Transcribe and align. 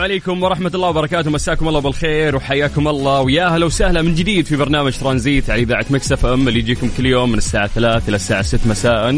عليكم 0.00 0.42
ورحمة 0.42 0.70
الله 0.74 0.88
وبركاته. 0.88 1.30
مساكم 1.30 1.68
الله 1.68 1.80
بالخير 1.80 2.36
وحياكم 2.36 2.88
الله. 2.88 3.20
ويا 3.20 3.48
هلا 3.48 3.66
وسهلا 3.66 4.02
من 4.02 4.14
جديد 4.14 4.46
في 4.46 4.56
برنامج 4.56 4.92
ترانزيت 4.98 5.50
على 5.50 5.62
إذاعة 5.62 5.86
مكسف 5.90 6.26
أم 6.26 6.48
اللي 6.48 6.58
يجيكم 6.58 6.90
كل 6.96 7.06
يوم 7.06 7.32
من 7.32 7.38
الساعة 7.38 7.66
3 7.66 8.08
إلى 8.08 8.16
الساعة 8.16 8.42
6 8.42 8.68
مساء. 8.68 9.10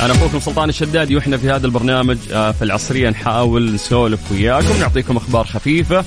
أنا 0.00 0.12
أخوكم 0.12 0.40
سلطان 0.40 0.68
الشدادي 0.68 1.16
وإحنا 1.16 1.36
في 1.36 1.50
هذا 1.50 1.66
البرنامج 1.66 2.18
آه، 2.32 2.52
في 2.52 2.62
العصرية 2.64 3.10
نحاول 3.10 3.74
نسولف 3.74 4.32
وياكم 4.32 4.80
نعطيكم 4.80 5.16
أخبار 5.16 5.44
خفيفة 5.44 6.04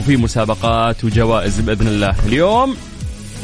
وفي 0.00 0.16
مسابقات 0.16 1.04
وجوائز 1.04 1.60
بإذن 1.60 1.86
الله. 1.88 2.14
اليوم 2.26 2.76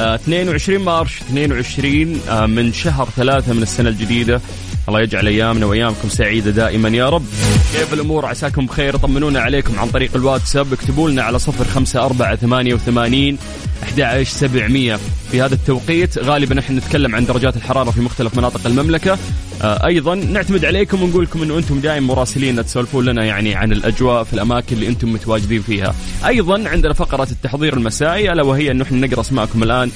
آه، 0.00 0.15
22 0.15 0.81
مارش 0.81 1.21
22 1.23 2.21
آه، 2.28 2.47
من 2.47 2.73
شهر 2.73 3.09
ثلاثة 3.17 3.53
من 3.53 3.62
السنة 3.62 3.89
الجديدة. 3.89 4.41
الله 4.89 5.01
يجعل 5.01 5.27
أيامنا 5.27 5.67
وأيامكم 5.67 6.09
سعيدة 6.09 6.51
دائما 6.51 6.89
يا 6.89 7.09
رب. 7.09 7.25
كيف 7.73 7.92
الأمور؟ 7.92 8.27
عساكم 8.27 8.67
بخير. 8.67 8.97
طمنونا 8.97 9.41
عليكم 9.41 9.78
عن 9.78 9.89
طريق 9.89 10.11
الواتساب. 10.15 10.73
اكتبوا 10.73 11.11
لنا 11.11 11.23
على 11.23 11.39
صفر 11.39 11.65
خمسة 11.65 12.05
أربعة 12.05 12.37
ثمانية 12.37 12.75
وثمانين 12.75 13.39
أحد 13.83 14.23
سبعمية. 14.23 14.98
في 15.31 15.43
هذا 15.43 15.55
التوقيت 15.55 16.19
غالبا 16.19 16.59
إحنا 16.59 16.78
نتكلم 16.78 17.15
عن 17.15 17.27
درجات 17.27 17.56
الحرارة 17.56 17.91
في 17.91 18.01
مختلف 18.01 18.39
مناطق 18.39 18.67
المملكة. 18.67 19.19
آه 19.62 19.87
أيضا 19.87 20.15
نعتمد 20.15 20.65
عليكم 20.65 21.03
ونقول 21.03 21.25
لكم 21.25 21.43
أنه 21.43 21.59
أنتم 21.59 21.81
دائما 21.81 22.06
مراسلين 22.06 22.65
تسولفون 22.65 23.05
لنا 23.05 23.25
يعني 23.25 23.55
عن 23.55 23.72
الأجواء 23.72 24.25
في 24.25 24.32
الأماكن 24.32 24.77
اللي 24.77 24.88
أنتم 24.88 25.12
متواجدين 25.12 25.62
فيها. 25.62 25.94
أيضا 26.27 26.69
عندنا 26.69 26.93
فقرة 26.93 27.28
التحضير 27.31 27.75
المسائي 27.75 28.32
ألا 28.32 28.43
وهي 28.43 28.71
أنه 28.71 28.84
إحنا 28.84 29.06
نقرأ 29.06 29.21
أسماءكم 29.21 29.62
الآن. 29.62 29.88
آه، 29.88 29.91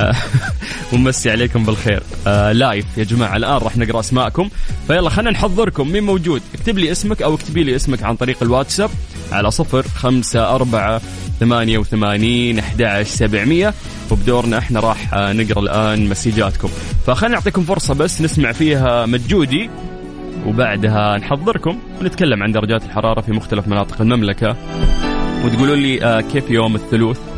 ونمسي 0.92 1.30
عليكم 1.30 1.64
بالخير. 1.64 2.02
آه 2.26 2.52
لايف 2.52 2.84
يا 2.96 3.04
جماعة 3.04 3.36
الآن 3.36 3.58
راح 3.58 3.76
نقرأ 3.76 4.00
أسماءكم. 4.00 4.48
فيلا 4.86 5.10
خلينا 5.10 5.30
نحضركم. 5.30 5.88
مين 5.88 6.02
موجود؟ 6.02 6.42
اكتب 6.54 6.78
لي 6.78 6.92
اسمك 6.92 7.22
أو 7.22 7.34
اكتبي 7.34 7.64
لي 7.64 7.76
اسمك 7.76 8.02
عن 8.02 8.16
طريق 8.16 8.42
الواتساب 8.42 8.90
على 9.32 9.50
صفر 9.50 9.82
خمسة 9.82 10.54
أربعة 10.54 11.00
ثمانية 11.40 11.78
وثمانين 11.78 12.58
أحد 12.58 13.02
سبعمية. 13.02 13.74
وبدورنا 14.10 14.58
إحنا 14.58 14.80
راح 14.80 15.14
آه، 15.14 15.32
نقرأ 15.32 15.60
الآن 15.60 16.08
مسيجاتكم. 16.08 16.68
فخلينا 17.06 17.34
نعطيكم 17.34 17.62
فرصة 17.62 17.94
بس 17.94 18.20
نسمع 18.20 18.52
فيها 18.52 19.06
مجودي 19.06 19.70
وبعدها 20.46 21.18
نحضركم 21.18 21.78
ونتكلم 22.00 22.42
عن 22.42 22.52
درجات 22.52 22.84
الحرارة 22.84 23.20
في 23.20 23.32
مختلف 23.32 23.68
مناطق 23.68 24.00
المملكة. 24.00 24.56
وتقولوا 25.44 25.76
لي 25.76 26.04
آه، 26.04 26.20
كيف 26.20 26.50
يوم 26.50 26.74
الثلوث 26.76 27.29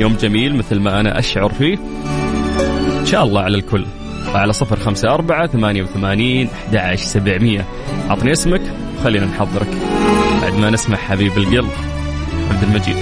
يوم 0.00 0.16
جميل 0.16 0.56
مثل 0.56 0.80
ما 0.80 1.00
أنا 1.00 1.18
أشعر 1.18 1.52
فيه. 1.52 1.78
إن 3.00 3.06
شاء 3.06 3.24
الله 3.24 3.40
على 3.40 3.56
الكل. 3.56 3.86
على 4.34 4.52
صفر 4.52 4.80
خمسة 4.80 5.14
أربعة 5.14 5.46
ثمانية 5.46 5.82
وثمانين 5.82 6.48
أحد 6.74 6.98
سبعمية. 6.98 7.66
أعطني 8.10 8.32
اسمك 8.32 8.62
وخلينا 8.98 9.26
نحضرك. 9.26 9.68
بعد 10.42 10.54
ما 10.54 10.70
نسمع 10.70 10.96
حبيب 10.96 11.38
القلب 11.38 11.70
عبد 12.50 12.62
المجيد. 12.62 12.96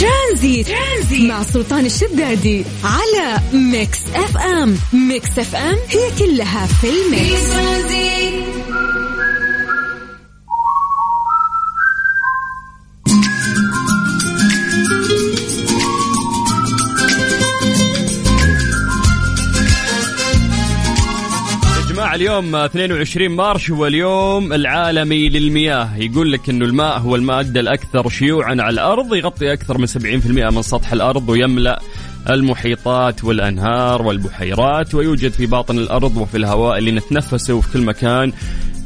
ترانزيت, 0.00 0.66
ترانزيت 0.68 1.30
مع 1.30 1.42
سلطان 1.42 1.86
الشدادي 1.86 2.64
على 2.84 3.40
ميكس 3.52 3.98
أف 4.14 4.36
أم. 4.36 4.76
ميكس 4.92 5.38
أف 5.38 5.56
أم 5.56 5.76
هي 5.88 6.26
كلها 6.26 6.66
في 6.66 6.86
الميكس. 6.88 8.07
اليوم 22.18 22.56
22 22.56 23.28
مارش 23.28 23.70
هو 23.70 23.86
اليوم 23.86 24.52
العالمي 24.52 25.28
للمياه. 25.28 25.96
يقول 25.96 26.32
لك 26.32 26.50
أنه 26.50 26.64
الماء 26.64 26.98
هو 26.98 27.16
المادة 27.16 27.60
الأكثر 27.60 28.08
شيوعا 28.08 28.50
على 28.50 28.70
الأرض 28.70 29.14
يغطي 29.14 29.52
أكثر 29.52 29.78
من 29.78 29.86
70% 29.86 29.94
من 30.54 30.62
سطح 30.62 30.92
الأرض 30.92 31.28
ويملأ 31.28 31.82
المحيطات 32.30 33.24
والأنهار 33.24 34.02
والبحيرات 34.02 34.94
ويوجد 34.94 35.32
في 35.32 35.46
باطن 35.46 35.78
الأرض 35.78 36.16
وفي 36.16 36.36
الهواء 36.36 36.78
اللي 36.78 36.92
نتنفسه 36.92 37.54
وفي 37.54 37.72
كل 37.72 37.80
مكان. 37.80 38.32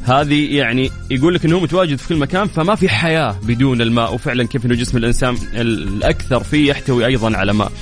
هذه 0.05 0.57
يعني 0.57 0.91
يقول 1.11 1.35
لك 1.35 1.45
إنه 1.45 1.61
متواجد 1.61 1.99
في 1.99 2.09
كل 2.09 2.17
مكان 2.17 2.49
فما 2.49 2.75
في 2.75 2.89
حياة 2.89 3.37
بدون 3.43 3.81
الماء 3.81 4.15
وفعلا 4.15 4.45
كيف 4.47 4.67
إنه 4.67 4.75
جسم 4.75 4.97
الإنسان 4.97 5.37
الأكثر 5.55 6.43
فيه 6.43 6.71
يحتوي 6.71 7.07
أيضا 7.07 7.37
على 7.37 7.53
ماء. 7.53 7.73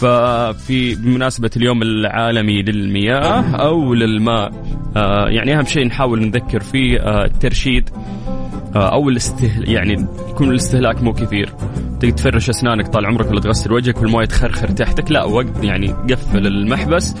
ففي 0.00 0.94
بمناسبة 0.94 1.50
اليوم 1.56 1.82
العالمي 1.82 2.62
للمياه 2.62 3.56
أو 3.56 3.94
للماء 3.94 4.52
آه 4.96 5.28
يعني 5.28 5.58
أهم 5.58 5.64
شيء 5.64 5.86
نحاول 5.86 6.20
نذكر 6.20 6.60
فيه 6.60 6.98
آه 7.00 7.24
الترشيد 7.24 7.90
آه 8.76 8.92
أو 8.92 9.08
الاستهل 9.08 9.68
يعني 9.68 10.06
يكون 10.28 10.50
الاستهلاك 10.50 11.02
مو 11.02 11.12
كثير. 11.12 11.52
تفرش 12.00 12.48
أسنانك 12.48 12.88
طال 12.88 13.06
عمرك 13.06 13.30
ولا 13.30 13.40
تغسل 13.40 13.72
وجهك 13.72 14.02
والمويه 14.02 14.26
تخرخر 14.26 14.68
تحتك 14.68 15.10
لا 15.10 15.24
وقت 15.24 15.64
يعني 15.64 15.88
قفل 15.88 16.46
المحبس. 16.46 17.14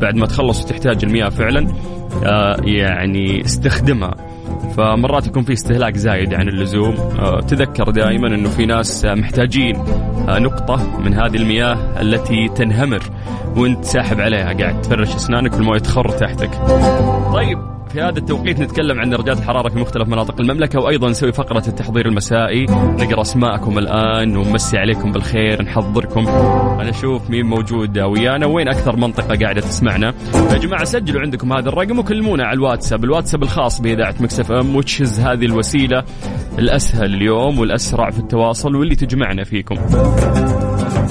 بعد 0.00 0.16
ما 0.16 0.26
تخلص 0.26 0.64
وتحتاج 0.64 1.04
المياه 1.04 1.28
فعلا 1.28 1.66
يعني 2.64 3.44
استخدمها. 3.44 4.14
فمرات 4.76 5.26
يكون 5.26 5.42
في 5.42 5.52
استهلاك 5.52 5.96
زايد 5.96 6.34
عن 6.34 6.48
اللزوم. 6.48 6.94
آه، 6.94 7.40
تذكر 7.40 7.90
دائما 7.90 8.28
إنه 8.28 8.48
في 8.48 8.66
ناس 8.66 9.04
آه، 9.04 9.14
محتاجين 9.14 9.76
آه، 10.28 10.38
نقطة 10.38 11.00
من 11.00 11.14
هذه 11.14 11.36
المياه 11.36 12.00
التي 12.00 12.48
تنهمر 12.48 13.02
وانت 13.56 13.84
ساحب 13.84 14.20
عليها. 14.20 14.52
قاعد 14.52 14.82
تفرش 14.82 15.14
أسنانك 15.14 15.52
والموية 15.54 15.78
تخر 15.78 16.08
تحتك. 16.08 16.50
طيب. 17.32 17.75
في 17.96 18.02
هذا 18.02 18.18
التوقيت 18.18 18.60
نتكلم 18.60 19.00
عن 19.00 19.10
درجات 19.10 19.38
الحرارة 19.38 19.68
في 19.68 19.78
مختلف 19.78 20.08
مناطق 20.08 20.40
المملكة 20.40 20.80
وأيضا 20.80 21.08
نسوي 21.10 21.32
فقرة 21.32 21.62
التحضير 21.68 22.06
المسائي. 22.06 22.66
نقرأ 22.70 23.20
أسماءكم 23.20 23.78
الآن 23.78 24.36
ونمسي 24.36 24.78
عليكم 24.78 25.12
بالخير 25.12 25.62
نحضركم. 25.62 26.28
أنا 26.80 26.90
أشوف 26.90 27.30
مين 27.30 27.46
موجود 27.46 27.98
ويانا. 27.98 28.46
وين 28.46 28.68
أكثر 28.68 28.96
منطقة 28.96 29.36
قاعدة 29.36 29.60
تسمعنا؟ 29.60 30.14
يا 30.34 30.58
جماعة 30.58 30.84
سجلوا 30.84 31.20
عندكم 31.20 31.52
هذا 31.52 31.68
الرقم 31.68 31.98
وكلمونا 31.98 32.44
على 32.44 32.56
الواتساب. 32.56 33.04
الواتساب 33.04 33.42
الخاص 33.42 33.80
بإذاعة 33.80 34.14
مكسف 34.20 34.52
أم 34.52 34.76
وتشز 34.76 35.20
هذه 35.20 35.44
الوسيلة 35.44 36.04
الأسهل 36.58 37.14
اليوم 37.14 37.58
والأسرع 37.58 38.10
في 38.10 38.18
التواصل 38.18 38.76
واللي 38.76 38.96
تجمعنا 38.96 39.44
فيكم. 39.44 39.76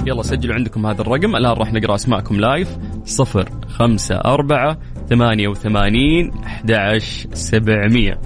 يلا 0.08 0.22
سجلوا 0.22 0.56
عندكم 0.56 0.86
هذا 0.86 1.02
الرقم. 1.02 1.36
الآن 1.36 1.54
راح 1.54 1.74
نقرأ 1.74 1.96
أسماءكم 1.96 2.40
لايف 2.40 2.78
صفر 3.06 3.50
خمسة 3.68 4.16
أربعة 4.16 4.78
ثمانية 5.10 5.48
وثمانين 5.48 6.32
أحد 6.46 6.72
عشر 6.72 7.30
سبعمية. 7.34 8.20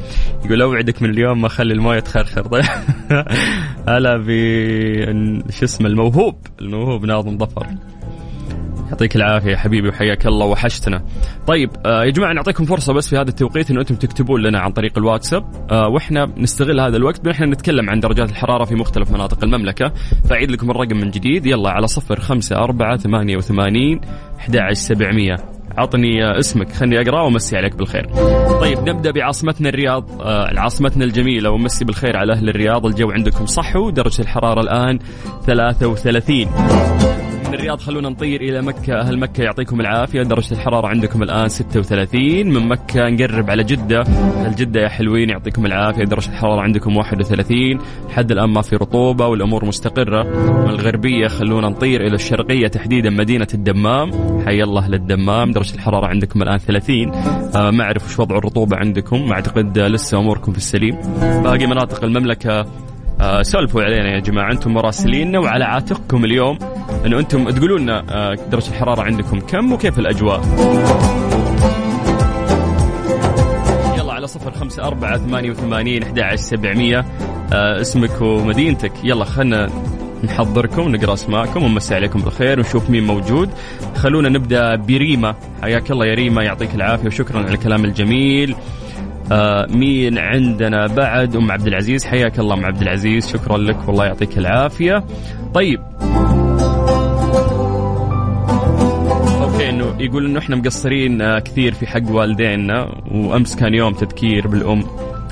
يقول 0.45 0.61
أوعدك 0.61 1.01
من 1.01 1.09
اليوم 1.09 1.41
ما 1.41 1.47
أخلي 1.47 1.73
الموية 1.73 1.99
تخرخر. 1.99 2.47
هلا 3.89 4.17
ب 4.17 4.29
شو 5.51 5.65
اسمه 5.65 5.87
الموهوب. 5.87 6.35
الموهوب 6.61 7.05
ناظم 7.05 7.37
ظفر. 7.37 7.67
يعطيك 8.89 9.15
العافية 9.15 9.55
حبيبي 9.55 9.89
وحياك 9.89 10.27
الله 10.27 10.45
وحشتنا. 10.45 11.03
طيب 11.47 11.69
آه 11.85 12.03
يا 12.03 12.11
جماعة 12.11 12.33
نعطيكم 12.33 12.65
فرصة 12.65 12.93
بس 12.93 13.09
في 13.09 13.15
هذا 13.15 13.29
التوقيت 13.29 13.71
إنه 13.71 13.81
أنتم 13.81 13.95
تكتبون 13.95 14.41
لنا 14.41 14.59
عن 14.59 14.71
طريق 14.71 14.97
الواتساب. 14.97 15.43
آه 15.71 15.87
وإحنا 15.87 16.25
نستغل 16.37 16.79
هذا 16.79 16.97
الوقت 16.97 17.25
بأن 17.25 17.49
نتكلم 17.49 17.89
عن 17.89 17.99
درجات 17.99 18.29
الحرارة 18.29 18.65
في 18.65 18.75
مختلف 18.75 19.11
مناطق 19.11 19.43
المملكة. 19.43 19.93
فأعيد 20.29 20.51
لكم 20.51 20.71
الرقم 20.71 20.97
من 20.97 21.11
جديد. 21.11 21.45
يلا 21.45 21.69
على 21.69 21.87
صفر 21.87 22.19
خمسة 22.19 22.55
أربعة 22.55 22.97
ثمانية 22.97 23.37
وثمانين 23.37 24.01
أحد 24.39 24.73
سبعمية. 24.73 25.58
عطني 25.77 26.39
اسمك 26.39 26.71
خلني 26.71 27.01
اقرا 27.01 27.21
وأمسي 27.21 27.57
عليك 27.57 27.75
بالخير. 27.75 28.09
طيب 28.59 28.89
نبدأ 28.89 29.11
بعاصمتنا 29.11 29.69
الرياض، 29.69 30.21
آه 30.21 30.59
عاصمتنا 30.59 31.05
الجميلة 31.05 31.49
ومسي 31.49 31.85
بالخير 31.85 32.17
على 32.17 32.33
أهل 32.33 32.49
الرياض، 32.49 32.85
الجو 32.85 33.11
عندكم 33.11 33.45
صحو، 33.45 33.89
درجة 33.89 34.21
الحرارة 34.21 34.61
الآن 34.61 34.99
33. 35.45 36.49
من 37.49 37.55
الرياض 37.55 37.79
خلونا 37.79 38.09
نطير 38.09 38.41
إلى 38.41 38.61
مكة. 38.61 38.99
أهل 38.99 39.19
مكة 39.19 39.43
يعطيكم 39.43 39.81
العافية. 39.81 40.23
درجه 40.23 40.53
الحراره 40.53 40.87
عندكم 40.87 41.23
الآن 41.23 41.49
36 41.49 42.47
من 42.47 42.67
مكة 42.67 43.09
نقرب 43.09 43.49
على 43.49 43.63
جدة. 43.63 44.01
أهل 44.01 44.55
جدة 44.55 44.81
يا 44.81 44.87
حلوين 44.87 45.29
يعطيكم 45.29 45.65
العافية. 45.65 46.03
درجه 46.03 46.29
الحراره 46.29 46.61
عندكم 46.61 46.97
31 46.97 47.79
لحد 48.09 48.31
الآن 48.31 48.49
ما 48.49 48.61
في 48.61 48.75
رطوبة 48.75 49.27
والأمور 49.27 49.65
مستقرة. 49.65 50.23
من 50.63 50.69
الغربية 50.69 51.27
خلونا 51.27 51.69
نطير 51.69 52.01
إلى 52.07 52.15
الشرقية 52.15 52.67
تحديدا 52.67 53.09
مدينة 53.09 53.47
الدمام. 53.53 54.11
حي 54.45 54.63
الله 54.63 54.85
أهل 54.85 54.93
الدمام 54.93 55.51
درجه 55.51 55.75
الحراره 55.75 56.07
عندكم 56.07 56.41
الآن 56.41 56.57
30 56.57 57.13
آه 57.55 57.71
ما 57.71 57.83
أعرف 57.83 58.05
وش 58.05 58.19
وضع 58.19 58.37
الرطوبة 58.37 58.77
عندكم. 58.77 59.31
أعتقد 59.31 59.79
لسه 59.79 60.19
أموركم 60.19 60.51
في 60.51 60.57
السليم. 60.57 60.97
باقي 61.43 61.67
مناطق 61.67 62.03
المملكة 62.03 62.65
آه 63.21 63.41
سولفوا 63.41 63.83
علينا 63.83 64.09
يا 64.09 64.19
جماعة 64.19 64.51
أنتم 64.51 64.73
مراسليننا 64.73 65.39
وعلى 65.39 65.65
عاتقكم 65.65 66.25
اليوم 66.25 66.59
إنه 67.05 67.19
أنتم 67.19 67.49
تقولوا 67.49 67.79
لنا 67.79 68.05
آه 68.09 68.35
درجة 68.51 68.69
الحرارة 68.69 69.01
عندكم 69.01 69.39
كم 69.39 69.73
وكيف 69.73 69.99
الأجواء؟ 69.99 70.41
يلا 73.97 74.13
على 74.13 74.27
صفر 74.27 74.51
خمسة 74.51 74.83
أربعة 74.83 75.17
ثمانية 75.17 75.51
وثمانين 75.51 76.03
أحد 76.03 76.19
عشر 76.19 76.35
سبعمية. 76.35 77.05
آه 77.53 77.81
اسمك 77.81 78.21
ومدينتك. 78.21 78.91
يلا 79.03 79.25
خلنا 79.25 79.69
نحضركم 80.23 80.95
نقرأ 80.95 81.13
أسماءكم 81.13 81.63
ونمسي 81.63 81.95
عليكم 81.95 82.21
بالخير 82.21 82.59
ونشوف 82.59 82.89
مين 82.89 83.03
موجود. 83.03 83.49
خلونا 83.95 84.29
نبدأ 84.29 84.75
بريما. 84.75 85.35
حياك 85.61 85.91
الله 85.91 86.05
يا 86.05 86.13
ريما 86.13 86.43
يعطيك 86.43 86.75
العافية 86.75 87.07
وشكرا 87.07 87.37
على 87.37 87.53
الكلام 87.53 87.85
الجميل. 87.85 88.55
آه 89.31 89.67
مين 89.69 90.17
عندنا 90.17 90.87
بعد؟ 90.87 91.35
أم 91.35 91.51
عبد 91.51 91.67
العزيز 91.67 92.05
حياك 92.05 92.39
الله 92.39 92.55
أم 92.55 92.65
عبد 92.65 92.81
العزيز 92.81 93.27
شكرا 93.27 93.57
لك 93.57 93.87
والله 93.87 94.05
يعطيك 94.05 94.37
العافية. 94.37 95.03
طيب. 95.53 95.79
أوكي 99.41 99.69
إنه 99.69 99.95
يقول 99.99 100.25
إنه 100.25 100.39
إحنا 100.39 100.55
مقصرين 100.55 101.21
آه 101.21 101.39
كثير 101.39 101.73
في 101.73 101.87
حق 101.87 102.11
والدينا 102.11 103.01
وأمس 103.11 103.55
كان 103.55 103.73
يوم 103.73 103.93
تذكير 103.93 104.47
بالأم 104.47 104.83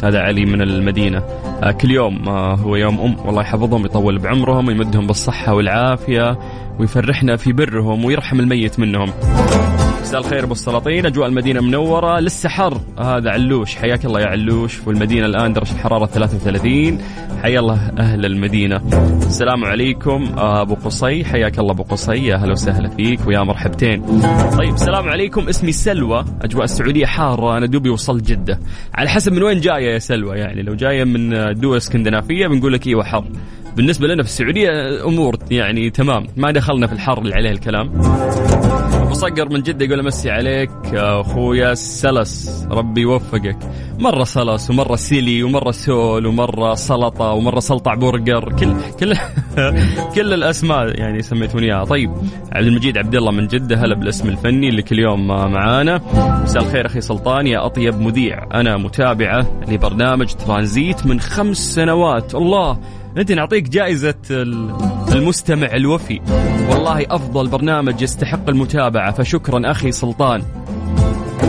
هذا 0.04 0.20
علي 0.20 0.46
من 0.46 0.62
المدينة. 0.62 1.24
آه 1.64 1.72
كل 1.72 1.92
يوم 1.92 2.30
هو 2.30 2.76
يوم 2.76 3.00
أم 3.00 3.16
والله 3.26 3.42
يحفظهم 3.42 3.86
يطول 3.86 4.20
بعمرهم 4.20 4.68
ويمدهم 4.68 5.08
بالصحة 5.08 5.54
والعافية 5.54 6.40
ويفرحنا 6.80 7.36
في 7.36 7.54
برهم 7.54 8.06
ويرحم 8.06 8.40
الميت 8.40 8.80
منهم. 8.80 9.10
مساء 10.08 10.20
الخير 10.20 10.44
أبو 10.44 10.52
السلاطين. 10.52 11.06
أجواء 11.06 11.28
المدينة 11.28 11.62
منورة. 11.62 12.20
لسه 12.20 12.50
حر 12.50 12.82
هذا 13.00 13.30
علوش. 13.30 13.76
حياك 13.76 14.06
الله 14.06 14.20
يا 14.20 14.26
علوش. 14.26 14.88
والمدينه 14.88 15.26
الآن 15.26 15.54
درجة 15.54 15.72
الحرارة 15.72 16.06
33 16.06 17.02
حيا 17.44 17.60
الله 17.60 17.92
أهل 18.00 18.26
المدينة. 18.26 18.82
السلام 19.26 19.66
عليكم. 19.66 20.30
أبو 20.38 20.76
قصي. 20.76 21.26
حياك 21.26 21.60
الله 21.60 21.72
أبو 21.72 21.84
قصي. 21.84 22.26
يا 22.26 22.36
أهلا 22.36 22.52
وسهلا 22.52 22.90
فيك 22.90 23.28
ويا 23.28 23.40
مرحبتين. 23.40 24.22
طيب 24.58 24.74
السلام 24.74 25.10
عليكم. 25.10 25.50
اسمي 25.50 25.72
سلوى. 25.72 26.26
أجواء 26.42 26.64
السعودية 26.64 27.06
حارة. 27.06 27.58
أنا 27.58 27.66
دوبي 27.66 27.90
وصلت 27.90 28.30
جدة. 28.30 28.60
على 28.96 29.10
حسب 29.10 29.34
من 29.34 29.44
وين 29.44 29.60
جاية 29.60 29.94
يا 29.94 30.00
سلوى 30.00 30.38
يعني. 30.38 30.62
لو 30.62 30.76
جاية 30.76 31.04
من 31.04 31.54
دول 31.54 31.78
اسكندنافية 31.78 32.48
بنقول 32.48 32.74
لك 32.74 32.88
إيوه 32.88 33.04
حر. 33.04 33.26
بالنسبة 33.76 34.08
لنا 34.08 34.24
في 34.24 34.30
السعودية 34.30 34.70
أمور 35.06 35.38
يعني 35.52 35.90
تمام. 35.90 36.26
ما 36.38 36.52
دخلنا 36.52 36.88
في 36.88 36.94
الحر 36.94 37.22
اللي 37.22 37.36
عليه 37.36 37.52
الكلام. 37.52 37.92
مصقر 39.18 39.50
من 39.50 39.62
جدة 39.62 39.86
يقول 39.86 40.00
امسي 40.00 40.32
عليك 40.32 40.72
أخويا 40.94 41.74
سلس. 41.74 42.66
ربي 42.72 43.02
يوفقك. 43.02 43.58
مرة 44.00 44.24
سلس 44.24 44.70
ومرة 44.70 44.96
سيلي 44.96 45.44
ومرة 45.44 45.72
سول 45.72 46.26
ومرة 46.26 46.74
سلطة 46.74 47.32
ومرة 47.32 47.60
سلطع 47.60 47.94
برجر. 47.94 48.54
كل 48.60 48.76
كل 49.00 49.14
كل 50.16 50.34
الأسماء 50.34 51.00
يعني 51.00 51.22
سميتوني 51.22 51.66
إياها. 51.66 51.84
طيب 51.84 52.12
عبد 52.52 52.68
المجيد 52.68 52.98
عبد 52.98 53.16
الله 53.16 53.32
من 53.32 53.48
جدة 53.48 53.76
هلا 53.76 53.96
بالاسم 53.96 54.30
الفني 54.30 54.70
اللي 54.70 54.82
كل 54.82 55.00
يوم 55.00 55.28
معانا. 55.28 56.02
مساء 56.44 56.64
الخير 56.64 56.86
أخي 56.86 57.02
سلطان 57.02 57.48
يا 57.48 57.66
أطيب 57.66 58.02
مذيع. 58.02 58.44
أنا 58.54 58.78
متابعة 58.78 59.48
لبرنامج 59.68 60.34
ترانزيت 60.34 61.06
من 61.06 61.20
خمس 61.20 61.58
سنوات. 61.58 62.36
الله 62.36 62.80
انت 63.18 63.32
نعطيك 63.32 63.70
جائزة 63.70 64.16
المستمع 65.12 65.68
الوفي. 65.74 66.20
والله 66.70 67.06
أفضل 67.10 67.48
برنامج 67.48 68.02
يستحق 68.02 68.50
المتابعة 68.50 69.12
فشكرا 69.12 69.72
أخي 69.72 69.92
سلطان. 69.92 70.42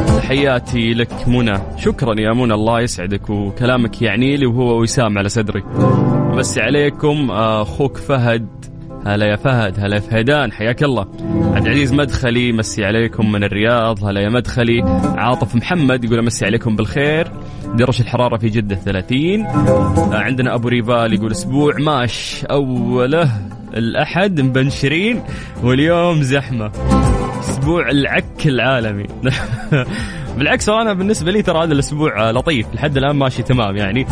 تحياتي 0.06 0.94
لك 0.94 1.28
منى. 1.28 1.58
شكرا 1.76 2.20
يا 2.20 2.32
منى 2.32 2.54
الله 2.54 2.80
يسعدك 2.80 3.30
وكلامك 3.30 4.02
يعني 4.02 4.36
لي 4.36 4.46
وهو 4.46 4.82
وسام 4.82 5.18
على 5.18 5.28
صدري. 5.28 5.62
بس 6.36 6.58
عليكم 6.58 7.30
أخوك 7.30 7.96
فهد 7.96 8.48
هلا 9.06 9.26
يا 9.26 9.36
فهد 9.36 9.80
هلا 9.80 9.96
يا 9.96 10.00
فهدان 10.00 10.52
حياك 10.52 10.82
الله. 10.82 11.06
عبد 11.54 11.66
العزيز 11.66 11.92
مدخلي 11.92 12.52
مسي 12.52 12.84
عليكم 12.84 13.32
من 13.32 13.44
الرياض. 13.44 14.04
هلا 14.04 14.20
يا 14.20 14.28
مدخلي. 14.28 14.82
عاطف 15.16 15.54
محمد 15.54 16.04
يقول 16.04 16.24
مسي 16.24 16.44
عليكم 16.46 16.76
بالخير. 16.76 17.28
درجة 17.74 18.02
الحرارة 18.02 18.36
في 18.36 18.48
جدة 18.48 18.76
30 18.76 19.46
عندنا 20.12 20.54
أبو 20.54 20.68
ريفال 20.68 21.14
يقول 21.14 21.30
أسبوع 21.30 21.74
ماش 21.78 22.44
أوله 22.50 23.30
الأحد 23.74 24.40
مبنشرين 24.40 25.22
واليوم 25.62 26.22
زحمة. 26.22 26.72
أسبوع 27.40 27.90
العك 27.90 28.46
العالمي. 28.46 29.06
بالعكس 30.38 30.68
أنا 30.68 30.92
بالنسبة 30.92 31.30
لي 31.30 31.42
ترى 31.42 31.64
هذا 31.64 31.72
الأسبوع 31.72 32.30
لطيف. 32.30 32.66
لحد 32.74 32.96
الآن 32.96 33.16
ماشي 33.16 33.42
تمام 33.42 33.76
يعني. 33.76 34.06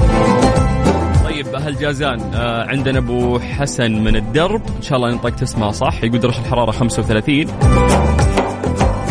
أهل 1.57 1.77
جازان 1.77 2.21
آه 2.21 2.65
عندنا 2.65 2.99
أبو 2.99 3.39
حسن 3.39 3.93
من 3.93 4.17
الدرب. 4.17 4.63
إن 4.77 4.83
شاء 4.83 4.99
الله 4.99 5.15
نطقت 5.15 5.43
اسمها 5.43 5.73
صح؟ 5.73 6.05
يقول 6.05 6.21
درجه 6.21 6.39
الحرارة 6.39 6.71
35 6.71 7.47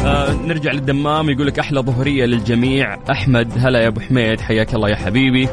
آه 0.06 0.34
نرجع 0.34 0.72
للدمام 0.72 1.30
يقول 1.30 1.48
لك 1.48 1.60
أحلى 1.60 1.80
ظهرية 1.80 2.26
للجميع. 2.26 2.98
أحمد 3.12 3.52
هلا 3.58 3.80
يا 3.80 3.88
أبو 3.88 4.00
حميد 4.00 4.42
حياك 4.42 4.76
الله 4.76 4.90
يا 4.90 4.96
حبيبي. 4.96 5.50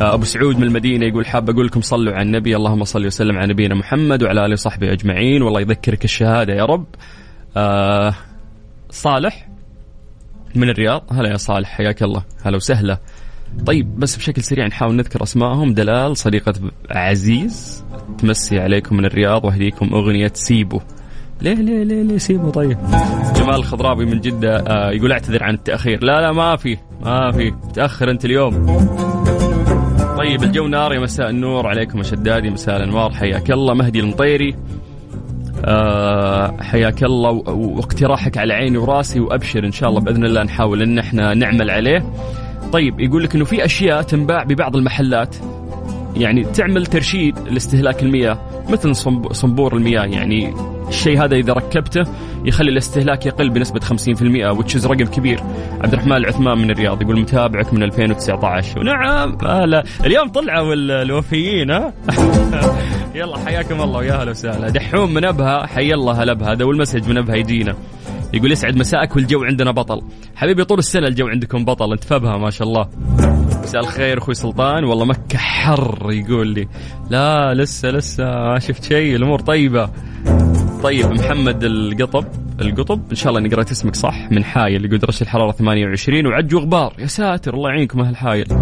آه 0.00 0.14
أبو 0.14 0.24
سعود 0.24 0.56
من 0.56 0.62
المدينة 0.62 1.06
يقول 1.06 1.26
حاب 1.26 1.50
أقول 1.50 1.66
لكم 1.66 1.80
صلوا 1.80 2.12
على 2.12 2.22
النبي 2.22 2.56
اللهم 2.56 2.84
صل 2.84 3.06
وسلم 3.06 3.38
على 3.38 3.52
نبينا 3.52 3.74
محمد 3.74 4.22
وعلى 4.22 4.46
آله 4.46 4.52
وصحبه 4.52 4.92
أجمعين. 4.92 5.42
والله 5.42 5.60
يذكرك 5.60 6.04
الشهادة 6.04 6.54
يا 6.54 6.64
رب. 6.64 6.86
آه 7.56 8.14
صالح 8.90 9.48
من 10.54 10.68
الرياض. 10.70 11.02
هلا 11.10 11.30
يا 11.30 11.36
صالح 11.36 11.68
حياك 11.68 12.02
الله. 12.02 12.22
هلا 12.44 12.56
وسهلا. 12.56 12.98
طيب 13.66 14.00
بس 14.00 14.16
بشكل 14.16 14.42
سريع 14.42 14.66
نحاول 14.66 14.94
نذكر 14.94 15.22
أسمائهم. 15.22 15.74
دلال 15.74 16.16
صديقة 16.16 16.52
عزيز 16.90 17.84
تمسي 18.18 18.60
عليكم 18.60 18.96
من 18.96 19.04
الرياض 19.04 19.44
وأهديكم 19.44 19.94
أغنية 19.94 20.32
سيبو. 20.34 20.80
ليه 21.42 21.54
ليه 21.54 21.84
ليه 21.84 22.02
ليه 22.02 22.18
سيبو؟ 22.18 22.50
طيب. 22.50 22.78
جمال 23.36 23.54
الخضراوي 23.54 24.06
من 24.06 24.20
جدة 24.20 24.56
آه 24.56 24.90
يقول 24.90 25.12
اعتذر 25.12 25.44
عن 25.44 25.54
التأخير. 25.54 26.04
لا 26.04 26.20
لا 26.20 26.32
ما 26.32 26.56
في 26.56 26.76
ما 27.02 27.32
في. 27.32 27.52
تأخر 27.74 28.10
أنت 28.10 28.24
اليوم. 28.24 28.66
طيب 30.18 30.42
الجو 30.42 30.66
نار 30.66 30.92
يا 30.92 31.00
مساء 31.00 31.30
النور 31.30 31.66
عليكم 31.66 32.02
شدادي 32.02 32.50
مساء 32.50 32.76
الأنوار. 32.76 33.10
حياك 33.10 33.50
الله 33.50 33.74
مهدي 33.74 34.00
المطيري. 34.00 34.56
أه 35.64 36.56
حياك 36.60 37.04
الله 37.04 37.30
واقتراحك 37.48 38.38
على 38.38 38.54
عيني 38.54 38.78
وراسي 38.78 39.20
وأبشر 39.20 39.64
إن 39.64 39.72
شاء 39.72 39.88
الله 39.88 40.00
بإذن 40.00 40.24
الله 40.24 40.42
نحاول 40.42 40.82
إن 40.82 40.98
إحنا 40.98 41.34
نعمل 41.34 41.70
عليه. 41.70 42.12
طيب 42.72 43.00
يقول 43.00 43.24
لك 43.24 43.34
إنه 43.34 43.44
في 43.44 43.64
أشياء 43.64 44.02
تنباع 44.02 44.42
ببعض 44.42 44.76
المحلات. 44.76 45.36
يعني 46.16 46.44
تعمل 46.44 46.86
ترشيد 46.86 47.38
لاستهلاك 47.38 48.02
المياه 48.02 48.38
مثل 48.68 48.96
صنبور 49.32 49.76
المياه. 49.76 50.04
يعني 50.04 50.54
الشيء 50.88 51.24
هذا 51.24 51.36
إذا 51.36 51.52
ركبته 51.52 52.02
يخلي 52.44 52.70
الاستهلاك 52.70 53.26
يقل 53.26 53.50
بنسبة 53.50 53.80
50% 53.80 54.58
وتشز 54.58 54.86
رقم 54.86 55.04
كبير. 55.04 55.40
عبد 55.80 55.92
الرحمن 55.92 56.16
العثمان 56.16 56.58
من 56.58 56.70
الرياض 56.70 57.02
يقول 57.02 57.20
متابعك 57.20 57.74
من 57.74 57.82
2019 57.82 58.80
ونعم 58.80 59.38
هلا 59.44 59.84
اليوم 60.04 60.28
طلعوا 60.28 60.74
الوفيين 60.74 61.70
ها؟ 61.70 61.92
يلا 63.14 63.38
حياكم 63.38 63.80
الله 63.80 63.98
ويا 63.98 64.14
هلا 64.14 64.30
وسهلا. 64.30 64.68
دحوم 64.68 65.14
من 65.14 65.24
أبها 65.24 65.66
حي 65.66 65.94
الله 65.94 66.22
هلا 66.22 66.32
بها. 66.32 66.52
هذا 66.52 66.64
والمسج 66.64 67.08
من 67.08 67.18
أبها 67.18 67.36
يجينا. 67.36 67.74
يقول 68.34 68.52
يسعد 68.52 68.76
مساءك 68.76 69.16
والجو 69.16 69.44
عندنا 69.44 69.70
بطل. 69.70 70.02
حبيبي 70.36 70.64
طول 70.64 70.78
السنة 70.78 71.06
الجو 71.06 71.26
عندكم 71.26 71.64
بطل 71.64 71.92
انت 71.92 72.04
فبها 72.04 72.36
ما 72.36 72.50
شاء 72.50 72.68
الله. 72.68 72.88
مساء 73.62 73.80
الخير 73.80 74.18
أخوي 74.18 74.34
سلطان 74.34 74.84
والله 74.84 75.04
مكة 75.04 75.38
حر 75.38 76.12
يقول 76.12 76.48
لي. 76.48 76.68
لا 77.10 77.54
لسه 77.54 77.88
لسه 77.88 78.24
ما 78.24 78.58
شفت 78.58 78.84
شيء 78.84 79.16
الأمور 79.16 79.40
طيبة. 79.40 79.90
طيب 80.82 81.06
محمد 81.06 81.64
القطب 81.64 82.24
القطب 82.60 83.00
إن 83.10 83.16
شاء 83.16 83.28
الله 83.28 83.40
اني 83.40 83.48
قرأت 83.48 83.70
اسمك 83.70 83.96
صح 83.96 84.30
من 84.30 84.44
حايل 84.44 84.84
يقول 84.84 84.98
درجة 84.98 85.22
الحرارة 85.22 85.52
28 85.52 86.26
وعج 86.26 86.54
وغبار 86.54 86.94
يا 86.98 87.06
ساتر 87.06 87.54
الله 87.54 87.70
يعينكم 87.70 88.00
أهل 88.00 88.16
حايل. 88.16 88.46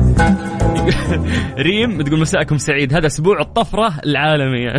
ريم 1.69 2.03
تقول 2.03 2.21
مساءكم 2.21 2.59
سعيد 2.59 2.95
هذا 2.95 3.07
أسبوع 3.07 3.41
الطفرة 3.41 3.93
العالمية. 4.07 4.73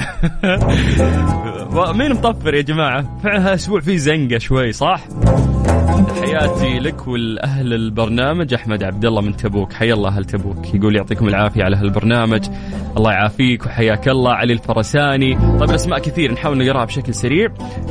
مين 1.99 2.11
مطفر 2.11 2.53
يا 2.53 2.61
جماعة؟ 2.61 3.19
فعلا 3.23 3.53
أسبوع 3.53 3.79
فيه 3.79 3.97
زنقة 3.97 4.37
شوي 4.37 4.71
صح؟ 4.71 5.03
تحياتي 6.05 6.79
لك 6.79 7.07
والأهل 7.07 7.73
البرنامج. 7.73 8.53
أحمد 8.53 8.83
عبد 8.83 9.05
الله 9.05 9.21
من 9.21 9.37
تبوك. 9.37 9.73
حيا 9.73 9.93
الله 9.93 10.09
أهل 10.09 10.25
تبوك. 10.25 10.75
يقول 10.75 10.95
يعطيكم 10.95 11.27
العافية 11.27 11.63
على 11.63 11.75
هالبرنامج. 11.75 12.45
الله 12.97 13.11
يعافيك 13.11 13.65
وحياك 13.65 14.07
الله. 14.07 14.31
علي 14.31 14.53
الفرساني. 14.53 15.35
طيب 15.35 15.69
الاسماء 15.69 15.99
كثير. 15.99 16.33
نحاول 16.33 16.57
نقرأها 16.57 16.85
بشكل 16.85 17.13
سريع. 17.13 17.47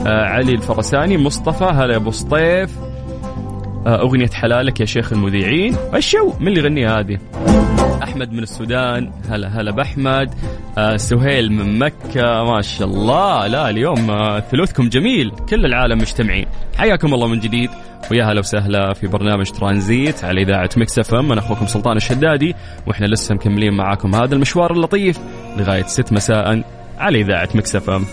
آه 0.07 0.25
علي 0.25 0.53
الفرساني 0.53 1.19
مصطفى. 1.19 1.65
هلا 1.65 1.97
أبو 1.97 2.11
سطيف. 2.11 2.79
آه 3.87 4.01
أغنية 4.01 4.31
حلالك 4.35 4.81
يا 4.81 4.87
شيخ 4.87 5.13
المذيعين. 5.13 5.77
الشو 5.95 6.33
من 6.41 6.49
اللي 6.49 6.61
يغنيها 6.61 7.01
هذه؟ 7.01 7.19
أحمد 8.09 8.33
من 8.33 8.43
السودان. 8.43 9.13
هلا 9.31 9.49
هلا 9.49 9.71
بأحمد. 9.71 10.35
آه 10.79 10.97
سهيل 10.97 11.53
من 11.53 11.79
مكة 11.79 12.45
ما 12.45 12.63
شاء 12.63 12.89
الله. 12.89 13.47
لا 13.47 13.71
اليوم 13.71 14.11
آه 14.11 14.41
ثلوثكم 14.41 14.89
جميل. 14.89 15.31
كل 15.49 15.65
العالم 15.67 15.99
مجتمعين. 15.99 16.47
حياكم 16.79 17.15
الله 17.15 17.27
من 17.27 17.41
جديد. 17.41 17.71
ويا 18.11 18.25
هلا 18.25 18.41
وسهلا 18.41 18.93
في 18.93 19.07
برنامج 19.07 19.51
ترانزيت 19.51 20.25
على 20.25 20.43
إذاعة 20.43 20.71
مكس 20.77 20.99
إف 20.99 21.15
إم. 21.15 21.33
أنا 21.33 21.41
أخوكم 21.41 21.67
سلطان 21.67 21.97
الشدادي 21.97 22.55
وإحنا 22.87 23.07
لسه 23.07 23.35
مكملين 23.35 23.75
معاكم 23.75 24.15
هذا 24.15 24.35
المشوار 24.35 24.73
اللطيف 24.73 25.19
لغاية 25.57 25.87
6 25.87 26.15
مساء 26.15 26.63
على 26.99 27.21
إذاعة 27.21 27.49
مكس 27.55 27.77
إف 27.77 27.91
إم. 27.91 28.05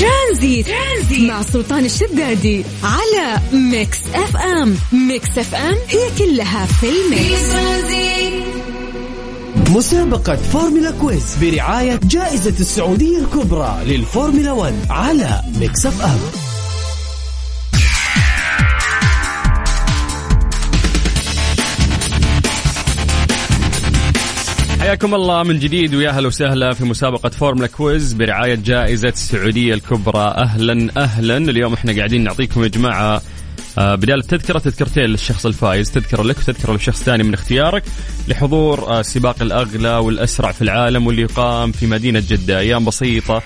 ترانزيت. 0.00 0.66
ترانزيت 0.66 1.30
مع 1.30 1.42
سلطان 1.42 1.84
الشدادي 1.84 2.64
على 2.84 3.38
ميكس 3.52 4.14
إف 4.14 4.36
إم. 4.36 4.74
ميكس 5.08 5.38
إف 5.38 5.54
إم 5.54 5.76
هي 5.88 6.18
كلها 6.18 6.66
في 6.66 6.86
في 6.86 6.86
الميكس. 6.86 7.52
ترانزيت 7.52 8.41
مسابقة 9.56 10.36
Formula 10.36 10.90
Quiz 10.90 11.36
برعاية 11.42 12.00
جائزة 12.04 12.60
السعودية 12.60 13.18
الكبرى 13.18 13.76
للفورمولا 13.86 14.52
1 14.52 14.74
على 14.90 15.40
ميكس 15.60 15.86
اف 15.86 16.02
ام 16.02 16.18
حياكم 24.80 25.14
الله 25.14 25.42
من 25.42 25.58
جديد 25.58 25.94
ويا 25.94 26.10
أهلا 26.10 26.26
وسهلا 26.26 26.72
في 26.72 26.84
مسابقة 26.84 27.28
Formula 27.28 27.66
Quiz 27.66 28.12
برعاية 28.12 28.54
جائزة 28.54 29.08
السعودية 29.08 29.74
الكبرى. 29.74 30.34
أهلا 30.36 30.90
أهلا. 30.96 31.36
اليوم 31.36 31.72
إحنا 31.72 31.96
قاعدين 31.96 32.24
نعطيكم 32.24 32.62
يا 32.62 32.68
جماعة 32.68 33.16
آه، 33.16 33.20
بدال 33.76 34.18
التذكرة 34.18 34.58
تذكرتين 34.58 35.04
للشخص 35.04 35.46
الفايز 35.46 35.90
تذكرة 35.90 36.22
لك 36.22 36.38
وتذكرة 36.38 36.72
لشخص 36.72 37.02
ثاني 37.02 37.22
من 37.22 37.34
اختيارك 37.34 37.82
لحضور 38.28 38.88
آه، 38.88 39.02
سباق 39.02 39.42
الأغلى 39.42 39.96
والأسرع 39.96 40.52
في 40.52 40.62
العالم 40.62 41.06
واللي 41.06 41.22
يقام 41.22 41.72
في 41.72 41.86
مدينة 41.86 42.22
جدة. 42.28 42.58
أيام 42.58 42.84
بسيطة 42.84 43.42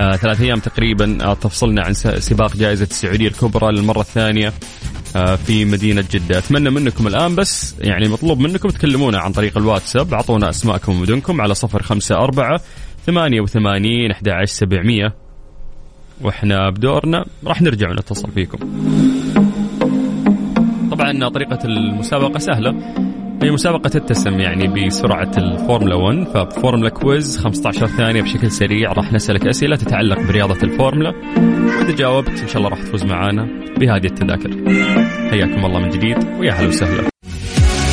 آه، 0.00 0.16
ثلاث 0.16 0.40
أيام 0.40 0.58
تقريبا 0.58 1.18
آه، 1.24 1.34
تفصلنا 1.34 1.82
عن 1.82 1.94
سباق 1.94 2.56
جائزة 2.56 2.84
السعودية 2.84 3.28
الكبرى 3.28 3.72
للمرة 3.72 4.00
الثانية 4.00 4.52
آه، 5.16 5.36
في 5.36 5.64
مدينة 5.64 6.04
جدة. 6.10 6.38
أتمنى 6.38 6.70
منكم 6.70 7.06
الآن 7.06 7.34
بس 7.34 7.74
يعني 7.80 8.08
مطلوب 8.08 8.38
منكم 8.38 8.68
تكلمونا 8.68 9.18
عن 9.18 9.32
طريق 9.32 9.58
الواتساب. 9.58 10.14
أعطونا 10.14 10.50
أسماءكم 10.50 10.92
ومدنكم 10.92 11.40
على 11.40 11.54
صفر 11.54 11.82
خمسة 11.82 12.14
أربعة 12.14 12.60
ثمانية 13.06 13.40
وثمانين 13.40 14.10
أحد 14.10 14.28
عشر 14.28 14.52
سبعمية. 14.54 15.14
وإحنا 16.20 16.70
بدورنا 16.70 17.24
راح 17.46 17.62
نرجع 17.62 17.90
ونتصل 17.90 18.30
فيكم. 18.30 18.58
طبعا 20.94 21.28
طريقة 21.28 21.58
المسابقة 21.64 22.38
سهلة. 22.38 22.74
هي 23.42 23.50
مسابقة 23.50 23.88
تتسم 23.88 24.40
يعني 24.40 24.86
بسرعة 24.86 25.30
الفورمولا 25.36 25.94
1 25.94 26.24
فب 26.34 26.46
Formula 26.46 26.88
Quiz 26.88 27.38
15 27.38 27.86
ثانية 27.86 28.22
بشكل 28.22 28.50
سريع. 28.50 28.92
راح 28.92 29.12
نسألك 29.12 29.46
أسئلة 29.46 29.76
تتعلق 29.76 30.20
برياضة 30.20 30.62
الفورمولا. 30.62 31.12
وإذا 31.78 31.96
جاوبت 31.96 32.40
إن 32.40 32.48
شاء 32.48 32.56
الله 32.56 32.68
راح 32.68 32.82
تفوز 32.82 33.04
معانا 33.04 33.48
بهذه 33.78 34.06
التذاكر. 34.06 34.50
حياكم 35.30 35.64
الله 35.66 35.80
من 35.80 35.90
جديد 35.90 36.16
ويا 36.38 36.52
هلا 36.52 36.68
وسهلا. 36.68 37.10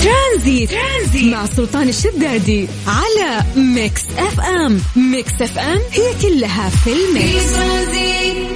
ترانزيت. 0.03 0.69
ترانزيت 0.69 1.33
مع 1.33 1.45
سلطان 1.45 1.89
الشدادي 1.89 2.67
على 2.87 3.43
ميكس 3.75 4.05
أف 4.17 4.39
أم. 4.39 4.77
ميكس 5.11 5.41
أف 5.41 5.59
أم 5.59 5.79
هي 5.91 6.29
كلها 6.29 6.69
في 6.69 6.77
في 6.77 6.93
ال 6.93 7.05
mix. 7.05 7.55
ترانزيت 7.55 8.47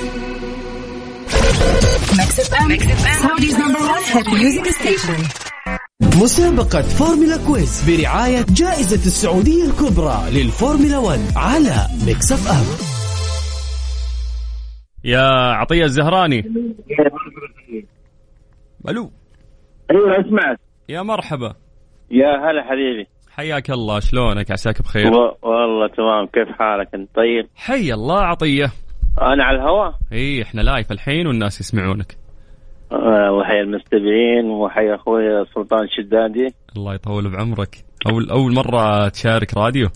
مسابقة 6.21 6.81
Formula 6.81 7.37
Quiz 7.47 7.89
برعاية 7.89 8.45
جائزة 8.49 8.95
السعودية 9.05 9.63
الكبرى 9.65 10.17
للفورمولا 10.31 10.97
1 10.97 11.19
على 11.35 11.75
ميكس 12.07 12.31
اف 12.31 12.47
ام 12.51 12.65
يا 15.03 15.21
عطية 15.53 15.83
الزهراني. 15.83 16.39
ألو. 18.89 19.11
أيوه 19.91 20.19
أسمعك. 20.19 20.59
يا 20.89 21.01
مرحبا. 21.01 21.53
يا 22.11 22.27
هلا 22.27 22.63
حبيبي. 22.63 23.07
حياك 23.31 23.69
الله 23.71 23.99
شلونك؟ 23.99 24.51
عساك 24.51 24.81
بخير؟ 24.81 25.07
و- 25.13 25.37
والله 25.41 25.87
تمام. 25.87 26.25
كيف 26.25 26.47
حالك 26.59 26.87
أنت؟ 26.95 27.09
طيب. 27.15 27.47
حي 27.55 27.93
الله 27.93 28.19
عطية. 28.21 28.71
أنا 29.21 29.43
على 29.43 29.57
الهواء 29.57 29.95
إي 30.13 30.41
إحنا 30.41 30.61
live 30.61 30.91
الحين 30.91 31.27
والناس 31.27 31.59
يسمعونك. 31.59 32.17
آه، 32.91 33.31
وحيا 33.31 33.61
المستمعين 33.61 34.45
وحيا 34.45 34.95
أخوي 34.95 35.45
سلطان 35.55 35.87
شدادي. 35.97 36.47
الله 36.77 36.93
يطول 36.93 37.31
بعمرك. 37.31 37.75
اول 38.11 38.29
أول 38.29 38.53
مرة 38.53 39.07
تشارك 39.07 39.57
راديو؟ 39.57 39.87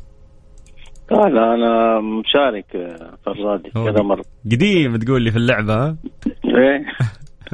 قال 1.10 1.38
أنا 1.38 2.00
مشارك 2.02 2.76
آه، 2.76 3.18
في 3.24 3.28
الراديو. 3.28 3.72
كذا 3.72 4.04
مرة. 4.04 4.24
قديم 4.46 4.98
تقول 4.98 5.22
لي 5.22 5.32
في 5.32 5.38
اللعبة 5.38 5.74
ها؟ 5.74 5.98
إيه. 6.46 6.86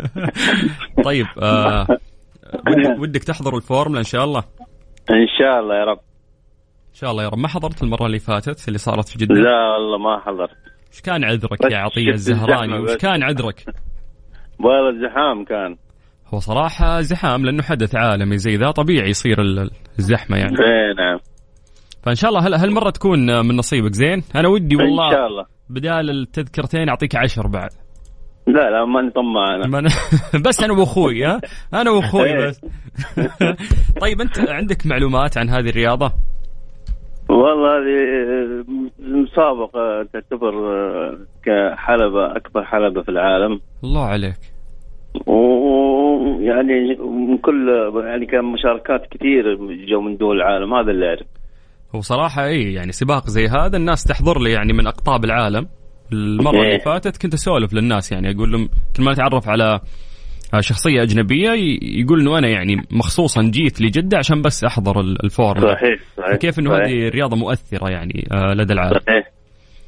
طيب 1.05 1.25
آه 1.41 1.87
ودك, 2.67 2.99
ودك 2.99 3.23
تحضر 3.23 3.55
الفورمولا 3.55 3.99
إن 3.99 4.03
شاء 4.03 4.23
الله؟ 4.23 4.43
إن 5.09 5.27
شاء 5.39 5.59
الله 5.59 5.75
يا 5.75 5.83
رب. 5.83 5.99
إن 6.89 6.93
شاء 6.93 7.11
الله 7.11 7.23
يا 7.23 7.29
رب. 7.29 7.37
ما 7.37 7.47
حضرت 7.47 7.83
المرة 7.83 8.05
اللي 8.05 8.19
فاتت 8.19 8.67
اللي 8.67 8.79
صارت 8.79 9.09
في 9.09 9.17
جدة؟ 9.17 9.35
لا 9.35 9.73
والله 9.73 9.97
ما 9.97 10.19
حضرت. 10.19 10.74
وش 10.95 11.01
كان 11.01 11.23
عذرك 11.23 11.71
يا 11.71 11.87
شفت 11.89 11.97
الزهراني؟ 11.97 12.79
وش. 12.79 12.95
كان 12.95 13.23
عذرك؟ 13.23 13.63
والله 14.63 14.89
الزحام 14.89 15.45
كان. 15.45 15.75
هو 16.33 16.39
صراحة 16.39 17.01
زحام 17.01 17.45
لأنه 17.45 17.63
حدث 17.63 17.95
عالمي 17.95 18.37
زي 18.37 18.55
ذا 18.55 18.71
طبيعي 18.71 19.09
يصير 19.09 19.41
ال- 19.41 19.71
الزحمة 19.99 20.37
يعني. 20.37 20.51
إيه 20.59 20.93
نعم. 20.97 21.19
فإن 22.03 22.15
شاء 22.15 22.29
الله 22.29 22.47
هل 22.47 22.53
هالمرة 22.53 22.89
تكون 22.89 23.45
من 23.47 23.55
نصيبك؟ 23.55 23.93
زين. 23.93 24.23
أنا 24.35 24.47
ودي 24.47 24.75
إن 24.75 24.81
والله 24.81 25.11
شاء 25.11 25.27
الله. 25.27 25.45
بدال 25.69 26.09
التذكرتين 26.09 26.89
أعطيك 26.89 27.15
عشر 27.15 27.47
بعد. 27.47 27.69
لا 28.47 28.69
لا 28.69 28.85
ما 28.85 29.01
نطمع 29.01 29.55
أنا 29.55 29.79
أنا 29.79 29.89
بس 30.47 30.63
أنا 30.63 30.73
وأخوي 30.73 31.25
ها؟ 31.25 31.41
أنا 31.73 31.91
وأخوي 31.91 32.47
بس. 32.47 32.61
طيب 34.01 34.21
أنت 34.21 34.39
عندك 34.39 34.85
معلومات 34.87 35.37
عن 35.37 35.49
هذه 35.49 35.69
الرياضة؟ 35.69 36.13
والله 37.29 37.77
هذه 37.77 38.65
مسابقة 38.99 40.03
تعتبر 40.13 40.53
آه، 40.53 41.17
كحلبة 41.43 42.35
أكبر 42.35 42.63
حلبة 42.63 43.01
في 43.01 43.09
العالم. 43.09 43.59
الله 43.83 44.05
عليك. 44.05 44.35
ويعني 45.27 46.95
من 46.95 47.37
كل 47.37 47.69
يعني 48.05 48.25
كان 48.25 48.45
مشاركات 48.45 49.07
كثير 49.11 49.55
جو 49.89 50.01
من 50.01 50.17
دول 50.17 50.35
العالم 50.37 50.73
هذا 50.73 50.91
اللي 50.91 51.07
أعرف. 51.07 51.27
هو 51.95 52.01
صراحة 52.01 52.45
إي 52.45 52.73
يعني 52.73 52.91
سباق 52.91 53.27
زي 53.27 53.47
هذا 53.47 53.77
الناس 53.77 54.03
تحضر 54.03 54.39
لي 54.41 54.51
يعني 54.51 54.73
من 54.73 54.87
أقطاب 54.87 55.25
العالم. 55.25 55.67
المرة 56.13 56.55
اللي 56.55 56.71
إيه. 56.71 56.77
فاتت 56.77 57.21
كنت 57.21 57.33
أسولف 57.33 57.73
للناس 57.73 58.11
يعني 58.11 58.31
أقول 58.31 58.51
لهم 58.51 58.69
كل 58.97 59.03
ما 59.03 59.11
أتعرف 59.11 59.49
على 59.49 59.79
شخصية 60.59 61.01
أجنبية 61.03 61.49
ي- 61.51 61.79
يقول 61.81 62.21
إنه 62.21 62.37
أنا 62.37 62.47
يعني 62.47 62.75
مخصوصا 62.91 63.41
جيت 63.43 63.81
لجدة 63.81 64.17
عشان 64.17 64.41
بس 64.41 64.63
أحضر 64.63 64.99
ال- 64.99 65.23
الفورمولا 65.25 65.73
صحيح 65.75 65.99
صحيح 66.17 66.35
كيف 66.35 66.59
إنه 66.59 66.69
صحيح. 66.69 66.83
هذه 66.87 67.09
رياضة 67.09 67.35
مؤثرة 67.37 67.89
يعني 67.89 68.27
آه، 68.31 68.53
لدى 68.53 68.73
العالم؟ 68.73 68.99
صحيح. 69.07 69.31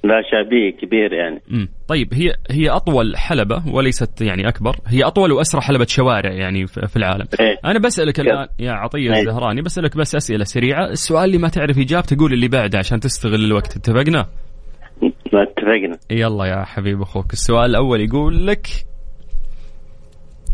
لا 0.04 0.22
شعبية 0.32 0.72
كبير 0.72 1.14
يعني. 1.14 1.42
مم. 1.50 1.70
طيب 1.88 2.14
هي 2.14 2.34
هي 2.52 2.70
أطول 2.70 3.18
حلبة 3.18 3.64
وليست 3.74 4.22
يعني 4.22 4.48
أكبر 4.48 4.76
هي 4.88 5.04
أطول 5.04 5.32
وأسرع 5.32 5.62
حلبة 5.62 5.86
شوارع 5.86 6.32
يعني 6.34 6.68
في 6.68 6.96
العالم. 6.98 7.26
إيه. 7.40 7.58
أنا 7.66 7.80
بسألك 7.80 8.20
الآن 8.20 8.48
يا 8.60 8.72
عطية 8.72 9.14
إيه. 9.14 9.20
الزهراني 9.20 9.62
بسألك 9.62 9.98
بس 9.98 10.16
أسئلة 10.16 10.44
سريعة. 10.44 10.86
السؤال 10.90 11.26
اللي 11.26 11.38
ما 11.38 11.48
تعرف 11.50 11.78
إجابته 11.78 12.18
قول 12.20 12.34
اللي 12.34 12.48
بعده 12.48 12.80
عشان 12.80 13.00
تستغل 13.00 13.46
الوقت. 13.46 13.76
اتفقنا؟ 13.78 14.26
ما 15.34 15.44
اتفقنا. 15.44 15.98
يلا 16.12 16.46
يا 16.46 16.64
حبيب 16.64 17.02
أخوك. 17.02 17.34
السؤال 17.34 17.70
الأول 17.70 18.02
يقول 18.02 18.48
لك 18.48 18.68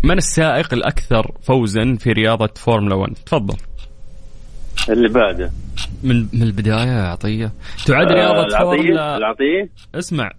من 0.03 0.17
السائق 0.17 0.73
الأكثر 0.73 1.31
فوزا 1.41 1.95
في 1.99 2.11
رياضة 2.11 2.49
فورمولا 2.55 2.95
1 2.95 3.13
تفضل 3.13 3.55
اللي 4.89 5.09
بعده 5.09 5.51
من 6.03 6.15
من 6.33 6.43
البداية 6.43 6.87
يا 6.87 7.07
عطية 7.07 7.51
تعد 7.85 8.11
آه، 8.11 8.13
رياضة 8.15 8.41
العطية 8.41 8.63
فورمولا 8.63 9.17
العطية 9.17 9.69
اسمع 9.95 10.31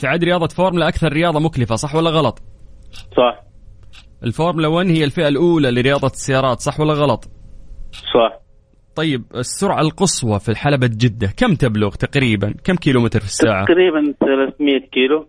تعد 0.00 0.24
رياضة 0.24 0.46
فورمولا 0.46 0.88
أكثر 0.88 1.12
رياضة 1.12 1.40
مكلفة 1.40 1.74
صح 1.74 1.94
ولا 1.94 2.10
غلط؟ 2.10 2.42
صح 3.16 3.42
الفورمولا 4.24 4.68
1 4.68 4.88
هي 4.88 5.04
الفئة 5.04 5.28
الأولى 5.28 5.70
لرياضة 5.70 6.06
السيارات 6.06 6.60
صح 6.60 6.80
ولا 6.80 6.92
غلط؟ 6.94 7.24
صح 7.92 8.40
طيب 8.96 9.24
السرعة 9.34 9.80
القصوى 9.80 10.38
في 10.38 10.54
حلبة 10.54 10.86
جدة 10.86 11.32
كم 11.36 11.54
تبلغ 11.54 11.90
تقريبا؟ 11.94 12.54
كم 12.64 12.76
كيلومتر 12.76 13.20
في 13.20 13.26
الساعة؟ 13.26 13.64
تقريبا 13.64 14.14
300 14.20 14.78
كيلو 14.92 15.26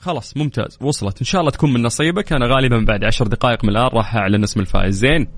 خلاص 0.00 0.36
ممتاز. 0.36 0.78
وصلت. 0.82 1.18
إن 1.20 1.24
شاء 1.24 1.40
الله 1.40 1.50
تكون 1.50 1.72
من 1.72 1.82
نصيبك. 1.82 2.32
أنا 2.32 2.46
غالبا 2.46 2.84
بعد 2.88 3.04
عشر 3.04 3.24
دقائق 3.24 3.64
من 3.64 3.70
الآن 3.70 3.88
راح 3.94 4.16
أعلن 4.16 4.42
اسم 4.42 4.60
الفائز. 4.60 4.94
زين. 4.94 5.28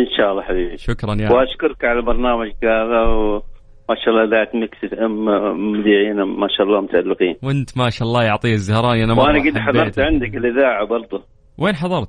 إن 0.00 0.06
شاء 0.16 0.30
الله 0.30 0.42
حبيبي. 0.42 0.76
شكرا 0.76 1.14
يا 1.14 1.32
وأشكرك 1.32 1.84
على 1.84 1.98
البرنامج 1.98 2.52
هذا 2.64 3.00
وما 3.02 3.96
شاء 4.04 4.14
الله 4.14 4.24
اذاعه 4.24 4.48
ميكس 4.54 5.00
إم 5.02 5.24
مذيعين 5.72 6.22
ما 6.22 6.48
شاء 6.56 6.66
الله 6.66 6.80
متألقين. 6.80 7.36
وأنت 7.42 7.78
ما 7.78 7.90
شاء 7.90 8.08
الله 8.08 8.24
يا 8.24 8.30
عطية 8.30 8.52
الزهراني 8.52 9.04
أنا 9.04 9.12
وأنا 9.12 9.38
قد. 9.38 9.58
حضرت 9.58 9.98
عندك 9.98 10.34
الإذاعة 10.34 10.86
برضه 10.86 11.22
وين 11.58 11.74
حضرت؟ 11.74 12.08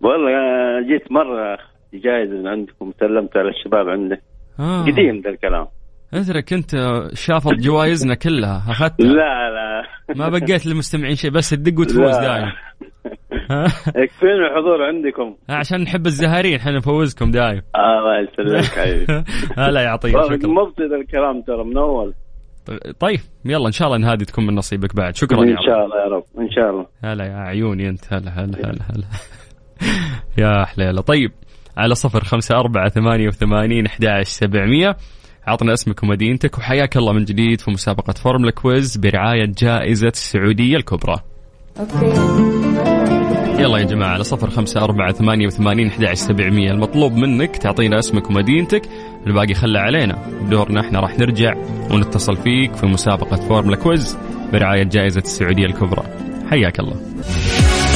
والله 0.00 0.30
جيت 0.88 1.12
مرة 1.12 1.58
من 2.32 2.48
عندكم 2.48 2.92
سلمت 3.00 3.36
على 3.36 3.48
الشباب 3.48 3.88
عندك. 3.88 4.22
آه. 4.60 4.82
قديم 4.82 5.20
ذا 5.24 5.30
الكلام. 5.30 5.66
ادري 6.14 6.42
كنت 6.42 6.70
شافط 7.14 7.52
جوائزنا 7.52 8.14
كلها 8.14 8.64
أخذتها؟ 8.68 9.06
لا 9.06 9.50
لا. 9.50 9.82
ما 10.16 10.28
بقيت 10.28 10.66
للمستمعين 10.66 11.14
شيء 11.14 11.30
بس 11.30 11.50
تدق 11.50 11.80
وتفوز. 11.80 12.16
دايم. 12.16 12.52
ها؟ 13.50 13.64
يكفيني 13.96 14.46
الحضور 14.50 14.82
عندكم. 14.82 15.36
عشان 15.48 15.80
نحب 15.82 16.06
الزهارين 16.06 16.56
إحنا 16.56 16.72
نفوزكم 16.72 17.30
دايم. 17.30 17.62
الله 17.76 18.20
يسلمك 18.20 18.64
حبيبي. 18.64 19.24
هلا 19.58 19.80
يا 19.82 19.88
عطية 19.88 20.14
والله 20.14 20.36
شكرا. 20.36 20.50
مبسط 20.50 20.80
الكلام 20.80 21.42
ترى 21.42 21.64
من 21.64 21.78
أول. 21.78 22.14
طيب 23.00 23.20
يلا 23.44 23.66
إن 23.66 23.72
شاء 23.72 23.88
الله 23.88 23.98
ان 23.98 24.04
هذه 24.04 24.22
تكون 24.22 24.46
من 24.46 24.54
نصيبك 24.54 24.96
بعد. 24.96 25.16
شكرا 25.16 25.42
إن 25.42 25.56
شاء 25.66 25.84
الله. 25.84 25.96
يا 25.96 26.08
رب 26.08 26.24
إن 26.38 26.50
شاء 26.50 26.70
الله. 26.70 26.86
هلا 27.04 27.24
يا 27.24 27.36
عيوني 27.36 27.88
أنت 27.88 28.12
هلا 28.12 28.30
هلا 28.30 28.58
هلا 28.58 28.82
هلا. 28.94 29.06
يا 30.42 30.64
حليلة. 30.64 31.00
طيب 31.00 31.32
على 31.76 31.94
صفر 31.94 32.24
خمسة 32.24 32.56
أربعة 32.56 32.88
ثمانية 32.88 33.28
وثمانين 33.28 33.86
أحد 33.86 34.22
سبعمية. 34.22 34.96
عطنا 35.46 35.72
اسمك 35.72 36.02
ومدينتك 36.02 36.58
وحياك 36.58 36.96
الله 36.96 37.12
من 37.12 37.24
جديد 37.24 37.60
في 37.60 37.70
مسابقة 37.70 38.12
Formula 38.12 38.50
Quiz 38.50 38.96
برعاية 38.96 39.52
جائزة 39.58 40.08
السعودية 40.08 40.76
الكبرى. 40.76 41.16
يلا 43.58 43.78
يا 43.78 43.84
جماعة 43.84 44.10
على 44.10 44.24
صفر 44.24 44.50
خمسة 44.50 44.84
أربعة 44.84 45.12
ثمانية 45.12 45.46
وثمانين 45.46 45.86
أحد 45.86 46.14
سبعمية. 46.14 46.70
المطلوب 46.70 47.12
منك 47.12 47.56
تعطينا 47.56 47.98
اسمك 47.98 48.30
ومدينتك 48.30 48.82
الباقي 49.26 49.54
خلى 49.54 49.78
علينا. 49.78 50.18
بدورنا 50.42 50.80
إحنا 50.80 51.00
راح 51.00 51.18
نرجع 51.18 51.54
ونتصل 51.90 52.36
فيك 52.36 52.74
في 52.74 52.86
مسابقة 52.86 53.36
Formula 53.36 53.76
Quiz 53.76 54.18
برعاية 54.52 54.82
جائزة 54.82 55.20
السعودية 55.20 55.66
الكبرى. 55.66 56.02
حياك 56.50 56.80
الله. 56.80 56.96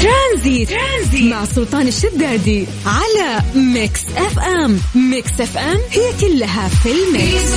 ترانزيت. 0.03 0.69
ترانزيت 0.69 1.33
مع 1.33 1.45
سلطان 1.45 1.87
الشدادي 1.87 2.67
على 2.87 3.43
ميكس 3.75 4.05
اف 4.07 4.39
ام. 4.39 4.77
ميكس 5.11 5.41
اف 5.41 5.59
ام 5.59 5.79
هي 5.91 6.07
كلها 6.21 6.69
في 6.69 6.89
ال 6.89 7.02
mix. 7.02 7.57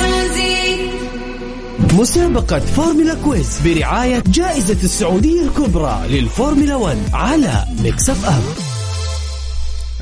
مسابقة 2.00 2.58
Formula 2.58 3.14
Quiz 3.24 3.68
برعاية 3.68 4.22
جائزة 4.26 4.84
السعودية 4.84 5.42
الكبرى 5.42 6.00
للفورمولا 6.08 6.76
1 6.76 6.96
على 7.14 7.52
ميكس 7.82 8.10
اف 8.10 8.28
ام. 8.28 8.42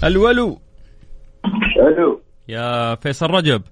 الولو 0.09 0.59
ألو. 1.77 2.21
يا 2.49 2.95
فيصل 2.95 3.27
رجب. 3.27 3.63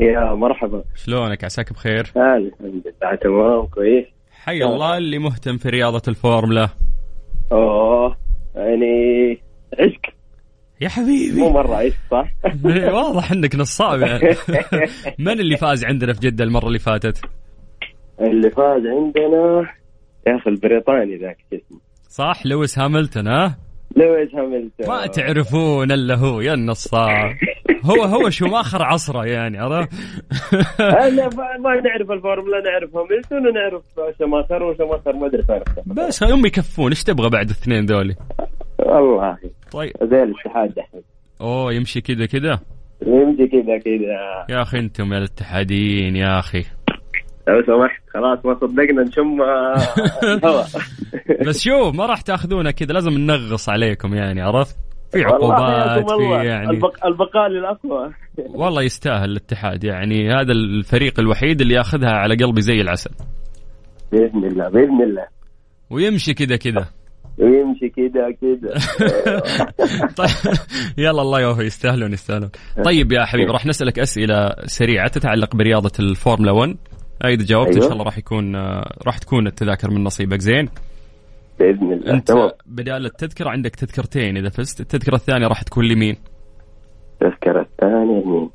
يا 0.00 0.34
مرحبا. 0.34 0.84
شلونك؟ 1.04 1.44
عساك 1.44 1.72
بخير؟ 1.72 2.12
هلا 2.16 2.36
الحمد 2.36 2.82
لله 2.86 3.14
تمام 3.22 3.66
كويس. 3.66 4.04
حي 4.44 4.64
الله 4.64 4.96
اللي 4.96 5.18
مهتم 5.18 5.58
في 5.58 5.68
رياضة 5.68 6.02
الفورمولا. 6.08 6.68
أوه 7.52 8.16
يعني 8.54 9.40
عشق. 9.78 10.00
يا 10.80 10.88
مو 10.88 10.92
حبيبي 10.94 11.40
مرة 11.40 11.74
عشق 11.76 11.96
صح؟ 12.10 12.28
واضح 12.94 13.32
إنك 13.32 13.54
نصاب 13.54 14.00
يعني. 14.00 14.36
من 15.18 15.40
اللي 15.40 15.56
فاز 15.56 15.84
عندنا 15.84 16.12
في 16.12 16.20
جدة 16.20 16.44
المرة 16.44 16.66
اللي 16.66 16.78
فاتت؟ 16.78 17.20
اللي 18.20 18.50
فاز 18.50 18.82
عندنا 18.86 19.68
يا 20.26 20.36
أخي 20.36 20.50
البريطاني 20.50 21.16
ذاك 21.16 21.38
اسمه؟ 21.52 21.80
صح 22.08 22.46
لويس 22.46 22.78
هاملتون 22.78 23.28
ها؟ 23.28 23.58
لويس 23.98 24.34
هاملتون 24.34 24.88
ما 24.88 25.06
تعرفون 25.06 25.92
إلا 25.92 26.14
هو 26.14 26.40
يا 26.40 26.54
النصاب. 26.54 27.34
هو 27.84 28.02
هو 28.04 28.30
شوماخر 28.30 28.82
عصره 28.82 29.26
يعني 29.26 29.58
عرفت؟ 29.58 29.88
أنا 30.80 31.28
ما, 31.58 31.80
نعرف 31.80 32.10
الفورمولا 32.10 32.60
نعرف 32.60 32.96
هاملتون 32.96 33.46
ونعرف 33.46 33.82
شوماخر 34.18 34.62
وشوماخر 34.62 35.12
ما 35.12 35.26
أدري 35.26 35.42
فارق 35.42 35.68
بس 35.86 36.22
هم 36.22 36.46
يكفون 36.46 36.90
إيش 36.90 37.04
تبغى 37.04 37.30
بعد 37.30 37.46
الاثنين 37.46 37.86
ذولي؟ 37.86 38.14
والله. 38.78 39.38
طيب. 39.72 39.92
زي 40.02 40.22
الاتحاد 40.22 40.74
أوه 41.40 41.72
يمشي 41.72 42.00
كذا 42.00 42.26
كذا؟ 42.26 42.60
يمشي 43.06 43.46
كذا 43.46 43.78
كذا. 43.78 44.46
يا 44.50 44.62
أخي 44.62 44.78
أنتم 44.78 45.12
يا 45.12 45.18
الاتحاديين 45.18 46.16
يا 46.16 46.38
أخي. 46.38 46.64
لو 47.48 47.62
سمحت 47.62 48.02
خلاص 48.14 48.46
ما 48.46 48.54
صدقنا 48.54 49.02
نشم 49.02 49.42
آه، 49.42 49.74
الهواء. 50.22 50.66
بس 51.46 51.60
شوف 51.60 51.94
ما 51.94 52.06
راح 52.06 52.20
تاخذونا 52.20 52.70
كذا 52.70 52.92
لازم 52.92 53.10
ننغص 53.10 53.68
عليكم 53.68 54.14
يعني 54.14 54.40
عرفت؟ 54.40 54.76
في 55.12 55.24
عقوبات 55.24 56.10
في. 56.10 56.46
يعني 56.46 56.70
البق... 56.70 57.06
البقاء 57.06 57.48
للأقوى. 57.48 58.12
والله 58.60 58.82
يستاهل 58.82 59.30
الاتحاد 59.30 59.84
يعني 59.84 60.30
هذا 60.30 60.52
الفريق 60.52 61.20
الوحيد 61.20 61.60
اللي 61.60 61.74
ياخذها 61.74 62.10
على 62.10 62.34
قلبي 62.34 62.60
زي 62.60 62.80
العسل. 62.80 63.10
بإذن 64.12 64.44
الله 64.44 64.68
بإذن 64.68 65.02
الله. 65.02 65.26
ويمشي 65.90 66.34
كذا 66.34 66.56
كذا. 66.56 66.88
يمشي 67.38 67.88
كذا 67.88 68.30
كذا. 68.40 68.74
طيب 70.20 70.54
يلا 70.98 71.22
الله 71.22 71.40
يوفي 71.40 71.62
يستاهلون 71.62 72.12
يستاهلون. 72.12 72.50
طيب 72.84 73.12
يا 73.12 73.24
حبيبي 73.24 73.52
راح 73.52 73.66
نسألك 73.66 73.98
أسئلة 73.98 74.54
سريعة 74.64 75.08
تتعلق 75.08 75.56
برياضة 75.56 75.92
الفورمولا 76.00 76.52
1 76.52 76.76
اذا 77.24 77.44
جاوبت 77.44 77.68
إن 77.68 77.72
أيوة. 77.74 77.84
شاء 77.84 77.92
الله 77.92 78.04
راح 78.04 78.18
يكون 78.18 78.56
راح 79.06 79.18
تكون 79.18 79.46
التذاكر 79.46 79.90
من 79.90 80.04
نصيبك. 80.04 80.40
زين؟ 80.40 80.68
بإذن 81.58 81.92
الله. 81.92 82.12
أنت 82.14 82.28
تمام. 82.28 82.50
بدال 82.66 83.06
التذكرة 83.06 83.50
عندك 83.50 83.76
تذكرتين 83.76 84.36
إذا 84.36 84.48
فزت. 84.48 84.80
التذكرة 84.80 85.14
الثانية 85.14 85.46
راح 85.46 85.62
تكون 85.62 85.84
لمين؟ 85.84 86.16
التذكرة 87.22 87.60
الثانية 87.60 88.24
مين؟ 88.26 88.50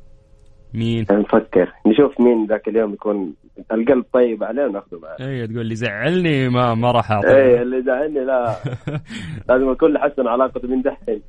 مين 0.74 1.06
نفكر 1.10 1.72
نشوف 1.86 2.20
مين 2.20 2.46
ذاك 2.46 2.68
اليوم 2.68 2.92
يكون 2.92 3.34
القلب 3.72 4.04
طيب 4.12 4.44
عليه 4.44 4.62
وناخذه 4.62 4.98
معاه 5.02 5.28
اي 5.28 5.46
تقول 5.46 5.66
لي 5.66 5.74
زعلني 5.74 6.48
ما 6.48 6.74
ما 6.74 6.90
راح 6.90 7.10
أعطيه. 7.12 7.62
اللي 7.62 7.82
زعلني 7.82 8.24
لا. 8.24 8.56
لازم 9.48 9.70
الكل 9.70 9.98
حسن 9.98 10.26
علاقته 10.28 10.68
من 10.68 10.82
دحين. 10.82 11.22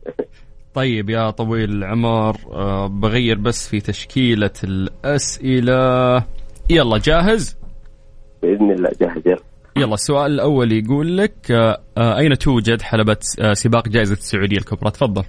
طيب 0.73 1.09
يا 1.09 1.29
طويل 1.29 1.69
العمر 1.69 2.35
آه، 2.51 2.87
بغير 2.87 3.37
بس 3.37 3.69
في 3.69 3.79
تشكيلة 3.79 4.51
الأسئلة. 4.63 6.17
يلا 6.69 6.97
جاهز؟ 6.97 7.57
بإذن 8.41 8.71
الله 8.71 8.89
جاهز 9.01 9.21
يلا. 9.25 9.39
يلا 9.77 9.93
السؤال 9.93 10.31
الأول 10.31 10.71
يقول 10.71 11.17
لك 11.17 11.51
آه، 11.51 11.81
آه، 11.97 12.17
أين 12.17 12.37
توجد 12.37 12.81
حلبة 12.81 13.17
آه، 13.39 13.53
سباق 13.53 13.87
جائزة 13.87 14.13
السعودية 14.13 14.57
الكبرى؟ 14.57 14.91
تفضل. 14.91 15.23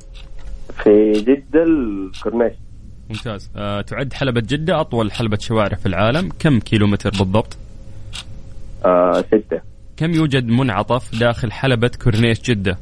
في 0.85 1.12
جدة 1.12 1.62
الكورنيش. 1.62 2.53
ممتاز. 3.11 3.51
تعد 3.87 4.12
حلبة 4.12 4.40
جدة 4.40 4.81
أطول 4.81 5.12
حلبة 5.12 5.38
شوارع 5.40 5.77
في 5.77 5.87
العالم. 5.87 6.29
كم 6.38 6.59
كيلومتر 6.61 7.11
بالضبط؟ 7.11 7.57
آه 8.85 9.20
ستة. 9.20 9.61
كم 9.96 10.14
يوجد 10.14 10.46
منعطف 10.46 11.20
داخل 11.20 11.53
حلبة 11.53 11.90
كورنيش 12.05 12.40
جدة؟ 12.42 12.79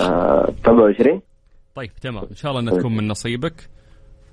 آه 0.00 0.54
27 0.64 1.20
طيب 1.74 1.90
تمام. 2.00 2.24
إن 2.30 2.36
شاء 2.36 2.50
الله 2.50 2.62
أنها 2.62 2.78
تكون 2.78 2.96
من 2.96 3.08
نصيبك. 3.08 3.68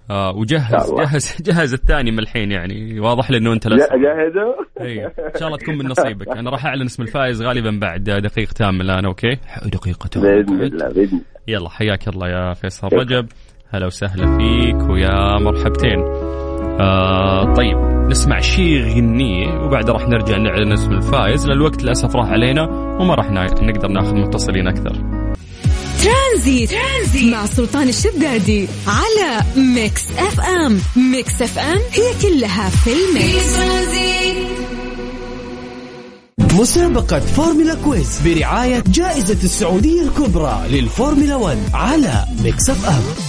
آه 0.10 0.36
وجهز. 0.36 0.92
جهز 0.94 1.38
جهز 1.48 1.74
الثاني 1.74 2.12
من 2.12 2.20
الحين 2.20 2.52
يعني. 2.52 3.00
واضح 3.00 3.32
لي 3.32 3.38
إنه 3.38 3.54
أنت 3.54 3.68
لسه 3.68 3.88
جاهزة؟ 3.88 4.56
إي. 4.82 5.06
إن 5.34 5.40
شاء 5.40 5.48
الله 5.48 5.58
تكون 5.58 5.78
من 5.78 5.86
نصيبك. 5.86 6.28
أنا 6.38 6.50
راح 6.50 6.66
أعلن 6.66 6.86
اسم 6.86 7.04
الفائز 7.04 7.42
غالبا 7.42 7.80
بعد 7.82 8.04
دقيقتين 8.04 8.74
من 8.74 8.82
الآن 8.82 9.06
okay؟ 9.06 9.38
دقيقتين 9.66 10.22
بإذن 10.22 10.62
الله 10.62 10.88
بإذن 10.88 11.08
الله. 11.08 11.22
يلا 11.48 11.70
حياك 11.70 12.08
الله 12.08 12.28
يا 12.28 12.54
فيصل 12.54 12.88
رجب. 12.94 13.28
هلا 13.70 13.86
وسهلا 13.86 14.38
فيك 14.38 14.90
ويا 14.90 15.40
مرحبتين. 15.40 16.00
آه 16.82 17.54
طيب 17.54 17.78
نسمع 18.10 18.40
شي 18.40 18.82
غنية 18.82 19.60
وبعد 19.64 19.90
راح 19.90 20.08
نرجع 20.08 20.38
نعلن 20.38 20.72
اسم 20.72 20.92
الفائز. 20.92 21.48
لأن 21.48 21.58
الوقت 21.58 21.84
للأسف 21.84 22.16
راح 22.16 22.30
علينا 22.30 22.64
وما 23.00 23.16
راح 23.16 23.32
نقدر 23.32 23.88
ناخذ 23.88 24.16
متصلين 24.16 24.68
أكثر. 24.68 25.19
ترانزيت. 26.04 26.70
مع 27.24 27.46
سلطان 27.46 27.90
الشدادي 27.90 28.68
على 28.88 29.42
Mix 29.56 30.04
FM 30.18 30.82
Mix 30.96 31.42
FM 31.42 31.80
هي 31.92 32.14
كلها 32.22 32.70
في 32.70 32.94
ال 32.94 33.10
Mix 33.10 33.60
مسابقة 36.54 37.20
Formula 37.20 37.76
Quiz 37.86 38.20
برعاية 38.26 38.84
جائزة 38.88 39.38
السعودية 39.44 40.02
الكبرى 40.02 40.64
للفورمولا 40.70 41.36
1 41.36 41.58
على 41.74 42.26
Mix 42.44 42.70
FM 42.70 43.29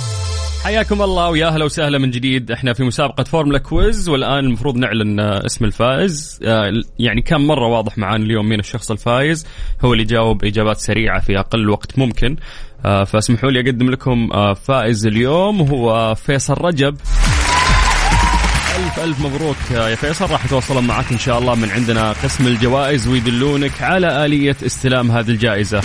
حياكم 0.64 1.03
الله 1.03 1.29
ويا 1.29 1.46
أهلا 1.46 1.64
وسهلا 1.64 1.99
من 1.99 2.11
جديد. 2.11 2.51
إحنا 2.51 2.73
في 2.73 2.85
مسابقة 2.85 3.25
Formula 3.25 3.59
Quiz 3.59 4.09
والآن 4.09 4.44
المفروض 4.44 4.77
نعلن 4.77 5.20
آه، 5.20 5.46
اسم 5.46 5.64
الفائز. 5.64 6.40
آه، 6.44 6.73
يعني 6.99 7.23
كان 7.23 7.40
مرة 7.40 7.66
واضح 7.66 7.99
معانا 7.99 8.25
اليوم 8.25 8.49
مين 8.49 8.61
الشخص 8.61 8.90
الفايز 8.90 9.46
هو 9.85 9.92
اللي 9.92 10.05
جاوب 10.05 10.44
إجابات 10.44 10.79
سريعة 10.79 11.20
في 11.20 11.38
أقل 11.38 11.70
وقت 11.70 11.99
ممكن. 11.99 12.37
آه، 12.85 13.05
فاسمحوا 13.05 13.51
لي 13.51 13.61
أقدم 13.61 13.90
لكم 13.90 14.29
فائز 14.55 15.07
اليوم 15.07 15.61
هو 15.61 16.14
فيصل 16.14 16.55
رجب. 16.55 16.96
ألف 18.77 19.01
ألف 19.05 19.20
مبروك 19.20 19.57
يا 19.70 19.94
فيصل. 19.94 20.31
راح 20.31 20.44
يتواصلون 20.44 20.87
معك 20.87 21.12
إن 21.12 21.18
شاء 21.18 21.38
الله 21.38 21.55
من 21.55 21.70
عندنا 21.70 22.12
قسم 22.12 22.46
الجوائز 22.46 23.09
ويدلونك 23.09 23.83
على 23.83 24.25
آلية 24.25 24.57
استلام 24.66 25.11
هذه 25.11 25.31
الجائزة. 25.31 25.81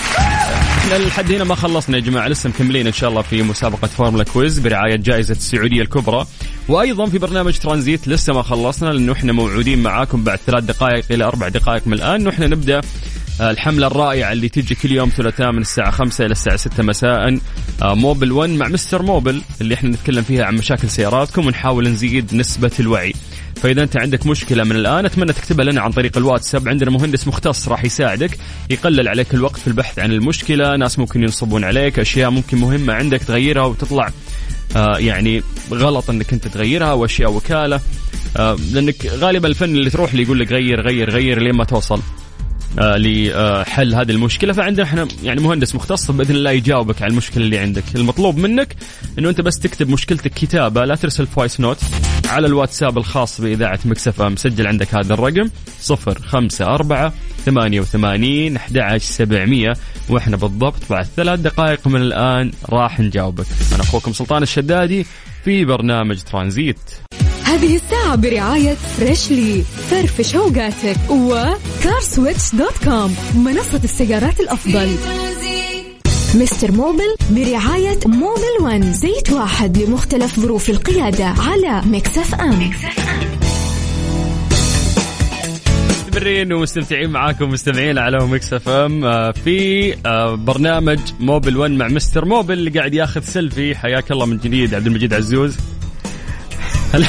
إحنا 0.86 0.98
لحد 0.98 1.32
هنا 1.32 1.44
ما 1.44 1.56
خلصنا 1.56 1.98
يا 1.98 2.02
جماعة 2.02 2.28
لسه 2.28 2.50
مكملين 2.50 2.88
إن 2.88 2.94
شاء 2.94 3.10
الله 3.10 3.22
في 3.22 3.44
مسابقة 3.44 3.88
Formula 3.88 4.24
Quiz 4.24 4.60
برعاية 4.60 4.96
جائزة 4.96 5.32
السعودية 5.32 5.82
الكبرى. 5.82 6.26
وأيضا 6.68 7.06
في 7.06 7.18
برنامج 7.18 7.58
ترانزيت 7.58 8.08
لسه 8.08 8.34
ما 8.34 8.42
خلصنا 8.42 8.90
لأنه 8.90 9.14
إحنا 9.14 9.34
موعودين 9.34 9.84
معاكم 9.84 10.24
بعد 10.24 10.40
ثلاث 10.46 10.64
دقائق 10.64 11.06
إلى 11.12 11.24
أربع 11.24 11.48
دقائق 11.48 11.88
من 11.88 11.94
الآن. 11.94 12.22
إنه 12.22 12.30
إحنا 12.30 12.48
نبدأ 12.48 12.82
آه، 13.42 13.52
الحملة 13.52 13.88
الرائعة 13.88 14.32
اللي 14.32 14.50
تجي 14.50 14.76
كل 14.76 14.92
يوم 14.92 15.10
ثلاثاء 15.10 15.52
من 15.52 15.62
الساعة 15.62 15.92
5 15.92 16.26
إلى 16.26 16.32
الساعة 16.32 16.56
6 16.58 16.84
مساء. 16.84 17.40
آه، 17.82 17.96
Mobil 17.96 18.32
1 18.32 18.50
مع 18.50 18.68
Mr 18.68 19.02
Mobil 19.02 19.42
اللي 19.62 19.74
إحنا 19.76 19.90
نتكلم 19.90 20.24
فيها 20.24 20.46
عن 20.46 20.56
مشاكل 20.56 20.90
سياراتكم 20.90 21.48
ونحاول 21.48 21.88
نزيد 21.90 22.36
نسبة 22.36 22.72
الوعي. 22.80 23.14
فإذا 23.66 23.84
أنت 23.84 23.98
عندك 23.98 24.26
مشكلة 24.26 24.64
من 24.64 24.76
الآن 24.76 25.06
أتمنى 25.06 25.34
تكتبها 25.34 25.66
لنا 25.66 25.82
عن 25.82 25.92
طريق 25.92 26.18
الواتساب. 26.18 26.68
عندنا 26.70 26.92
مهندس 26.92 27.28
مختص 27.28 27.68
راح 27.68 27.86
يساعدك 27.86 28.38
يقلل 28.70 29.08
عليك 29.08 29.34
الوقت 29.34 29.60
في 29.60 29.68
البحث 29.68 30.00
عن 30.00 30.12
المشكلة. 30.12 30.76
ناس 30.76 31.00
ممكن 31.00 31.24
ينصبون 31.24 31.64
عليك 31.64 32.00
أشياء 32.00 32.30
ممكن 32.30 32.58
مهمة 32.58 32.94
عندك 32.94 33.24
تغيرها 33.24 33.64
وتطلع 33.64 34.10
آه 34.76 34.98
يعني 34.98 35.44
غلط 35.72 36.10
أنك 36.10 36.34
أنت 36.34 36.48
تغيرها 36.48 36.94
وأشياء 36.94 37.32
وكالة. 37.32 37.82
آه 38.38 38.58
لأنك 38.72 39.06
غالبا 39.06 39.48
الفني 39.48 39.76
اللي 39.76 39.90
تروح 39.90 40.12
اللي 40.12 40.24
يقول 40.24 40.40
لك 40.40 40.52
غير 40.52 40.82
غير 40.82 41.10
غير 41.10 41.42
لين 41.42 41.56
ما 41.56 41.64
توصل. 41.64 42.02
لحل 42.78 43.96
هذه 43.96 44.12
المشكلة. 44.12 44.54
فعندنا 44.54 44.84
إحنا 44.84 45.08
يعني 45.24 45.42
مهندس 45.42 45.76
مختص 45.76 46.12
باذن 46.12 46.36
الله 46.36 46.52
يجاوبك 46.52 47.02
على 47.02 47.12
المشكلة 47.12 47.44
اللي 47.44 47.58
عندك. 47.58 47.84
المطلوب 47.96 48.38
منك 48.38 48.76
إنه 49.20 49.30
أنت 49.30 49.42
بس 49.42 49.60
تكتب 49.60 49.90
مشكلتك 49.90 50.34
كتابة 50.34 50.86
لا 50.86 50.96
ترسل 50.96 51.28
voice 51.28 51.60
note 51.60 51.78
على 52.30 52.48
الواتساب 52.48 52.98
الخاص 52.98 53.42
بإذاعة 53.42 53.80
Mix 53.86 54.22
FM. 54.22 54.36
سجل 54.36 54.68
عندك 54.68 54.96
هذا 54.96 55.14
الرقم 55.14 55.50
054 55.90 57.12
88 57.46 58.58
11700 58.58 59.74
وإحنا 60.10 60.38
بالضبط 60.38 60.90
بعد 60.90 61.06
ثلاث 61.06 61.40
دقائق 61.40 61.88
من 61.88 62.02
الآن 62.02 62.52
راح 62.70 63.00
نجاوبك. 63.00 63.46
أنا 63.74 63.84
أخوكم 63.84 64.14
سلطان 64.14 64.44
الشدادي 64.44 65.06
في 65.44 65.66
برنامج 65.66 66.22
ترانزيت. 66.22 66.80
هذه 67.56 67.76
الساعة 67.76 68.16
برعاية 68.16 68.74
Freshly 68.74 69.62
فرفش 69.62 70.36
اوقاتك 70.36 70.98
و 71.10 72.56
CarSwitch.com 72.56 73.16
منصة 73.36 73.82
السيارات 73.84 74.40
الأفضل. 74.40 74.96
Mr 76.36 76.72
Mobil 76.72 77.16
برعاية 77.32 78.00
Mobil 78.06 78.62
One. 78.62 78.94
زيت 78.94 79.32
واحد 79.32 79.78
لمختلف 79.78 80.40
ظروف 80.40 80.70
القيادة 80.70 81.26
على 81.26 81.82
Mix 81.86 82.36
FM 82.36 82.72
مستمرين 85.90 86.54
ومستمتعين 86.54 87.10
معاكم 87.10 87.50
مستمعين 87.50 87.98
على 87.98 88.28
Mix 88.28 88.54
FM 88.54 89.32
في 89.32 89.94
آه، 90.06 90.36
برنامج 90.36 91.00
Mobil 91.20 91.58
1 91.58 91.72
مع 91.72 91.88
Mr 91.88 92.26
Mobil 92.26 92.54
اللي 92.54 92.70
قاعد 92.70 92.94
ياخذ 92.94 93.22
سيلفي. 93.22 93.76
حياك 93.76 94.12
الله 94.12 94.26
من 94.26 94.38
جديد 94.38 94.74
عبد 94.74 94.88
المجيد 94.88 95.14
عزوز. 95.14 95.58
هلا. 96.96 97.08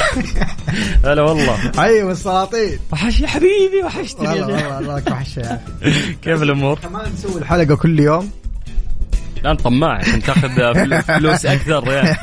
هلا 1.05 1.21
والله. 1.21 1.71
أيوه 1.79 2.11
السلاطين 2.11 2.79
وحش 2.91 3.19
يا 3.21 3.27
حبيبي 3.27 3.83
وحشتني. 3.85 4.27
والله 4.27 4.75
والله 4.75 5.03
أخي 5.07 5.57
كيف 6.23 6.43
الأمور؟ 6.43 6.79
كمان 6.79 7.13
نسوي 7.13 7.41
الحلقة 7.41 7.75
كل 7.75 7.99
يوم. 7.99 8.31
الان 9.41 9.55
طماع 9.55 9.91
عشان 9.97 10.21
تاخذ 10.21 10.49
فل- 10.73 11.01
فلوس 11.03 11.45
أكثر 11.55 11.83
يعني. 11.91 12.17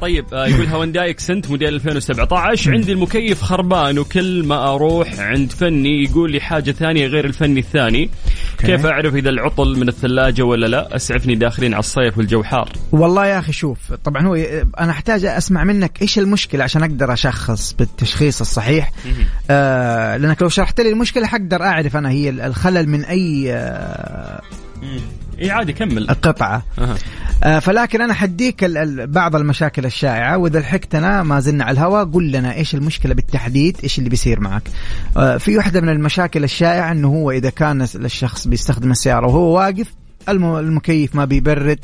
طيب 0.00 0.34
آه، 0.34 0.46
يقول 0.46 0.66
Hyundai 0.66 1.10
Accent 1.10 1.50
موديل 1.50 1.74
2017 1.74 2.72
عندي 2.72 2.92
المكيف 2.92 3.42
خربان 3.42 3.98
وكل 3.98 4.42
ما 4.46 4.74
أروح 4.74 5.20
عند 5.20 5.52
فني 5.52 6.04
يقول 6.04 6.32
لي 6.32 6.40
حاجة 6.40 6.70
ثانية 6.72 7.06
غير 7.06 7.24
الفني 7.24 7.60
الثاني. 7.60 8.10
كيف 8.58 8.86
أعرف 8.86 9.14
إذا 9.14 9.30
العطل 9.30 9.78
من 9.78 9.88
الثلاجة 9.88 10.42
ولا 10.42 10.66
لا؟ 10.66 10.96
أسعفني 10.96 11.34
داخلين 11.34 11.72
على 11.74 11.80
الصيف 11.80 12.18
والجو 12.18 12.42
حار 12.42 12.68
والله 12.92 13.26
يا 13.26 13.38
أخي 13.38 13.52
شوف 13.52 13.92
طبعا 13.92 14.26
هو 14.26 14.34
أنا 14.80 14.90
أحتاج 14.90 15.24
أسمع 15.24 15.64
منك 15.64 16.02
إيش 16.02 16.18
المشكلة 16.18 16.64
عشان 16.64 16.82
أقدر 16.82 17.12
أشخص 17.12 17.72
بالتشخيص 17.72 18.40
الصحيح. 18.40 18.92
آه 19.50 20.16
لأنك 20.16 20.42
لو 20.42 20.48
شرحت 20.48 20.80
لي 20.80 20.88
المشكلة 20.90 21.26
حقدر 21.26 21.62
أعرف 21.62 21.96
أنا 21.96 22.10
هي 22.10 22.28
الخلل 22.30 22.88
من 22.88 23.04
أي 23.04 23.52
آه 23.52 24.40
اي 25.40 25.50
عادي 25.50 25.72
كمل. 25.72 26.06
قطعه 26.08 26.62
أها. 26.78 26.94
آه 27.44 27.58
فلكن 27.58 28.00
أنا 28.00 28.14
حديك 28.14 28.64
بعض 29.08 29.36
المشاكل 29.36 29.84
الشائعة 29.86 30.38
وإذا 30.38 30.60
لحقتنا 30.60 31.22
ما 31.22 31.40
زلنا 31.40 31.64
على 31.64 31.72
الهواء 31.74 32.04
قل 32.04 32.30
لنا 32.32 32.54
إيش 32.54 32.74
المشكلة 32.74 33.14
بالتحديد 33.14 33.76
إيش 33.82 33.98
اللي 33.98 34.10
بيصير 34.10 34.40
معك. 34.40 34.62
آه 35.16 35.36
في 35.36 35.56
واحدة 35.56 35.80
من 35.80 35.88
المشاكل 35.88 36.44
الشائعة 36.44 36.92
إنه 36.92 37.08
هو 37.08 37.30
إذا 37.30 37.50
كان 37.50 37.82
الشخص 37.82 38.48
بيستخدم 38.48 38.90
السيارة 38.90 39.26
وهو 39.26 39.56
واقف 39.56 39.94
الم- 40.28 40.56
المكيف 40.56 41.14
ما 41.14 41.24
بيبرد 41.24 41.78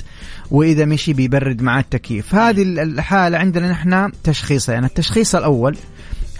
وإذا 0.50 0.84
مشي 0.84 1.12
بيبرد 1.12 1.62
مع 1.62 1.80
التكييف. 1.80 2.34
هذه 2.34 2.62
ال- 2.62 2.78
الحالة 2.78 3.38
عندنا 3.38 3.70
نحن 3.70 4.12
تشخيصين. 4.24 4.74
يعني 4.74 4.86
التشخيص 4.86 5.34
الأول 5.34 5.76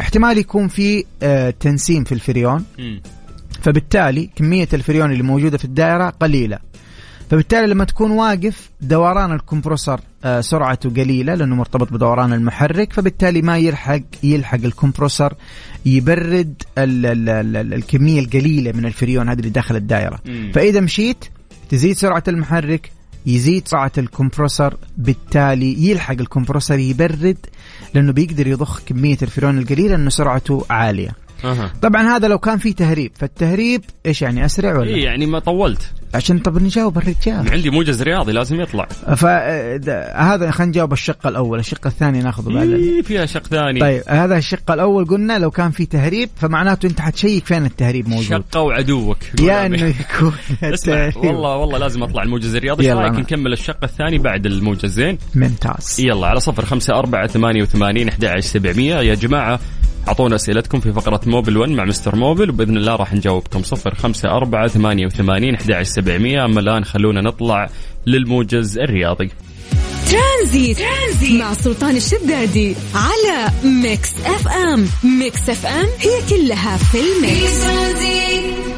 احتمال 0.01 0.39
يكون 0.39 0.69
في 0.69 1.05
آه 1.23 1.51
تنسيم 1.61 2.05
في 2.05 2.13
الفريون. 2.13 2.65
فبالتالي 3.63 4.31
كمية 4.37 4.69
الفريون 4.75 5.13
اللي 5.13 5.23
موجودة 5.23 5.59
في 5.59 5.65
الدائرة 5.65 6.11
قليلة. 6.11 6.59
فبالتالي 7.31 7.67
لما 7.67 7.85
تكون 7.85 8.11
واقف 8.11 8.71
دوران 8.81 9.33
الكمبروسر 9.33 10.01
آه، 10.25 10.41
سرعته 10.41 10.91
قليلة 10.91 11.35
لأنه 11.35 11.57
مرتبط 11.57 11.93
بدوران 11.93 12.33
المحرك 12.33 12.93
فبالتالي 12.93 13.43
ما 13.43 13.59
يلحق 13.59 14.01
يلحق 14.23 14.59
الكمبروسر 14.65 15.35
يبرد 15.87 16.63
ال 16.79 17.07
ال 17.07 17.29
ال 17.29 17.57
ال 17.57 17.75
الكمية 17.75 18.21
القليلة 18.21 18.73
من 18.73 18.87
الفريون 18.87 19.29
هذه 19.29 19.39
اللي 19.39 19.51
داخل 19.51 19.77
الدائرة 19.77 20.19
مم. 20.27 20.53
فإذا 20.55 20.81
مشيت 20.81 21.25
تزيد 21.69 21.97
سرعة 21.97 22.23
المحرك 22.29 22.91
يزيد 23.27 23.69
سرعة 23.69 23.93
الكمبروسر 23.99 24.77
بالتالي 24.99 25.91
يلحق 25.91 26.17
الكمبروسر 26.21 26.79
يبرد 26.79 27.37
لأنه 27.95 28.13
بيقدر 28.13 28.47
يضخ 28.47 28.81
كمية 28.87 29.19
الفريون 29.23 29.59
القليلة 29.59 29.97
لأنه 29.97 30.11
سرعته 30.11 30.67
عالية 30.71 31.11
أها. 31.45 31.73
طبعا 31.83 32.03
هذا 32.03 32.29
لو 32.29 32.39
كان 32.39 32.59
في 32.59 32.73
تهريب 32.73 33.13
فالتهريب 33.15 33.83
إيش 34.07 34.23
يعني 34.23 34.45
أسرع 34.45 34.79
ولا؟ 34.79 34.95
إي 34.95 35.03
يعني 35.03 35.27
ما 35.27 35.39
طولت. 35.39 35.93
عشان 36.15 36.39
طب 36.39 36.63
نجاوب 36.63 36.99
الرجال. 36.99 37.53
عندي 37.53 37.71
موجز 37.71 38.03
رياضي 38.03 38.33
لازم 38.33 38.61
يطلع. 38.61 38.87
فهذا 39.17 40.51
خلينا 40.51 40.71
نجاوب 40.71 40.93
الشق 40.93 41.27
الأول 41.27 41.59
الشق 41.59 41.87
الثاني 41.87 42.21
ناخذه 42.21 42.53
بعد 42.55 42.69
إيه 42.69 43.03
فيها 43.03 43.27
شق 43.27 43.47
ثاني. 43.47 43.81
طيب 43.81 44.03
هذا 44.09 44.37
الشق 44.39 44.71
الأول 44.71 45.05
قلنا 45.05 45.39
لو 45.39 45.51
كان 45.51 45.71
في 45.71 45.87
تهريب 45.87 46.29
فمعناته 46.37 46.87
أنت 46.87 47.01
حتشيك 47.01 47.47
فين 47.47 47.65
التهريب 47.65 48.09
موجود. 48.09 48.25
شقه 48.25 48.61
وعدوك 48.61 49.19
يا 49.41 49.67
إنه 49.67 49.85
يكون 49.85 50.33
اسمع 50.63 51.11
والله 51.17 51.57
والله 51.57 51.79
لازم 51.79 52.03
أطلع 52.03 52.23
الموجز 52.23 52.55
الرياضي. 52.55 52.83
إيش 52.83 52.91
يلا 52.91 53.01
رأيك. 53.01 53.19
نكمل 53.19 53.53
الشق 53.53 53.85
الثاني 53.85 54.19
بعد 54.19 54.47
الموجز 54.47 54.91
زين 54.91 55.19
ممتاز. 55.35 56.01
يلا 56.01 56.27
على 56.27 56.41
صفر 56.41 56.65
خمسة 56.65 56.95
أربعة 56.99 57.27
ثمانية 57.27 57.63
وثمانين 57.63 58.09
أحد 58.09 58.25
عشر 58.25 58.41
سبعمية. 58.41 58.95
يا 58.95 59.15
جماعة 59.15 59.61
أعطونا 60.09 60.35
أسئلتكم 60.35 60.81
في 60.81 60.93
فقرة 60.93 61.21
موبل 61.27 61.57
1 61.57 61.71
مع 61.71 61.85
مستر 61.85 62.17
موبل 62.17 62.51
وبإذن 62.51 62.77
الله 62.77 62.97
راح 62.97 63.15
نجاوبكم. 63.15 63.63
صفر 63.63 63.95
خمسة 63.95 64.29
أربعة 64.29 64.69
ثمانية 64.69 65.07
وثمانين 65.07 65.55
أحد 65.55 65.73
عشر 65.73 65.91
سبعمية. 65.91 66.45
أما 66.45 66.61
الآن 66.61 66.85
خلونا 66.85 67.21
نطلع 67.21 67.71
للموجز 68.07 68.79
الرياضي. 68.79 69.31
Transit. 70.11 70.79
Transit 70.79 71.41
مع 71.41 71.53
سلطان 71.55 71.97
الشدادي 71.97 72.75
على 72.95 73.49
Mix 73.65 74.15
FM. 74.27 74.87
Mix 75.19 75.51
FM 75.51 75.87
هي 75.99 76.29
كلها 76.31 76.77
في 76.77 76.99
ال 77.01 77.14
Mix. 77.14 77.67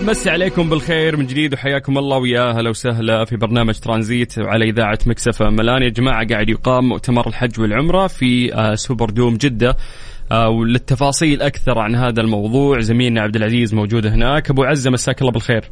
مسي 0.03 0.31
عليكم 0.31 0.69
بالخير 0.69 1.17
من 1.17 1.27
جديد 1.27 1.55
وحياكم 1.55 1.99
الله 1.99 2.19
ويا 2.19 2.53
هلا 2.53 2.71
وسهلا 2.71 3.25
في 3.25 3.37
برنامج 3.37 3.75
ترانزيت 3.75 4.39
على 4.39 4.65
إذاعة 4.65 4.99
Mix 5.07 5.32
FM 5.32 5.49
الآن 5.49 5.83
يا 5.83 5.89
جماعة 5.89 6.27
قاعد 6.27 6.49
يقام 6.49 6.89
مؤتمر 6.89 7.29
الحج 7.29 7.61
والعمرة 7.61 8.07
في 8.07 8.55
آه، 8.55 8.75
Super 8.75 9.11
Dome 9.11 9.37
جدة. 9.37 9.77
وللتفاصيل 10.33 11.43
أكثر 11.43 11.79
عن 11.79 11.95
هذا 11.95 12.23
الموضوع 12.23 12.81
زميلنا 12.81 13.21
عبد 13.21 13.37
العزيز 13.37 13.75
موجود 13.75 14.07
هناك. 14.07 14.51
أبو 14.51 14.65
عزة 14.65 14.91
مساك 14.91 15.21
الله 15.21 15.33
بالخير. 15.33 15.65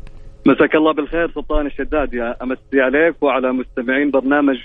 مساك 0.46 0.74
الله 0.74 0.92
بالخير 0.92 1.30
سلطان 1.34 1.66
الشداد. 1.66 2.14
يا 2.14 2.36
أمسي 2.42 2.80
عليك 2.80 3.22
وعلى 3.22 3.52
مستمعين 3.52 4.10
برنامج 4.10 4.56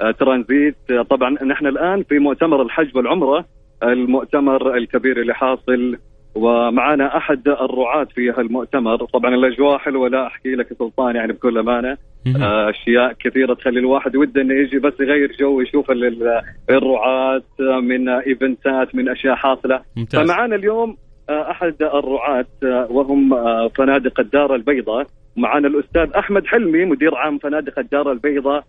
آه، 0.00 0.10
ترانزيت. 0.10 0.76
آه، 0.90 1.02
طبعا 1.02 1.30
نحن 1.30 1.66
الآن 1.66 2.02
في 2.02 2.18
مؤتمر 2.18 2.62
الحج 2.62 2.96
والعمرة 2.96 3.44
المؤتمر 3.82 4.76
الكبير 4.76 5.20
اللي 5.20 5.34
حاصل 5.34 5.98
ومعنا 6.36 7.16
أحد 7.16 7.48
الرعاة 7.48 8.04
في 8.04 8.30
هالمؤتمر. 8.30 8.96
طبعا 8.96 9.34
الاجواء 9.34 9.78
حلوة 9.78 10.08
لا 10.08 10.26
أحكي 10.26 10.54
لك 10.54 10.72
سلطان 10.78 11.16
يعني 11.16 11.32
بكل 11.32 11.58
أمانة. 11.58 11.96
آه، 12.42 12.70
أشياء 12.70 13.12
كثيرة 13.12 13.54
تخلي 13.54 13.80
الواحد 13.80 14.16
وده 14.16 14.42
إنه 14.42 14.54
يجي 14.54 14.78
بس 14.78 14.92
يغير 15.00 15.36
جو 15.40 15.60
يشوف 15.60 15.90
ال- 15.90 16.04
ال- 16.04 16.42
الرعاة 16.70 17.42
من 17.82 18.08
إيفنتات 18.08 18.94
من 18.94 19.08
أشياء 19.08 19.34
حاصلة. 19.34 19.80
ممتاز. 19.96 20.20
فمعانا 20.20 20.56
اليوم 20.56 20.96
آه، 21.30 21.50
أحد 21.50 21.74
الرعاة 21.82 22.46
آه، 22.64 22.86
وهم 22.90 23.30
فنادق 23.68 24.20
الدار 24.20 24.54
البيضاء. 24.54 25.06
معانا 25.36 25.68
الأستاذ 25.68 26.10
أحمد 26.18 26.46
حلمي 26.46 26.84
مدير 26.84 27.14
عام 27.14 27.38
فنادق 27.38 27.78
الدار 27.78 28.12
البيضاء 28.12 28.64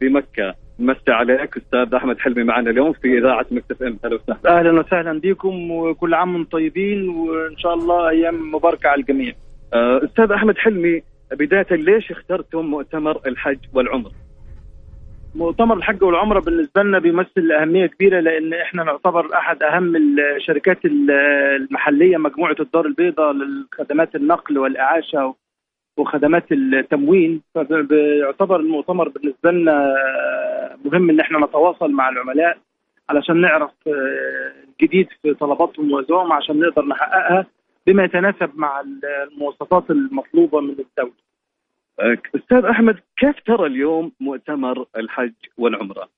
بمكة. 0.00 0.54
مسي 0.78 1.10
عليك 1.12 1.56
أستاذ 1.56 1.94
أحمد 1.94 2.18
حلمي 2.18 2.42
معنا 2.44 2.70
اليوم 2.70 2.92
في 2.92 3.18
إذاعة 3.18 3.46
مكتف 3.50 3.82
إم 3.82 3.98
أهلا 4.04 4.14
وسهلا 4.14 4.58
أهلا 4.58 4.80
وسهلا 4.80 5.20
بكم 5.20 5.70
وكل 5.70 6.14
عام 6.14 6.34
وأنتم 6.34 6.50
طيبين 6.50 7.08
وإن 7.08 7.56
شاء 7.56 7.74
الله 7.74 8.08
أيام 8.08 8.52
مباركة 8.54 8.88
على 8.88 9.00
الجميع. 9.00 9.32
آه، 9.74 10.04
أستاذ 10.04 10.32
أحمد 10.32 10.58
حلمي 10.58 11.02
بداية 11.32 11.66
ليش 11.70 12.10
اخترتم 12.10 12.58
مؤتمر 12.66 13.20
الحج 13.26 13.58
والعمره؟ 13.74 14.10
مؤتمر 15.34 15.76
الحج 15.76 16.02
والعمرة 16.02 16.40
بالنسبة 16.40 16.82
لنا 16.82 16.98
بيمثل 16.98 17.52
أهمية 17.60 17.86
كبيرة 17.86 18.20
لأن 18.20 18.54
إحنا 18.54 18.84
نعتبر 18.84 19.34
أحد 19.34 19.62
أهم 19.62 19.96
الشركات 20.36 20.84
ال- 20.84 21.10
المحلية 21.60 22.16
مجموعة 22.16 22.56
الدار 22.60 22.86
البيضاء 22.86 23.32
للخدمات 23.32 24.14
النقل 24.14 24.58
والإعاشة 24.58 25.34
وخدمات 25.96 26.52
التموين 26.52 27.42
فبيعتبر 27.54 28.60
المؤتمر 28.60 29.08
بالنسبة 29.08 29.50
لنا 29.50 29.94
مهم 30.84 31.10
إن 31.10 31.20
إحنا 31.20 31.38
نتواصل 31.38 31.90
مع 31.92 32.08
العملاء 32.08 32.58
علشان 33.08 33.40
نعرف 33.40 33.70
آه، 33.86 34.52
الجديد 34.68 35.08
في 35.22 35.34
طلباتهم 35.34 35.92
وذوقهم 35.92 36.32
عشان 36.32 36.60
نقدر 36.60 36.84
نحققها 36.86 37.46
بما 37.86 38.04
يتناسب 38.04 38.50
مع 38.54 38.80
المواصفات 38.80 39.90
المطلوبة 39.90 40.60
من 40.60 40.70
الدولة. 40.70 41.24
أستاذ 42.36 42.64
أحمد 42.64 42.98
كيف 43.16 43.40
ترى 43.46 43.66
اليوم 43.66 44.12
مؤتمر 44.20 44.86
الحج 44.96 45.32
والعمرة؟ 45.58 46.08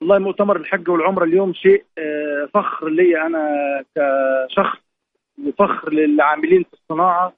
والله 0.00 0.18
مؤتمر 0.18 0.56
الحج 0.56 0.88
والعمرة 0.88 1.24
اليوم 1.24 1.52
شيء 1.52 1.84
آه، 1.98 2.48
فخر 2.54 2.88
لي 2.88 3.22
أنا 3.26 3.48
كشخص 3.96 4.78
وفخر 5.46 5.92
للعاملين 5.92 6.62
في 6.62 6.72
الصناعة 6.72 7.32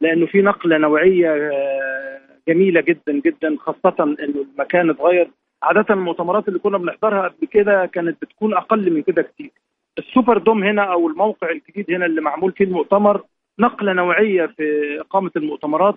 لأنه 0.00 0.26
في 0.26 0.42
نقلة 0.42 0.78
نوعية 0.78 1.30
آه، 1.52 2.20
جميلة 2.48 2.80
جدا 2.80 3.12
جدا 3.12 3.56
خاصة 3.58 3.94
إنه 4.00 4.44
المكان 4.52 4.90
اتغير. 4.90 5.30
عادة 5.62 5.94
المؤتمرات 5.94 6.48
اللي 6.48 6.58
كنا 6.58 6.78
بنحضرها 6.78 7.28
قبل 7.28 7.46
كده 7.46 7.86
كانت 7.86 8.16
بتكون 8.22 8.54
أقل 8.54 8.92
من 8.92 9.02
كده 9.02 9.22
كتير. 9.22 9.50
السوبر 9.98 10.38
دوم 10.38 10.64
هنا 10.64 10.82
أو 10.82 11.08
الموقع 11.08 11.50
الجديد 11.50 11.90
هنا 11.90 12.06
اللي 12.06 12.20
معمول 12.20 12.52
فيه 12.52 12.64
المؤتمر 12.64 13.22
نقلة 13.58 13.92
نوعية 13.92 14.46
في 14.46 14.96
إقامة 15.00 15.30
المؤتمرات 15.36 15.94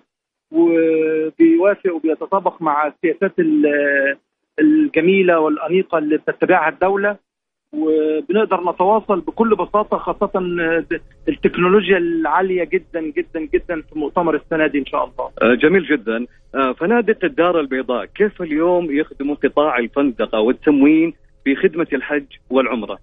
وبيوافق 0.51 1.95
وبيتطابق 1.95 2.61
مع 2.61 2.87
السياسات 2.87 3.39
ال- 3.39 4.17
الجميلة 4.59 5.39
والأنيقة 5.39 5.97
اللي 5.97 6.17
بتتبعها 6.17 6.69
الدولة. 6.69 7.17
وبنقدر 7.73 8.71
نتواصل 8.71 9.19
بكل 9.19 9.55
بساطة 9.55 9.97
خاصة 9.97 10.31
التكنولوجيا 11.29 11.97
العالية 11.97 12.63
جدا 12.63 13.01
جدا 13.01 13.39
جدا 13.53 13.81
في 13.81 13.99
مؤتمر 13.99 14.35
السنة 14.35 14.67
دي 14.67 14.79
إن 14.79 14.85
شاء 14.85 15.03
الله. 15.03 15.29
آه، 15.41 15.53
جميل 15.55 15.85
جدا 15.85 16.25
آه، 16.55 16.71
فنادق 16.71 17.25
الدار 17.25 17.59
البيضاء 17.59 18.05
كيف 18.05 18.41
اليوم 18.41 18.91
يخدموا 18.91 19.35
قطاع 19.35 19.77
الفندقه 19.77 20.39
والتموين 20.39 21.13
في 21.43 21.55
خدمة 21.55 21.87
الحج 21.93 22.25
والعمرة؟ 22.49 22.97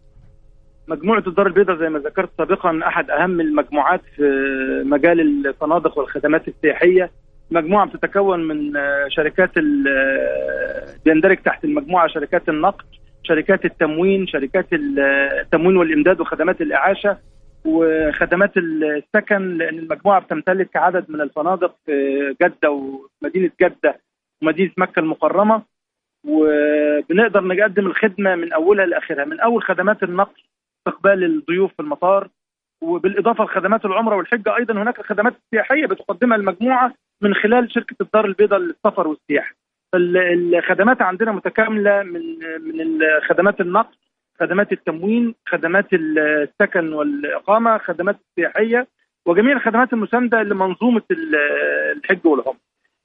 مجموعة 0.89 1.23
الدار 1.27 1.47
البيضاء 1.47 1.77
زي 1.77 1.89
ما 1.89 1.99
ذكرت 1.99 2.31
سابقا 2.39 2.81
أحد 2.87 3.11
أهم 3.11 3.41
المجموعات 3.41 4.01
في 4.17 4.23
مجال 4.87 5.47
الفنادق 5.47 5.99
والخدمات 5.99 6.49
السياحية 6.49 7.11
مجموعة 7.51 7.87
بتتكون 7.87 8.49
من 8.49 8.77
آه، 8.77 9.07
شركات 9.09 9.51
آه، 9.59 10.87
بيندرج 11.05 11.37
تحت 11.37 11.65
المجموعة 11.65 12.09
شركات 12.09 12.49
النقد 12.49 12.85
شركات 13.31 13.65
التموين 13.65 14.27
شركات 14.27 14.73
ال- 14.73 15.01
التموين 15.41 15.77
والإمداد 15.77 16.21
وخدمات 16.21 16.61
الإعاشة 16.61 17.19
وخدمات 17.65 18.57
السكن 18.57 19.59
لأن 19.59 19.79
المجموعة 19.79 20.21
بتمتلك 20.21 20.77
عدد 20.77 21.05
من 21.11 21.21
الفنادق 21.21 21.75
في 21.87 21.93
جدة 22.43 22.71
ومدينة 22.71 23.51
جدة 23.63 24.01
ومدينة 24.43 24.71
مكة 24.77 25.01
المكرمة 25.01 25.63
وبنقدر 26.27 27.45
نقدم 27.45 27.87
الخدمة 27.87 28.35
من 28.35 28.53
أولها 28.53 28.87
لآخرها 28.87 29.25
من 29.25 29.41
أول 29.41 29.63
خدمات 29.63 30.03
النقل 30.03 30.43
استقبال 30.79 31.25
الضيوف 31.25 31.73
في 31.75 31.81
المطار 31.83 32.29
وبالإضافة 32.83 33.45
لخدمات 33.45 33.85
العمرة 33.85 34.17
والحجة 34.17 34.57
أيضا 34.57 34.75
هناك 34.83 35.01
خدمات 35.03 35.35
سياحية 35.51 35.87
بتقدمها 35.87 36.37
المجموعة 36.37 36.95
من 37.23 37.35
خلال 37.35 37.73
شركة 37.73 37.97
الدار 38.01 38.25
البيضاء 38.25 38.59
للسفر 38.59 39.09
والسياحة. 39.09 39.55
فالخدمات 39.93 41.03
عندنا 41.03 41.33
متكاملة 41.33 42.03
من 42.03 42.23
من 42.61 42.99
خدمات 43.29 43.61
النقل، 43.61 43.95
خدمات 44.41 44.73
التموين، 44.73 45.35
خدمات 45.49 45.87
السكن 45.93 46.93
والإقامة، 46.93 47.79
خدمات 47.79 48.17
السياحية 48.31 48.87
وجميع 49.27 49.53
الخدمات 49.57 49.93
المساندة 49.93 50.43
لمنظومة 50.43 51.03
ال- 51.11 51.35
الحج 51.97 52.27
والعمرة. 52.27 52.57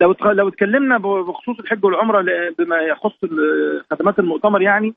لو 0.01 0.15
لو 0.31 0.47
اتكلمنا 0.47 0.97
بخصوص 0.97 1.59
الحج 1.59 1.85
والعمرة 1.85 2.21
بما 2.59 2.77
يخص 2.77 3.15
خدمات 3.91 4.19
المؤتمر 4.19 4.61
يعني 4.61 4.93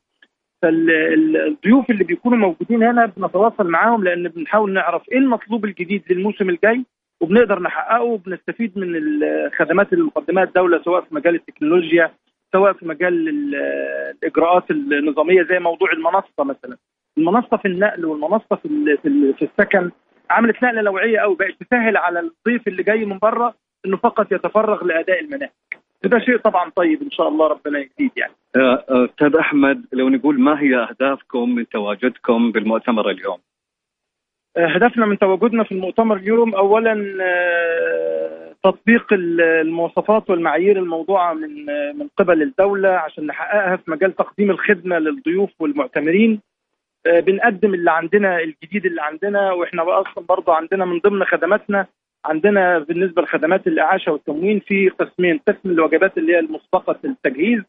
فالضيوف 0.62 1.90
اللي 1.90 2.04
بيكونوا 2.04 2.38
موجودين 2.38 2.82
هنا 2.82 3.06
بنتواصل 3.06 3.66
معاهم 3.70 4.04
لأن 4.04 4.28
بنحاول 4.28 4.72
نعرف 4.72 5.02
إيه 5.12 5.18
المطلوب 5.18 5.64
الجديد 5.64 6.02
للموسم 6.10 6.48
الجاي 6.50 6.84
وبنقدر 7.20 7.62
نحققه 7.62 8.02
وبنستفيد 8.02 8.78
من 8.78 8.96
الخدمات 8.96 9.92
اللي 9.92 10.04
مقدمها 10.04 10.44
الدولة 10.44 10.82
سواء 10.82 11.00
في 11.00 11.14
مجال 11.14 11.34
التكنولوجيا 11.34 12.10
سواء 12.52 12.72
في 12.72 12.86
مجال 12.88 13.28
ال- 13.28 13.54
الإجراءات 14.22 14.70
النظامية 14.70 15.42
زي 15.42 15.58
موضوع 15.58 15.92
المنصة 15.92 16.44
مثلا. 16.44 16.76
المنصة 17.18 17.56
في 17.56 17.68
النقل 17.68 18.04
والمنصة 18.04 18.56
في 18.62 18.96
في, 19.02 19.08
ال- 19.08 19.34
في 19.34 19.44
السكن 19.44 19.90
عملت 20.30 20.62
نقلة 20.62 20.82
نوعية 20.82 21.18
قوي 21.18 21.36
بقت 21.36 21.54
تسهل 21.60 21.96
على 21.96 22.20
الضيف 22.20 22.68
اللي 22.68 22.82
جاي 22.82 23.04
من 23.04 23.18
بره 23.18 23.54
إنه 23.86 23.96
فقط 23.96 24.32
يتفرغ 24.32 24.84
لأداء 24.84 25.20
المناهج. 25.20 25.50
وده 26.04 26.18
شيء 26.18 26.36
طبعا 26.36 26.70
طيب 26.76 27.02
إن 27.02 27.10
شاء 27.10 27.28
الله 27.28 27.46
ربنا 27.46 27.78
يزيد 27.78 28.10
يعني. 28.16 28.32
أستاذ 28.56 29.36
أحمد 29.36 29.84
لو 29.92 30.08
نقول 30.08 30.40
ما 30.40 30.60
هي 30.62 30.76
أهدافكم 30.76 31.54
من 31.54 31.68
تواجدكم 31.68 32.52
بالمؤتمر 32.52 33.10
اليوم؟ 33.10 33.38
هدفنا 34.58 35.06
من 35.06 35.18
تواجدنا 35.18 35.64
في 35.64 35.72
المؤتمر 35.72 36.16
اليوم 36.16 36.54
اولا 36.54 37.16
آه، 37.22 38.54
تطبيق 38.64 39.12
ال- 39.12 39.40
المواصفات 39.40 40.30
والمعايير 40.30 40.78
الموضوعة 40.78 41.32
من 41.34 41.70
آه، 41.70 41.92
من 41.92 42.08
قبل 42.16 42.42
الدولة 42.42 42.88
عشان 42.88 43.26
نحققها 43.26 43.76
في 43.76 43.90
مجال 43.90 44.16
تقديم 44.16 44.50
الخدمة 44.50 44.98
للضيوف 44.98 45.50
والمعتمرين. 45.60 46.40
آه، 47.06 47.20
بنقدم 47.20 47.74
اللي 47.74 47.90
عندنا 47.90 48.38
الجديد 48.40 48.86
اللي 48.86 49.02
عندنا 49.02 49.52
وإحنا 49.52 50.00
أصلا 50.00 50.24
برضه 50.28 50.54
عندنا 50.54 50.84
من 50.84 50.98
ضمن 50.98 51.24
خدماتنا 51.24 51.86
عندنا 52.24 52.78
بالنسبة 52.78 53.22
لخدمات 53.22 53.66
الإعاشة 53.66 54.12
والتموين 54.12 54.60
في 54.60 54.88
قسمين. 54.88 55.40
قسم 55.48 55.70
الوجبات 55.70 56.18
اللي 56.18 56.32
هي 56.34 56.38
المسبقه 56.38 56.96
التجهيز 57.04 57.62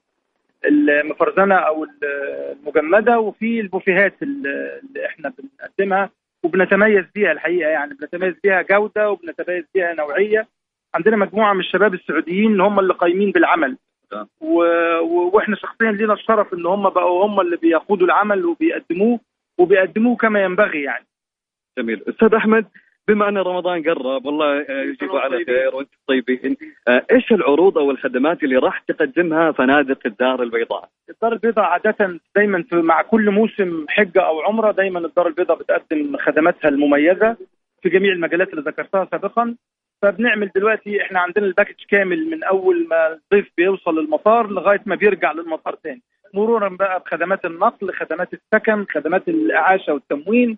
المفرزنة 0.66 1.56
أو 1.56 1.88
المجمدة 2.04 3.20
وفي 3.20 3.60
البوفيهات 3.60 4.14
اللي 4.24 4.80
إحنا 5.06 5.34
بنقدمها. 5.40 6.10
وبنتميز 6.44 7.06
بيها 7.16 7.32
الحقيقة 7.32 7.70
يعني 7.70 7.94
بنتميز 7.94 8.34
بيها 8.44 8.62
جودة 8.62 9.10
وبنتميز 9.12 9.66
بيها 9.74 9.94
نوعية. 9.94 10.48
عندنا 10.96 11.18
مجموعة 11.18 11.54
من 11.54 11.60
الشباب 11.60 11.94
السعوديين 11.94 12.52
اللي 12.52 12.64
هم 12.64 12.80
اللي 12.80 12.94
قايمين 12.94 13.32
بالعمل. 13.32 13.78
و... 14.42 14.64
و... 15.00 15.32
وإحنا 15.34 15.56
شخصيا 15.56 15.92
لينا 15.92 16.14
الشرف 16.14 16.54
إن 16.54 16.66
هم 16.66 16.90
بقوا 16.90 17.26
هم 17.26 17.40
اللي 17.40 17.58
بيقودوا 17.58 18.08
العمل 18.08 18.46
وبيقدموه 18.46 19.20
وبيقدموه 19.58 20.16
كما 20.16 20.44
ينبغي 20.44 20.84
يعني. 20.84 21.06
جميل. 21.78 22.04
أستاذ 22.10 22.34
أحمد 22.36 22.66
بما 23.10 23.30
أن 23.30 23.38
رمضان 23.38 23.84
قرب 23.84 24.26
والله 24.26 24.62
آه، 24.62 24.82
يجيبوا 24.82 25.20
على 25.20 25.46
خير 25.46 25.76
وأنتم 25.76 25.98
طيبين. 26.08 26.58
آه، 26.88 27.06
إيش 27.12 27.32
العروض 27.32 27.78
أو 27.78 27.92
الخدمات 27.92 28.44
اللي 28.44 28.58
راح 28.58 28.80
تقدمها 28.80 29.52
فنادق 29.52 30.00
الدار 30.06 30.44
البيضاء؟ 30.44 30.90
الدار 31.10 31.34
البيضاء 31.34 31.66
عادة 31.66 32.20
دايما 32.36 32.64
في 32.64 32.76
مع 32.76 33.02
كل 33.02 33.32
موسم 33.32 33.86
حجة 33.90 34.22
أو 34.22 34.42
عمرة 34.42 34.72
دايما 34.72 35.00
الدار 35.00 35.28
البيضاء 35.28 35.58
بتقدم 35.58 36.18
خدماتها 36.18 36.70
المميزة 36.70 37.38
في 37.82 37.90
جميع 37.90 38.12
المجالات 38.14 38.50
اللي 38.50 38.62
ذكرتها 38.62 39.08
سابقا. 39.12 39.56
فبنعمل 40.02 40.52
دلوقتي 40.56 41.02
إحنا 41.02 41.20
عندنا 41.20 41.46
الباكج 41.46 41.76
كامل 41.90 42.30
من 42.30 42.44
أول 42.44 42.88
ما 42.90 43.08
الضيف 43.14 43.52
بيوصل 43.58 44.00
للمطار 44.00 44.48
لغاية 44.52 44.82
ما 44.86 44.96
بيرجع 44.96 45.32
للمطار 45.32 45.76
تاني. 45.84 46.02
مرورا 46.34 46.70
بقى 46.70 47.00
بخدمات 47.00 47.46
النقل 47.46 47.94
خدمات 47.94 48.30
السكن 48.34 48.86
خدمات 48.92 49.28
الإعاشة 49.28 49.94
والتموين. 49.94 50.58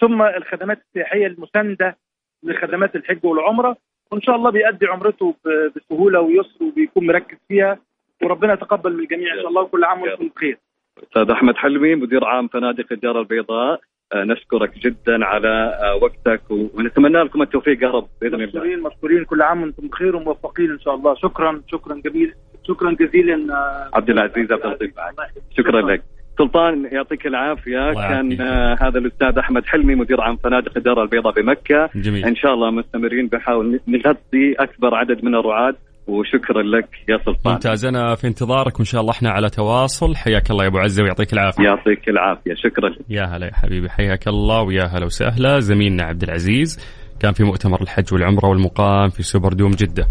ثم 0.00 0.22
الخدمات 0.22 0.78
السياحية 0.88 1.26
المساندة 1.26 1.96
لخدمات 2.42 2.96
الحج 2.96 3.24
والعمرة 3.24 3.76
وإن 4.12 4.20
شاء 4.22 4.36
الله 4.36 4.50
بيأدي 4.50 4.86
عمرته 4.86 5.34
ب- 5.44 5.72
بسهولة 5.76 6.20
ويسر 6.20 6.64
وبيكون 6.64 7.06
مركز 7.06 7.36
فيها 7.48 7.78
وربنا 8.22 8.52
يتقبل 8.52 8.92
من 8.92 9.00
الجميع. 9.00 9.32
إن 9.34 9.38
شاء 9.40 9.48
الله 9.48 9.62
وكل 9.62 9.84
عام 9.84 10.02
وأنتم 10.02 10.28
بخير. 10.36 10.58
أستاذ 11.02 11.30
أحمد 11.30 11.56
حلمي 11.56 11.94
مدير 11.94 12.24
عام 12.24 12.48
فنادق 12.48 12.86
الدار 12.92 13.20
البيضاء 13.20 13.80
آه، 14.12 14.24
نشكرك 14.24 14.78
جدا 14.78 15.24
على 15.24 15.48
آه، 15.82 15.94
وقتك 16.02 16.50
ونتمنى 16.50 17.22
لكم 17.22 17.42
التوفيق 17.42 17.82
يا 17.82 17.88
رب 17.88 18.08
بإذن 18.20 18.34
الله. 18.34 18.46
مشكورين 18.46 18.80
مشكورين 18.82 19.24
كل 19.24 19.42
عام 19.42 19.62
وأنتم 19.62 19.88
بخير 19.88 20.16
وموفقين 20.16 20.70
إن 20.70 20.80
شاء 20.80 20.94
الله. 20.94 21.14
شكرا 21.14 21.62
شكرا 21.72 21.94
جميل 22.04 22.34
شكرا 22.68 22.90
جزيلا 23.00 23.54
آه، 23.54 23.90
عبد 23.94 24.10
العزيز 24.10 24.52
عبد 24.52 24.64
اللطيف. 24.66 24.90
شكرا 25.56 25.80
لك. 25.80 26.02
سلطان 26.38 26.88
يعطيك 26.92 27.26
العافية. 27.26 27.92
كان. 28.08 28.40
آه، 28.40 28.76
هذا 28.80 28.98
الأستاذ 28.98 29.38
أحمد 29.38 29.66
حلمي 29.66 29.94
مدير 29.94 30.20
عام 30.20 30.36
فنادق 30.36 30.72
الدار 30.76 31.02
البيضاء 31.02 31.32
بمكة. 31.32 31.90
جميل. 31.94 32.24
إن 32.24 32.36
شاء 32.36 32.54
الله 32.54 32.70
مستمرين 32.70 33.28
بحاول 33.28 33.80
نغطي 33.88 34.54
أكبر 34.58 34.94
عدد 34.94 35.24
من 35.24 35.34
الرعاة. 35.34 35.74
وشكرا 36.06 36.62
لك 36.62 36.88
يا 37.08 37.18
سلطان. 37.18 37.52
ممتاز. 37.52 37.86
أنا 37.86 38.14
في 38.14 38.26
انتظارك 38.26 38.76
وإن 38.76 38.84
شاء 38.84 39.00
الله 39.00 39.12
إحنا 39.12 39.30
على 39.30 39.48
تواصل. 39.50 40.16
حياك 40.16 40.50
الله 40.50 40.64
يا 40.64 40.68
أبو 40.68 40.78
عزة 40.78 41.02
ويعطيك 41.02 41.32
العافية. 41.32 41.64
يعطيك 41.64 42.08
العافية. 42.08 42.54
شكرا 42.54 42.88
لك. 42.88 42.98
يا 43.08 43.24
هلا 43.24 43.46
يا 43.46 43.54
حبيبي 43.54 43.88
حياك 43.88 44.28
الله 44.28 44.62
ويا 44.62 44.84
هلا 44.84 45.04
وسهلا. 45.06 45.60
زميلنا 45.60 46.02
عبد 46.02 46.22
العزيز 46.22 46.78
كان 47.20 47.32
في 47.32 47.44
مؤتمر 47.44 47.82
الحج 47.82 48.14
والعمرة 48.14 48.48
والمقام 48.48 49.08
في 49.08 49.22
سوبر 49.22 49.52
دوم 49.52 49.70
جدة. 49.70 50.06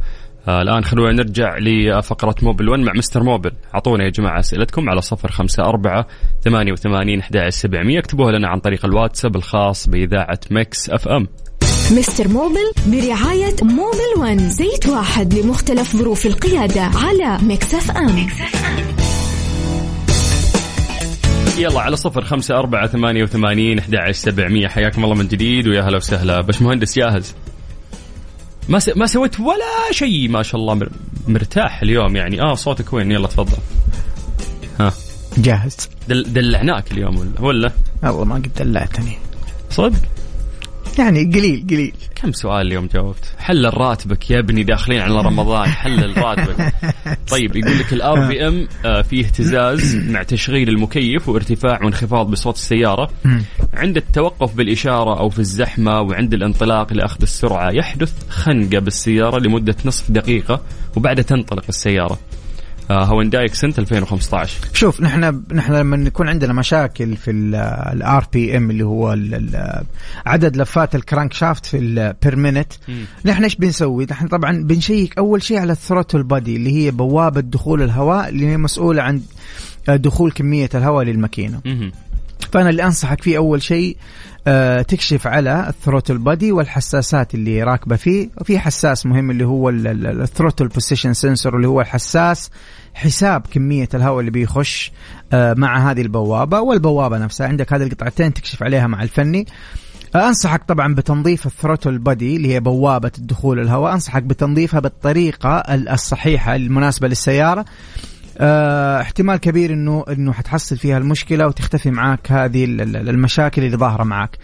الآن 0.47 0.83
خلونا 0.83 1.13
نرجع 1.13 1.57
لفقرة 1.57 2.35
Mobil 2.41 2.69
1 2.69 2.79
مع 2.81 2.93
Mr 2.95 3.23
Mobil. 3.23 3.51
أعطونا 3.75 4.03
يا 4.03 4.09
جماعة 4.09 4.39
أسئلتكم 4.39 4.89
على 4.89 5.01
صفر 5.01 5.31
خمسة 5.31 5.63
أربعة 5.63 6.07
ثمانية 6.43 6.71
وثمانين 6.71 7.19
أحد 7.19 7.49
سبعمية. 7.49 7.99
اكتبوها 7.99 8.31
لنا 8.31 8.47
عن 8.47 8.59
طريق 8.59 8.85
الواتساب 8.85 9.35
الخاص 9.35 9.89
بإذاعة 9.89 10.39
Mix 10.51 10.89
FM. 10.89 11.27
Mr 11.91 12.27
Mobil 12.27 12.71
برعاية 12.87 13.55
Mobil 13.61 14.19
One. 14.19 14.37
زيت 14.37 14.87
واحد 14.87 15.33
لمختلف 15.33 15.95
ظروف 15.95 16.25
القيادة 16.25 16.81
على 16.81 17.37
Mix 17.43 17.91
FM. 17.91 18.27
يلا 21.57 21.81
على 21.81 21.95
صفر 21.95 22.23
خمسة 22.23 22.59
أربعة 22.59 22.87
ثمانية 22.87 23.23
وثمانين 23.23 23.79
أحد 23.79 24.11
سبعمية. 24.11 24.67
حياكم 24.67 25.03
الله 25.03 25.15
من 25.15 25.27
جديد 25.27 25.67
ويا 25.67 25.81
هلا 25.81 25.97
وسهلا. 25.97 26.41
باش 26.41 26.61
مهندس 26.61 26.99
جاهز 26.99 27.35
ما 28.69 28.79
س... 28.79 28.89
ما 28.89 29.05
سويت 29.05 29.39
ولا 29.39 29.91
شيء 29.91 30.29
ما 30.29 30.43
شاء 30.43 30.61
الله 30.61 30.73
مر... 30.73 30.89
مرتاح 31.27 31.81
اليوم 31.81 32.15
يعني. 32.15 32.41
آه 32.41 32.53
صوتك 32.53 32.93
وين؟ 32.93 33.11
يلا 33.11 33.27
تفضل. 33.27 33.57
ها. 34.79 34.93
جاهز. 35.37 35.77
دل... 36.07 36.33
دلعناك 36.33 36.91
اليوم 36.91 37.17
ولا 37.17 37.41
ولا؟ 37.41 37.71
والله 38.03 38.25
ما 38.25 38.35
قد 38.35 38.51
دلعتني. 38.57 39.17
صدق؟ 39.69 39.99
يعني 40.99 41.23
قليل 41.23 41.67
قليل. 41.69 41.93
كم 42.15 42.31
سؤال 42.31 42.67
اليوم 42.67 42.87
جاوبت؟ 42.93 43.33
حلل 43.37 43.77
راتبك 43.77 44.31
يا 44.31 44.39
ابني 44.39 44.63
داخلين 44.63 44.99
على 44.99 45.21
رمضان 45.21 45.67
حلل 45.67 46.17
راتبك 46.17 46.73
طيب 47.31 47.55
يقول 47.55 47.79
لك 47.79 47.93
ال 47.93 48.27
RPM 48.27 48.67
فيه 49.03 49.25
اهتزاز 49.25 49.95
مع 50.13 50.23
تشغيل 50.23 50.69
المكيف 50.69 51.29
وارتفاع 51.29 51.83
وانخفاض 51.83 52.31
بصوت 52.31 52.55
السيارة. 52.55 53.09
عند 53.73 53.97
التوقف 53.97 54.55
بالإشارة 54.55 55.19
أو 55.19 55.29
في 55.29 55.39
الزحمة 55.39 56.01
وعند 56.01 56.33
الانطلاق 56.33 56.93
لأخذ 56.93 57.21
السرعة 57.21 57.71
يحدث 57.71 58.13
خنقة 58.29 58.79
بالسيارة 58.79 59.39
لمدة 59.39 59.75
نصف 59.85 60.11
دقيقة 60.11 60.61
وبعدها 60.95 61.23
تنطلق 61.23 61.63
السيارة. 61.69 62.19
Hyundai 62.91 63.45
Accent 63.45 63.79
2015 63.79 64.57
شوف 64.73 65.01
نحن 65.01 65.43
نحن 65.53 65.73
لما 65.73 66.07
يكون 66.07 66.29
عندنا 66.29 66.53
مشاكل 66.53 67.15
في 67.15 67.31
ال 67.31 68.27
RPM 68.33 68.69
اللي 68.69 68.83
هو 68.85 69.13
ال- 69.13 69.35
ال- 69.35 69.83
عدد 70.25 70.57
لفات 70.57 70.95
ال 70.95 71.33
crankshaft 71.33 71.65
في 71.65 71.77
ال 71.77 71.92
per 71.92 72.35
minute 72.35 72.73
نحن 73.25 73.43
إيش 73.43 73.55
بنسوي؟ 73.55 74.07
نحن 74.11 74.27
طبعا 74.27 74.63
بنشيك 74.63 75.17
أول 75.17 75.43
شيء 75.43 75.59
على 75.59 75.71
ال 75.71 75.77
throttle 75.77 76.23
body 76.23 76.55
اللي 76.55 76.71
هي 76.85 76.91
بوابة 76.91 77.41
دخول 77.41 77.81
الهواء 77.81 78.29
اللي 78.29 78.47
هي 78.47 78.57
مسؤولة 78.57 79.01
عن 79.03 79.21
دخول 79.87 80.31
كمية 80.31 80.69
الهواء 80.75 81.05
للماكينة. 81.05 81.59
فانا 82.55 82.69
اللي 82.69 82.83
أنصحك 82.83 83.21
فيه 83.21 83.37
أول 83.37 83.61
شيء 83.61 83.97
آه، 84.47 84.81
تكشف 84.81 85.27
على 85.27 85.69
ال 85.69 85.74
throttle 85.74 86.17
body 86.17 86.51
والحساسات 86.51 87.33
اللي 87.33 87.63
راكبة 87.63 87.95
فيه. 87.95 88.29
وفي 88.41 88.59
حساس 88.59 89.05
مهم 89.05 89.31
اللي 89.31 89.45
هو 89.45 89.69
ال 89.69 89.80
throttle 89.80 90.67
position 90.67 91.13
sensor 91.13 91.55
اللي 91.55 91.67
هو 91.67 91.81
الحساس. 91.81 92.49
حساب 92.93 93.47
كمية 93.51 93.89
الهواء 93.93 94.19
اللي 94.19 94.31
بيخش 94.31 94.91
آه، 95.33 95.53
مع 95.53 95.91
هذه 95.91 96.01
البوابة 96.01 96.59
والبوابة 96.59 97.17
نفسها. 97.17 97.47
عندك 97.47 97.73
هذه 97.73 97.83
القطعتين 97.83 98.33
تكشف 98.33 98.63
عليها 98.63 98.87
مع 98.87 99.03
الفني. 99.03 99.45
آه، 100.15 100.27
أنصحك 100.27 100.63
طبعا 100.63 100.95
بتنظيف 100.95 101.45
ال 101.45 101.51
throttle 101.51 101.97
body 101.97 102.35
اللي 102.35 102.53
هي 102.53 102.59
بوابة 102.59 103.11
الدخول 103.17 103.59
الهواء. 103.59 103.93
أنصحك 103.93 104.23
بتنظيفها 104.23 104.79
بالطريقة 104.79 105.57
الصحيحة 105.69 106.55
المناسبة 106.55 107.07
للسيارة. 107.07 107.65
آه، 108.37 109.01
احتمال 109.01 109.37
كبير 109.37 109.73
انه 109.73 110.05
إنه 110.09 110.33
حتحصل 110.33 110.77
فيها 110.77 110.97
المشكلة 110.97 111.47
وتختفي 111.47 111.91
معاك 111.91 112.31
هذه 112.31 112.65
ال- 112.65 112.81
ال- 112.81 113.09
المشاكل 113.09 113.63
اللي 113.63 113.77
ظاهرة 113.77 114.03
معاك. 114.03 114.37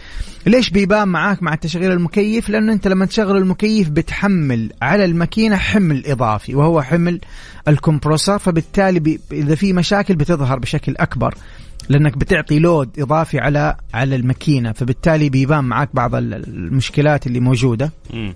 ليش 0.47 0.69
بيبان 0.69 1.07
معاك 1.07 1.43
مع 1.43 1.55
تشغيل 1.55 1.91
المكيف؟ 1.91 2.49
لأنه 2.49 2.73
أنت 2.73 2.87
لما 2.87 3.05
تشغل 3.05 3.37
المكيف 3.37 3.89
بتحمل 3.89 4.71
على 4.81 5.05
الماكينة 5.05 5.55
حمل 5.55 6.03
إضافي 6.05 6.55
وهو 6.55 6.81
حمل 6.81 7.19
الكمبروسر 7.67 8.39
فبالتالي 8.39 9.19
إذا 9.31 9.55
في 9.55 9.73
مشاكل 9.73 10.15
بتظهر 10.15 10.59
بشكل 10.59 10.95
أكبر. 10.97 11.35
لأنك 11.89 12.17
بتعطي 12.17 12.59
لود 12.59 12.99
إضافي 12.99 13.39
على 13.39 13.75
على 13.93 14.15
الماكينة 14.15 14.71
فبالتالي 14.71 15.29
بيبان 15.29 15.63
معاك 15.63 15.89
بعض 15.93 16.15
ال- 16.15 16.33
المشكلات 16.47 17.27
اللي 17.27 17.39
موجودة. 17.39 17.91
مم. 18.13 18.33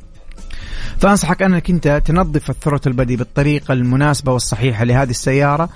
فأنصحك 1.00 1.42
أنك 1.42 1.70
أنت 1.70 2.02
تنظف 2.06 2.50
الثروت 2.50 2.88
البدي 2.88 3.16
بالطريقة 3.16 3.74
المناسبة 3.74 4.32
والصحيحة 4.32 4.84
لهذه 4.84 5.10
السيارة 5.10 5.70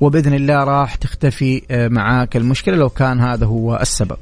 وبإذن 0.00 0.34
الله 0.34 0.64
راح 0.64 0.94
تختفي 0.94 1.62
آه، 1.70 1.88
معاك 1.88 2.36
المشكلة 2.36 2.76
لو 2.76 2.88
كان 2.88 3.20
هذا 3.20 3.46
هو 3.46 3.76
السبب. 3.76 4.16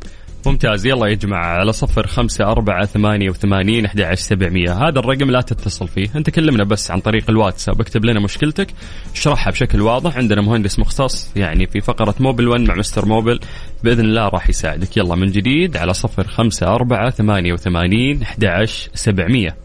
ممتاز. 0.46 0.86
يلا 0.86 1.06
يا 1.06 1.14
جماعة 1.14 1.46
على 1.46 1.72
صفر 1.72 2.06
خمسة 2.06 2.44
أربعة 2.44 2.84
ثمانية 2.86 3.30
وثمانين 3.30 3.86
أحد 3.86 4.14
سبعمية. 4.14 4.72
هذا 4.72 4.98
الرقم 4.98 5.30
لا 5.30 5.40
تتصل 5.40 5.88
فيه. 5.88 6.06
أنت 6.16 6.30
كلمنا 6.30 6.64
بس 6.64 6.90
عن 6.90 7.00
طريق 7.00 7.30
الواتساب. 7.30 7.80
اكتب 7.80 8.04
لنا 8.04 8.20
مشكلتك 8.20 8.66
اشرحها 9.14 9.50
بشكل 9.50 9.80
واضح. 9.80 10.16
عندنا 10.16 10.42
مهندس 10.42 10.78
مختص 10.78 11.30
يعني 11.36 11.66
في 11.66 11.80
فقرة 11.80 12.14
موبل 12.20 12.48
1 12.48 12.60
مع 12.60 12.74
مستر 12.74 13.06
موبل. 13.06 13.40
بإذن 13.84 14.04
الله 14.04 14.28
راح 14.28 14.48
يساعدك. 14.48 14.96
يلا 14.96 15.14
من 15.14 15.26
جديد 15.26 15.76
على 15.76 15.94
صفر 15.94 16.26
خمسة 16.26 16.66
أربعة 16.66 17.10
ثمانية 17.10 17.52
وثمانين 17.52 18.22
أحد 18.22 18.64
سبعمية. 18.94 19.63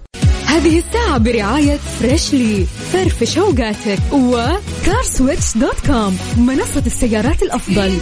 هذه 0.60 0.80
الساعة 0.88 1.18
برعاية 1.18 1.78
Freshly 1.78 2.66
فرفش 2.94 3.38
اوقاتك 3.38 4.00
و 4.12 5.58
CarSwitch.com 5.58 6.18
منصة 6.38 6.84
السيارات 6.86 7.44
الأفضل. 7.44 7.98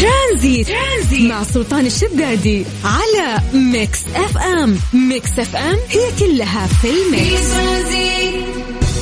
Transit, 0.00 0.66
Transit. 0.66 1.30
مع 1.30 1.42
سلطان 1.42 1.86
الشدادي 1.86 2.64
على 2.84 3.42
Mix 3.54 3.98
FM 4.14 4.78
Mix 4.92 5.38
FM 5.38 5.76
هي 5.88 6.10
كلها 6.18 6.66
في 6.66 6.88
ال 6.90 7.01
Mix. 7.01 7.46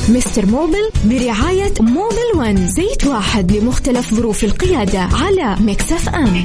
Mr 0.09 0.47
Mobil 0.47 0.91
برعاية 1.05 1.75
Mobil 1.81 2.31
One. 2.37 2.69
زيت 2.69 3.07
واحد 3.07 3.53
لمختلف 3.53 4.15
ظروف 4.15 4.45
القيادة 4.45 5.01
على 5.01 5.57
Mix 5.61 5.93
FM 5.93 6.37
يا 6.37 6.45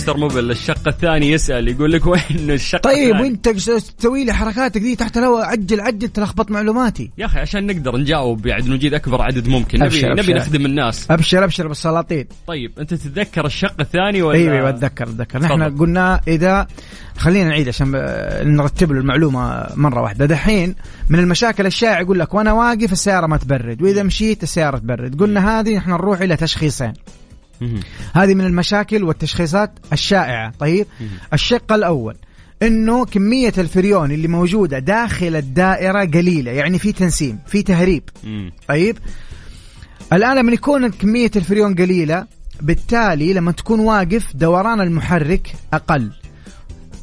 مستر 0.00 0.16
موبل 0.16 0.50
الشق 0.50 0.88
الثاني 0.88 1.30
يسأل 1.30 1.68
يقول 1.68 1.92
لك 1.92 2.06
وين 2.06 2.50
الشق 2.50 2.80
طيب؟ 2.80 3.20
وانت 3.20 3.48
تسوي 3.48 4.24
لي 4.24 4.32
حركاتك 4.32 4.80
دي 4.80 4.96
تحت 4.96 5.18
الهواء 5.18 5.44
عجل 5.44 5.80
عجل 5.80 6.08
تلخبط 6.08 6.50
معلوماتي. 6.50 7.10
يا 7.18 7.26
أخي 7.26 7.38
عشان 7.38 7.66
نقدر 7.66 7.96
نجاوب 7.96 8.46
يعني 8.46 8.68
نجيد 8.68 8.94
أكبر 8.94 9.22
عدد 9.22 9.48
ممكن 9.48 9.78
نبي, 9.78 9.86
أبشر، 9.86 10.12
نبي 10.12 10.20
أبشر. 10.20 10.34
نخدم 10.34 10.66
الناس 10.66 11.10
أبشر 11.10 11.44
أبشر 11.44 11.68
بالسلاطين. 11.68 12.26
طيب 12.46 12.72
أنت 12.78 12.94
تتذكر 12.94 13.46
الشق 13.46 13.74
الثاني 13.80 14.22
ولا 14.22 14.38
إيوه 14.38 14.54
إيوه 14.54 14.68
أتذكر 14.68 15.04
أتذكر 15.04 15.38
نحن. 15.38 15.78
قلنا 15.78 16.20
اذا 16.28 16.66
خلينا 17.16 17.48
نعيد 17.48 17.68
عشان 17.68 17.90
نرتب 18.44 18.92
له 18.92 19.00
المعلومة 19.00 19.66
مرة 19.76 20.02
واحدة 20.02 20.26
دحين 20.26 20.74
من 21.08 21.18
المشاكل 21.18 21.66
الشائعة 21.66 22.00
يقول 22.00 22.18
لك 22.18 22.34
وأنا 22.34 22.52
واقف 22.52 22.92
السيارة 22.92 23.26
ما 23.26 23.36
تبرد 23.36 23.82
وإذا 23.82 24.02
مشيت 24.02 24.42
السيارة 24.42 24.78
تبرد 24.78 25.20
قلنا 25.20 25.60
هذه 25.60 25.76
نحن 25.76 25.90
نروح 25.90 26.20
إلى 26.20 26.36
تشخيصين. 26.36 26.92
هذه 28.14 28.34
من 28.34 28.44
المشاكل 28.46 29.04
والتشخيصات 29.04 29.72
الشائعة. 29.92 30.52
طيب 30.58 30.86
الشق 31.32 31.72
الأول 31.72 32.16
إنه 32.62 33.04
كمية 33.04 33.52
الفريون 33.58 34.10
اللي 34.12 34.28
موجودة 34.28 34.78
داخل 34.78 35.36
الدائرة 35.36 36.04
قليلة 36.04 36.50
يعني 36.50 36.78
في 36.78 36.92
تنسيم 36.92 37.38
في 37.46 37.62
تهريب. 37.62 38.02
طيب 38.68 38.98
الآن 40.12 40.36
لما 40.36 40.52
يكون 40.52 40.90
كمية 40.90 41.30
الفريون 41.36 41.74
قليلة 41.74 42.26
بالتالي 42.60 43.32
لما 43.32 43.52
تكون 43.52 43.80
واقف 43.80 44.36
دوران 44.36 44.80
المحرك 44.80 45.54
أقل. 45.72 46.12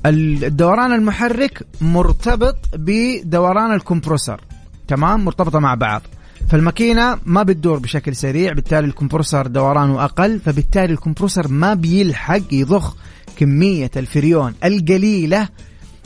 الدوران 0.06 0.94
المحرك 0.94 1.68
مرتبط 1.82 2.58
بدوران 2.74 3.74
الكمبروسر. 3.74 4.42
تمام؟ 4.88 5.26
مرتبطة 5.26 5.60
مع 5.60 5.76
بعض. 5.76 6.02
فالماكينة 6.50 7.18
ما 7.26 7.44
بتدور 7.44 7.80
بشكل 7.80 8.16
سريع 8.16 8.54
بالتالي 8.54 8.88
الكمبرسور 8.88 9.48
دورانه 9.48 10.04
أقل 10.04 10.40
فبالتالي 10.46 10.94
الكمبرسور 10.94 11.48
ما 11.48 11.74
بيلحق 11.74 12.42
يضخ 12.52 12.96
كمية 13.38 13.92
الفريون 13.98 14.54
القليلة 14.64 15.48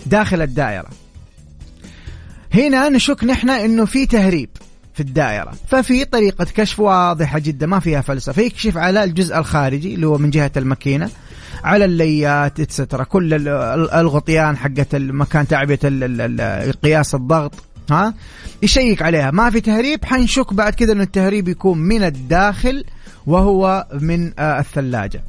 داخل 0.06 0.42
الدائرة. 0.42 0.90
هنا 2.54 2.90
نشك 2.90 3.24
نحن 3.24 3.50
إنه 3.50 3.86
في 3.86 4.06
تهريب 4.06 4.50
في 4.94 5.00
الدائرة 5.00 5.52
ففي 5.68 6.06
طريقة 6.06 6.46
كشف 6.56 6.80
واضحة 6.80 7.40
جدا 7.40 7.66
ما 7.68 7.80
فيها 7.80 8.02
فلسفة 8.02 8.42
يكشف 8.42 8.78
على 8.78 9.04
الجزء 9.04 9.38
الخارجي 9.38 9.96
اللي 9.96 10.08
هو 10.08 10.18
من 10.18 10.30
جهة 10.30 10.52
الماكينة 10.58 11.10
على 11.64 11.86
الليات 11.86 12.60
اتسترا 12.60 13.04
كل 13.04 13.34
ال- 13.34 13.48
ال- 13.48 13.92
الغطيان 13.92 14.58
حقت 14.58 14.96
مكان 14.96 15.48
تعبئة 15.48 15.80
قياس 16.84 17.16
الضغط. 17.16 17.54
ها؟ 17.92 18.14
يشيك 18.64 19.02
عليها. 19.02 19.32
ما 19.32 19.50
في 19.50 19.62
تهريب 19.62 20.06
حنشك 20.06 20.54
بعد 20.54 20.74
كذا 20.74 20.94
انه 20.94 21.04
التهريب 21.04 21.48
يكون 21.48 21.78
من 21.78 22.04
الداخل 22.04 22.84
وهو 23.28 23.88
من 24.02 24.40
آه 24.40 24.60
الثلاجة. 24.60 25.24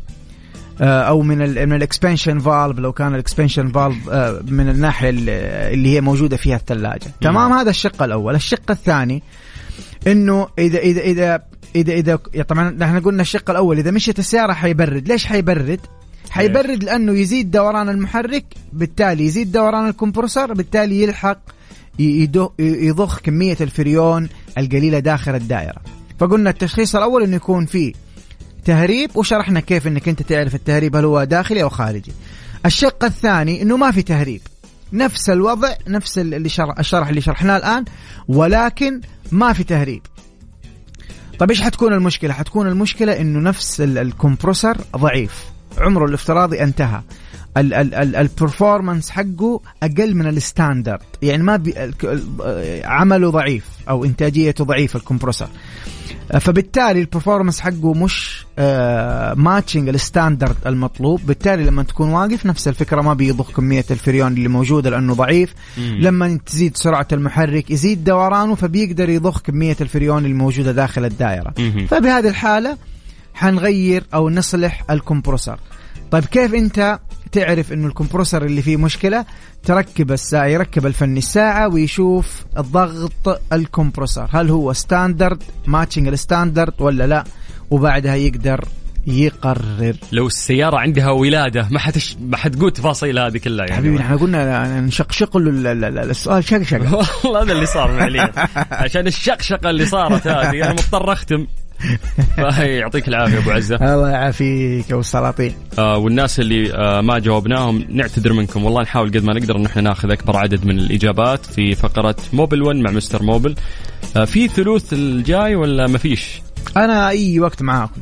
آه، 0.81 1.03
أو 1.03 1.23
من 1.23 1.43
ال 1.43 1.67
من 1.67 1.77
ال 1.77 1.83
expansion 1.83 2.39
valve 2.39 2.79
لو 2.79 2.93
كان 2.93 3.15
ال 3.15 3.20
expansion 3.20 3.69
valve 3.69 4.09
من 4.51 4.69
الناحية 4.69 5.11
اللي 5.11 5.95
هي 5.95 6.01
موجودة 6.01 6.37
فيها 6.37 6.57
الثلاجة. 6.57 7.07
تمام؟ 7.21 7.53
هذا 7.53 7.71
الشق 7.71 8.03
الأول. 8.03 8.35
الشق 8.35 8.71
الثاني 8.71 9.23
إنه 10.07 10.49
إذا 10.59 10.79
إذا 10.79 11.01
إذا 11.01 11.43
إذا 11.77 11.93
إذا 11.93 12.19
طبعا 12.49 12.71
نحن 12.71 13.01
قلنا 13.01 13.23
الشق 13.23 13.51
الأول. 13.51 13.79
إذا 13.79 13.91
مشيت 13.91 14.19
السيارة 14.19 14.53
حيبرد. 14.53 15.09
ليش 15.09 15.27
حيبرد؟ 15.27 15.81
حيبرد 16.31 16.85
لأنه 16.85 17.13
يزيد 17.13 17.51
دوران 17.51 17.89
المحرك 17.89 18.45
بالتالي 18.73 19.27
يزيد 19.27 19.53
دوران 19.53 19.89
الكمبرسور 19.89 20.53
بالتالي 20.55 21.03
يلحق 21.03 21.39
يضخ 22.59 23.21
كمية 23.21 23.57
الفريون 23.61 24.29
القليلة 24.59 24.99
داخل 24.99 25.35
الدائرة. 25.35 25.83
فقلنا 26.19 26.51
التشخيص 26.51 26.97
الأول 26.97 27.23
إنه 27.23 27.37
يكون 27.37 27.67
فيه 27.67 27.93
تهريب 28.65 29.17
وشرحنا 29.17 29.61
كيف 29.61 29.87
إنك 29.87 30.09
أنت 30.09 30.23
تعرف 30.23 30.55
التهريب 30.55 30.97
هل 30.97 31.05
هو 31.05 31.25
داخلي 31.25 31.63
أو 31.63 31.69
خارجي. 31.69 32.13
الشق 32.67 33.05
الثاني 33.05 33.63
إنه 33.63 33.77
ما 33.77 33.91
في 33.91 34.03
تهريب. 34.03 34.41
نفس 34.93 35.31
الوضع 35.31 35.73
نفس 35.89 36.19
اللي 36.19 36.49
شرح 36.49 36.79
الشرح 36.79 37.09
اللي 37.09 37.21
شرحناه 37.21 37.57
الآن 37.57 37.85
ولكن 38.29 39.01
ما 39.33 39.53
في 39.53 39.65
تهريب. 39.65 40.03
طيب 41.39 41.51
إيش 41.51 41.63
حتكون 41.63 41.93
المشكلة؟ 41.93 42.33
حتكون 42.35 42.69
المشكلة 42.69 43.21
إنه 43.21 43.41
نفس 43.41 43.81
ال- 43.81 43.99
الكمبروسر 43.99 44.77
ضعيف. 44.97 45.45
عمره 45.79 46.05
الافتراضي 46.05 46.63
انتهى. 46.63 47.01
ال 47.57 47.70
performance 47.70 49.11
حقه 49.11 49.61
أقل 49.83 50.15
من 50.15 50.27
ال 50.27 50.35
standard 50.35 51.01
يعني 51.23 51.43
ما 51.43 51.57
بي 51.57 51.75
عمله 52.85 53.31
ضعيف 53.31 53.65
أو 53.89 54.05
إنتاجيته 54.05 54.65
ضعيفة 54.65 54.97
ال 54.97 55.01
compressor 55.01 55.49
فبالتالي 56.41 57.01
ال 57.01 57.06
performance 57.06 57.61
حقه 57.61 57.95
مش 57.95 58.47
matching 59.37 59.89
ال 59.89 59.96
standard 59.96 60.57
المطلوب. 60.67 61.21
بالتالي 61.27 61.65
لما 61.65 61.83
تكون 61.83 62.09
واقف 62.09 62.47
نفس 62.47 62.69
الفكرة 62.69 63.01
ما 63.01 63.15
بيضخ 63.15 63.53
كمية 63.53 63.85
الفريون 63.91 64.33
اللي 64.33 64.49
موجودة 64.49 64.91
لأنه 64.91 65.15
ضعيف. 65.15 65.55
لما 65.77 66.39
تزيد 66.47 66.77
سرعة 66.77 67.09
المحرك 67.13 67.71
يزيد 67.71 68.05
دورانه 68.05 68.55
فبيقدر 68.55 69.09
يضخ 69.09 69.41
كمية 69.41 69.77
الفريون 69.81 70.27
الموجودة 70.27 70.73
داخل 70.73 71.05
الدائرة. 71.05 71.55
فبهذه 71.89 72.29
الحالة 72.29 72.79
حنغير 73.35 74.05
أو 74.15 74.31
نصلح 74.31 74.85
ال 74.91 74.97
compressor 74.97 75.59
طيب 76.13 76.25
كيف 76.25 76.55
أنت 76.55 76.99
تعرف 77.33 77.73
إنه 77.73 77.87
ال 77.87 77.92
compressor 77.92 78.45
اللي 78.45 78.63
فيه 78.63 78.77
مشكلة؟ 78.77 79.25
تركب 79.65 80.13
الساعة 80.13 80.47
يركب 80.47 80.87
الفني 80.87 81.19
الساعة 81.19 81.69
ويشوف 81.69 82.45
الضغط 82.59 83.41
ال 83.53 83.59
compressor. 83.59 84.29
هل 84.33 84.51
هو 84.51 84.73
standard 84.73 85.43
matching 85.67 86.09
ال 86.09 86.16
standard 86.16 86.73
ولا 86.79 87.07
لا؟ 87.07 87.25
وبعدها 87.71 88.15
يقدر 88.15 88.65
يقرر. 89.07 89.95
لو 90.13 90.27
السيارة 90.27 90.77
عندها 90.77 91.11
ولادة 91.11 91.69
ما 91.71 91.79
حتش 91.79 92.17
ما 92.21 92.37
حتقول 92.37 92.71
تفاصيل 92.71 93.19
هذه 93.19 93.39
كلها 93.39 93.67
يعني. 93.67 93.77
حبيبي 93.77 94.01
إحنا 94.01 94.17
قلنا 94.17 94.81
نشقشق 94.81 95.37
له 95.37 95.51
ال- 95.51 95.67
ال- 95.67 95.85
ال- 95.85 96.11
السؤال 96.11 96.45
شقشقه 96.45 96.95
والله 97.25 97.43
هذا 97.43 97.53
اللي 97.53 97.67
صار 97.67 97.89
فعليا 97.89 98.33
عشان 98.71 99.07
الشقشقة 99.07 99.71
اللي 99.71 99.87
صارت 99.87 100.27
هذه 100.27 100.65
أنا 100.65 100.73
مضطر 100.73 101.13
أختم. 101.13 101.47
يعطيك 102.81 103.09
العافية 103.09 103.39
أبو 103.39 103.51
عزة. 103.51 103.95
الله 103.95 104.11
يعافيك 104.11 104.89
يا 104.89 104.93
أبو 104.95 105.01
السلاطين. 105.01 105.55
آه 105.79 105.99
والناس 105.99 106.41
اللي 106.41 106.75
آه 106.75 107.01
ما 107.01 107.19
جاوبناهم 107.19 107.87
نعتذر 107.89 108.33
منكم. 108.33 108.65
والله 108.65 108.83
نحاول 108.83 109.09
قد 109.09 109.25
ما 109.25 109.33
نقدر 109.33 109.57
إن 109.57 109.67
إحنا 109.67 109.83
ناخذ 109.83 110.11
أكبر 110.11 110.37
عدد 110.37 110.67
من 110.67 110.79
الإجابات 110.79 111.47
في 111.47 111.75
فقرة 111.75 112.17
موبل 112.33 112.63
1 112.63 112.77
مع 112.77 112.91
مستر 112.91 113.23
موبل. 113.23 113.55
آه 114.17 114.25
في 114.25 114.49
ثلوث 114.49 114.93
الجاي 114.93 115.55
ولا 115.55 115.87
ما 115.87 115.99
فيش؟ 115.99 116.43
أنا 116.77 117.09
أي 117.09 117.41
وقت 117.41 117.63
معاكم. 117.63 118.01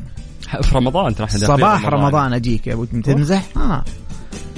في 0.63 0.75
رمضان 0.75 1.13
داخلين 1.13 1.47
صباح 1.47 1.85
رمضان. 1.85 2.33
أجيك 2.33 2.67
يا 2.67 2.73
أبو 2.73 2.85
تمزح 2.85 3.43
آه. 3.57 3.83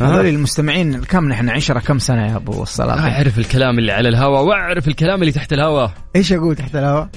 هذول 0.02 0.26
المستمعين 0.26 1.04
كم 1.04 1.30
نحن؟ 1.30 1.50
عشرة 1.50 1.80
كم 1.80 2.00
سنة 2.00 2.32
يا 2.32 2.36
أبو 2.36 2.64
السلاطين؟ 2.64 3.04
أعرف 3.04 3.40
الكلام 3.40 3.80
اللي 3.80 3.92
على 3.92 4.10
الهواء 4.10 4.44
وأعرف 4.44 4.88
الكلام 4.88 5.22
اللي 5.22 5.32
تحت 5.32 5.54
الهواء 5.54 5.92
إيش 6.16 6.34
أقول 6.34 6.56
تحت 6.56 6.76
الهواء؟ 6.76 7.10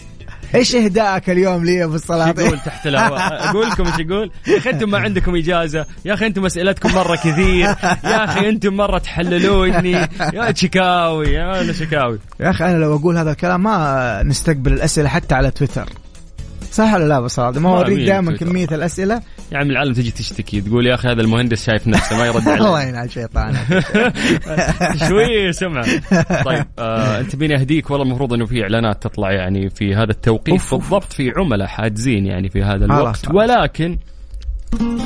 إيش 0.55 0.74
اهدائك 0.74 1.30
اليوم 1.30 1.64
لي 1.64 1.74
يا 1.74 1.84
أبو 1.84 1.94
السلاطين؟ 1.94 2.47
يقول 2.47 2.59
تحت 2.59 2.86
الهواء؟ 2.86 3.51
أقول 3.51 3.66
لكم 3.68 3.86
إيش 3.86 3.99
يقول؟ 3.99 4.30
يا 4.47 4.59
أخي 4.59 4.70
أنتم 4.70 4.90
ما 4.90 4.99
عندكم 4.99 5.36
إجازة. 5.36 5.86
يا 6.05 6.14
أخي 6.14 6.26
أنتم 6.26 6.47
أسئلتكم 6.47 6.94
مرة 6.94 7.16
كثير. 7.16 7.66
يا 8.05 8.24
أخي 8.24 8.49
أنتم 8.49 8.74
مرة 8.74 8.99
تحللوني. 8.99 9.92
يا 10.34 10.53
شكاوي 10.55 11.26
يا 11.26 11.72
شكاوي. 11.72 12.18
يا 12.40 12.51
أخي 12.51 12.64
أنا 12.64 12.78
لو 12.78 12.97
أقول 12.97 13.18
هذا 13.18 13.30
الكلام 13.30 13.62
ما 13.62 14.22
نستقبل 14.22 14.72
الأسئلة 14.72 15.09
حتى 15.09 15.34
على 15.34 15.51
تويتر. 15.51 15.88
صح 16.73 16.95
ولا 16.95 17.05
لا 17.05 17.17
ابو 17.17 17.27
السلاطين؟ 17.27 17.62
ما 17.62 17.71
ما 17.71 17.77
اوريك 17.77 18.07
دائما؟ 18.07 18.37
كمية 18.37 18.69
الأسئلة 18.73 19.23
يا 19.53 19.59
عم 19.59 19.71
العالم 19.71 19.93
تجي 19.93 20.11
تشتكي 20.11 20.61
تقول 20.61 20.87
يا 20.87 20.95
أخي 20.95 21.09
هذا 21.09 21.21
المهندس 21.21 21.67
شايف 21.67 21.89
نفسه 21.89 22.19
ما 22.19 22.27
يرد 22.27 22.49
الله 22.49 22.77
عليه 22.77 22.89
ينعل 22.89 23.11
شيطانك 23.11 23.57
شوي 25.09 25.53
سمع 25.53 25.83
طيب 26.45 26.64
آه 26.79 27.21
أنت 27.21 27.37
بيني 27.37 27.61
أهديك 27.61 27.91
والله 27.91 28.07
المفروض 28.07 28.33
إنه 28.33 28.47
في 28.47 28.62
إعلانات 28.62 29.03
تطلع 29.03 29.33
يعني 29.33 29.71
في 29.71 29.95
هذا 29.95 30.11
التوقيت. 30.11 30.71
بالضبط 30.71 31.12
في 31.12 31.33
عملاء 31.37 31.69
حاجزين 31.69 32.27
يعني 32.27 32.49
في 32.49 32.62
هذا 32.62 32.85
الوقت. 32.85 33.35
ولكن 33.35 33.99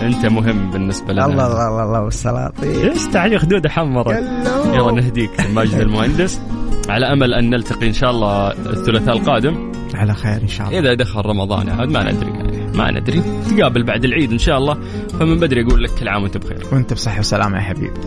أنت 0.02 0.26
مهم 0.26 0.70
بالنسبة 0.70 1.12
لنا 1.12 1.26
الله 1.26 1.46
الله 1.46 1.68
الله 1.68 1.82
الله 1.84 1.98
ابو 1.98 2.08
السلاطين 2.08 2.88
إيش 2.88 3.06
تعالي 3.06 3.38
خدوده 3.38 3.68
حمرت 3.68 4.16
يلا. 4.16 4.76
يلا 4.76 4.92
نهديك 4.92 5.30
ماجد 5.54 5.74
المهندس 5.74 6.40
على 6.88 7.12
أمل 7.12 7.34
أن 7.34 7.50
نلتقي 7.50 7.88
إن 7.88 7.92
شاء 7.92 8.10
الله 8.10 8.50
الثلاثاء 8.52 9.16
القادم 9.16 9.69
على 10.00 10.14
خير 10.14 10.42
إن 10.42 10.48
شاء 10.48 10.68
الله. 10.68 10.78
إذا 10.78 10.94
دخل 10.94 11.20
رمضان 11.20 11.68
عاد 11.68 11.88
ما 11.88 12.12
ندري 12.12 12.30
يعني 12.30 12.76
ما 12.78 12.90
ندري. 12.90 13.22
تقابل 13.50 13.82
بعد 13.82 14.04
العيد 14.04 14.32
إن 14.32 14.38
شاء 14.38 14.58
الله. 14.58 14.74
فمن 15.20 15.38
بدري 15.38 15.62
أقول 15.62 15.84
لك 15.84 15.90
كل 15.90 16.08
عام 16.08 16.22
وأنت 16.22 16.36
بخير. 16.36 16.66
وأنت 16.72 16.92
بصحة 16.92 17.20
وسلامة 17.20 17.56
يا 17.56 17.62
حبيبي 17.62 18.00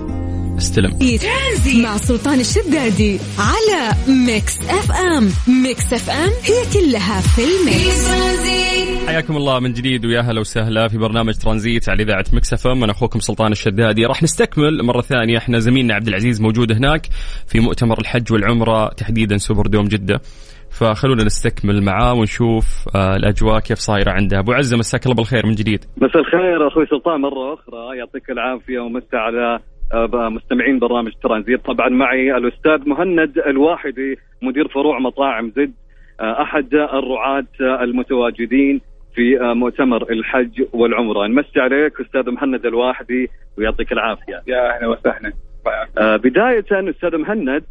استلم. 0.58 1.00
مع 1.84 1.98
سلطان 1.98 2.40
الشدادي 2.40 3.20
على 3.40 3.96
ميكس 4.08 4.58
اف 4.70 4.92
ام 4.92 5.30
ميكس 5.64 5.94
اف 5.94 6.10
ام 6.10 6.30
هي 6.44 6.64
كلها 6.74 7.22
في 7.22 7.42
الميكس. 7.42 8.08
حياكم 9.08 9.38
الله 9.38 9.60
من 9.60 9.74
جديد 9.74 10.06
ويا 10.06 10.22
هلا 10.22 10.40
وسهلا 10.40 10.88
في 10.88 10.98
برنامج 10.98 11.34
ترانزيت 11.34 11.90
على 11.90 12.04
إذاعة 12.04 12.26
مكس 12.34 12.54
اف 12.54 12.68
ام 12.68 12.84
أنا 12.84 12.92
أخوكم 12.92 13.20
سلطان 13.20 13.52
الشدادي. 13.52 14.06
راح 14.06 14.24
نستكمل 14.24 14.84
مرة 14.84 15.02
ثانية. 15.02 15.38
إحنا 15.38 15.60
زميلنا 15.60 15.94
عبد 15.94 16.08
العزيز 16.08 16.42
موجود 16.42 16.72
هناك 16.72 17.08
في 17.48 17.60
مؤتمر 17.60 18.00
الحج 18.00 18.34
والعمرة 18.34 18.94
تحديدا 18.94 19.38
سوبر 19.38 19.68
دوم 19.68 19.88
جدة. 19.88 20.22
فخلونا 20.80 21.24
نستكمل 21.24 21.84
معاه 21.84 22.14
ونشوف 22.14 22.66
آه 22.96 23.16
الأجواء 23.16 23.60
كيف 23.60 23.78
صايرة 23.78 24.12
عنده. 24.12 24.40
أبو 24.40 24.54
عزة 24.54 24.78
مساك 24.78 25.04
الله 25.06 25.16
بالخير 25.16 25.46
من 25.46 25.56
جديد. 25.56 25.86
مساء 25.98 26.22
الخير 26.22 26.68
أخوي 26.68 26.86
سلطان. 26.86 27.22
مرة 27.22 27.54
أخرى 27.54 27.98
يعطيك 27.98 28.30
العافية 28.30 28.80
ومسا 28.80 29.16
على 29.16 29.60
آه، 29.94 30.30
مستمعين 30.30 30.80
برنامج 30.80 31.12
ترانزيت. 31.24 31.66
طبعا 31.66 31.90
معي 31.90 32.38
الأستاذ 32.38 32.90
مهند 32.90 33.38
الواحدي 33.48 34.16
مدير 34.42 34.68
فروع 34.68 35.00
مطاعم 35.00 35.52
زد 35.56 35.74
آه، 36.20 36.42
أحد 36.42 36.74
الرعاة 36.74 37.84
المتواجدين 37.84 38.82
في 39.16 39.38
مؤتمر 39.40 40.12
الحج 40.12 40.64
والعمرة. 40.74 41.28
نمسي 41.28 41.60
عليك 41.60 42.02
أستاذ 42.02 42.32
مهند 42.32 42.66
الواحدي 42.66 43.30
ويعطيك 43.58 43.92
العافية. 43.92 44.42
يا 44.48 44.76
أهلا 44.76 44.88
وسهلا. 44.88 45.34
بداية 46.18 46.90
أستاذ 46.90 47.18
مهند 47.18 47.64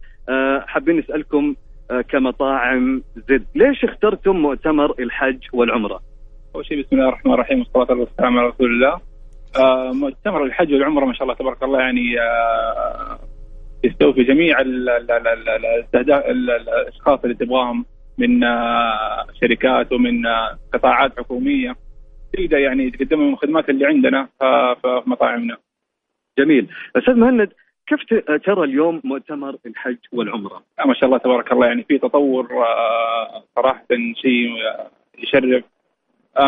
حابين 0.66 0.98
نسألكم 0.98 1.44
آه، 1.48 1.72
كمطاعم 2.01 3.03
زد. 3.16 3.47
ليش 3.55 3.84
اخترتم 3.84 4.36
مؤتمر 4.36 4.95
الحج 4.99 5.38
والعمرة؟ 5.53 6.01
أول 6.55 6.66
شيء 6.66 6.82
بسم 6.82 6.97
الله 6.97 7.09
الرحمن 7.09 7.32
الرحيم 7.32 7.59
والصلاة 7.59 7.99
والسلام 7.99 8.38
على 8.38 8.49
رسول 8.49 8.70
الله. 8.70 9.01
آه، 9.59 9.93
مؤتمر 9.93 10.45
الحج 10.45 10.72
والعمرة 10.72 11.05
ما 11.05 11.12
شاء 11.12 11.22
الله 11.22 11.34
تبارك 11.34 11.62
الله 11.62 11.80
يعني 11.80 12.20
آه، 12.20 13.18
يستوفي 13.84 14.22
جميع 14.22 14.61
الأشخاص 16.30 17.20
اللي 17.24 17.34
تبغاهم 17.34 17.84
من 18.18 18.45
آه، 18.45 19.26
شركات 19.40 19.93
ومن 19.93 20.26
آه، 20.26 20.59
قطاعات 20.72 21.18
حكومية. 21.18 21.76
تقدر 22.32 22.59
يعني 22.59 22.90
تقدم 22.90 23.20
لهم 23.20 23.32
الخدمات 23.32 23.68
اللي 23.68 23.86
عندنا 23.86 24.28
في 24.82 25.03
مطاعمنا. 25.07 25.57
جميل. 26.38 26.68
أستاذ 26.97 27.14
مهند 27.14 27.53
كيف 27.87 28.01
ترى 28.45 28.64
اليوم 28.64 29.01
مؤتمر 29.05 29.57
الحج 29.66 29.97
والعمرة؟ 30.12 30.62
آه، 30.80 30.87
ما 30.87 30.95
شاء 30.95 31.05
الله 31.05 31.18
تبارك 31.18 31.53
الله 31.53 31.66
يعني 31.66 31.85
في 31.85 31.99
تطور 31.99 32.49
آه، 32.53 33.45
صراحة 33.57 33.85
شيء 34.14 34.51
آه، 34.68 34.91
يشرف 35.18 35.64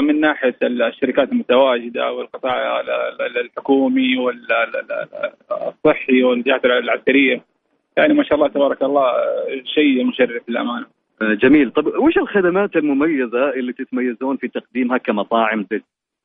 من 0.03 0.21
ناحية 0.21 0.57
الشركات 0.63 1.33
المتواجدة 1.33 2.13
والقطاع 2.13 2.81
ال- 2.81 2.91
ال- 3.21 3.39
الحكومي 3.39 4.17
والصحي 4.19 6.23
والجهات 6.23 6.65
العسكرية 6.65 7.45
يعني 7.97 8.15
ما 8.15 8.25
شاء 8.25 8.35
الله 8.35 8.49
تبارك 8.49 8.83
الله 8.83 9.13
شيء 9.75 10.05
مشرف 10.05 10.43
للأمانة 10.49 10.87
جميل 11.23 11.71
طب 11.71 11.87
وش 11.87 12.19
الخدمات 12.19 12.77
المميزة 12.77 13.51
اللي 13.51 13.73
تتميزون 13.73 14.37
في 14.37 14.49
تقديمها 14.49 14.99
كمطاعم؟ 14.99 15.67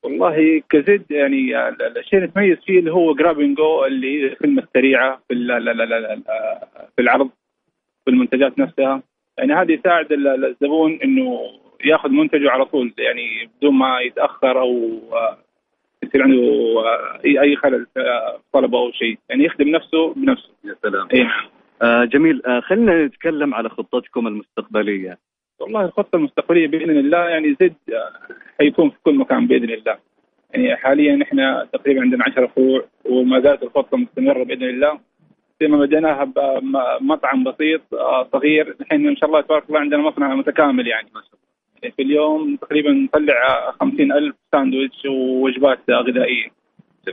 والله 0.03 0.61
كزد 0.69 1.03
يعني 1.11 1.69
ال- 1.69 1.97
الشيء 1.97 2.19
اللي 2.19 2.27
نتميز 2.29 2.57
فيه 2.65 2.79
اللي 2.79 2.91
هو 2.91 3.13
grab 3.13 3.38
and 3.38 3.57
go 3.57 3.85
اللي 3.85 4.21
هي 4.21 4.27
الخدمه 4.27 4.63
السريعة 4.63 5.21
في 5.27 5.33
في 6.95 7.01
العرض 7.01 7.29
في 8.05 8.11
المنتجات 8.11 8.59
نفسها. 8.59 9.03
يعني 9.37 9.53
هذه 9.53 9.71
يساعد 9.71 10.11
ال- 10.11 10.27
ال- 10.27 10.45
الزبون 10.45 10.99
إنه 11.03 11.39
ياخذ 11.85 12.09
منتجه 12.09 12.49
على 12.51 12.65
طول 12.65 12.93
يعني 12.97 13.49
بدون 13.57 13.73
ما 13.73 13.99
يتأخر 13.99 14.59
أو 14.61 14.99
يصير 16.03 16.23
عنده 16.23 16.41
اي 17.25 17.55
خلل 17.55 17.87
في 17.93 18.03
طلبه 18.53 18.77
أو 18.77 18.91
شيء. 18.91 19.17
يعني 19.29 19.43
يخدم 19.43 19.67
نفسه 19.69 20.13
بنفسه. 20.13 20.49
يا 20.63 20.75
سلام. 20.83 21.07
إيه. 21.13 21.31
آه 21.81 22.03
جميل. 22.05 22.41
آه 22.45 22.59
خلينا 22.59 23.05
نتكلم 23.05 23.53
على 23.53 23.69
خطتكم 23.69 24.27
المستقبلية. 24.27 25.17
والله 25.59 25.85
الخطة 25.85 26.15
المستقبلية 26.15 26.67
بإذن 26.67 26.97
الله 26.97 27.29
يعني 27.29 27.55
زد 27.61 27.75
آه، 27.93 28.11
حيكون 28.59 28.89
في 28.89 28.95
كل 29.03 29.15
مكان 29.15 29.47
بإذن 29.47 29.69
الله. 29.69 29.97
يعني 30.53 30.75
حاليا 30.75 31.23
إحنا 31.23 31.67
تقريبا 31.73 32.01
عندنا 32.01 32.23
10 32.23 32.47
فروع 32.47 32.85
وما 33.05 33.39
زالت 33.39 33.63
الخطة 33.63 33.97
مستمرة 33.97 34.43
بإذن 34.43 34.63
الله. 34.63 34.99
زي 35.61 35.67
ما 35.67 35.77
بديناها 35.77 36.23
بمطعم 36.23 37.43
بسيط 37.43 37.81
آه، 37.93 38.29
صغير. 38.33 38.75
الحين 38.81 39.07
إن 39.07 39.15
شاء 39.15 39.29
الله 39.29 39.41
تبارك 39.41 39.69
الله 39.69 39.79
عندنا 39.79 40.01
مصنع 40.01 40.35
متكامل 40.35 40.87
يعني 40.87 41.07
يعني 41.81 41.93
في 41.95 42.01
اليوم 42.01 42.55
تقريبا 42.55 42.91
نطلع 42.91 43.71
50 43.79 44.11
ألف 44.11 44.35
ساندويتش 44.51 45.05
ووجبات 45.05 45.79
غذائية. 45.89 46.58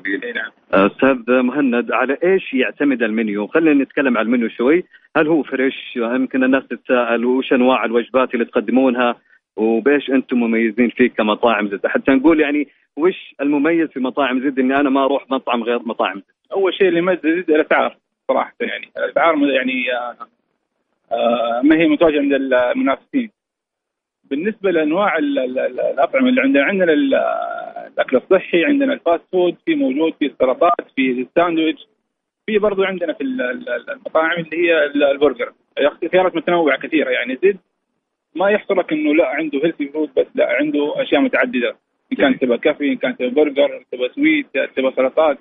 إيه 0.06 0.32
نعم 0.32 0.50
أستاذ 0.72 1.40
مهند 1.42 1.92
على 1.92 2.18
إيش 2.24 2.54
يعتمد 2.54 3.02
المنيو؟ 3.02 3.46
خلينا 3.46 3.84
نتكلم 3.84 4.18
عن 4.18 4.26
المنيو 4.26 4.48
شوي، 4.48 4.84
هل 5.16 5.28
هو 5.28 5.42
فريش؟ 5.42 5.96
يمكن 5.96 6.44
الناس 6.44 6.62
تتساءل 6.68 7.24
وش 7.24 7.52
أنواع 7.52 7.84
الوجبات 7.84 8.34
اللي 8.34 8.44
تقدمونها؟ 8.44 9.16
وبإيش 9.56 10.10
أنتم 10.10 10.36
مميزين 10.36 10.88
فيه 10.88 11.08
كمطاعم 11.08 11.68
زد؟ 11.68 11.86
حتى 11.86 12.12
نقول 12.12 12.40
يعني 12.40 12.68
وش 12.96 13.34
المميز 13.40 13.88
في 13.88 14.00
مطاعم 14.00 14.40
زد 14.40 14.58
إني 14.58 14.80
أنا 14.80 14.90
ما 14.90 15.04
أروح 15.04 15.30
مطعم 15.30 15.62
غير 15.62 15.78
مطاعم 15.78 16.16
زد؟ 16.16 16.52
أول 16.52 16.74
شيء 16.74 16.88
اللي 16.88 16.98
يميز 16.98 17.18
زد 17.18 17.50
الأسعار 17.50 17.96
صراحة 18.28 18.54
يعني 18.60 18.90
الأسعار 18.96 19.36
يعني 19.36 19.92
آه، 19.92 20.16
آه، 21.12 21.60
ما 21.62 21.76
هي 21.76 21.88
متواجده 21.88 22.20
عند 22.20 22.32
المنافسين 22.32 23.30
بالنسبة 24.30 24.70
لأنواع 24.70 25.18
ال- 25.18 25.38
ال- 25.38 25.58
ال- 25.58 25.80
الأطعمة 25.80 26.28
اللي 26.28 26.40
عندنا 26.40 26.64
عندنا 26.64 26.92
ال- 26.92 27.14
الأكل 27.94 28.16
الصحي 28.16 28.64
عندنا 28.64 28.92
ال 28.92 28.98
fast 28.98 29.22
food 29.32 29.56
في 29.66 29.74
موجود 29.74 30.12
في 30.18 30.26
السلطات 30.26 30.72
في 30.96 31.10
الساندويتش 31.10 31.86
في 32.46 32.58
برضو 32.58 32.84
عندنا 32.84 33.12
في 33.12 33.20
ال- 33.24 33.40
ال- 33.42 33.90
المطاعم 33.90 34.38
اللي 34.40 34.56
هي 34.68 34.86
ال- 34.86 35.02
البرجر. 35.04 35.52
خيارات 36.12 36.36
متنوعة 36.36 36.78
كثيرة 36.78 37.10
يعني 37.10 37.38
زد 37.42 37.58
ما 38.36 38.50
يحصرك 38.50 38.92
إنه 38.92 39.14
لا 39.14 39.28
عنده 39.28 39.58
healthy 39.64 39.88
food 39.88 40.10
بس 40.16 40.26
لا 40.34 40.52
عنده 40.60 41.02
أشياء 41.02 41.20
متعددة. 41.20 41.76
إن 42.12 42.16
كان 42.16 42.38
تبغى 42.38 42.58
coffee 42.58 42.92
إن 42.92 42.96
كان 42.96 43.16
تبغى 43.16 43.30
برجر 43.30 43.82
تبغى 43.92 44.08
sweet 44.08 44.46
تبغى 44.76 44.92
سلطات 44.96 45.38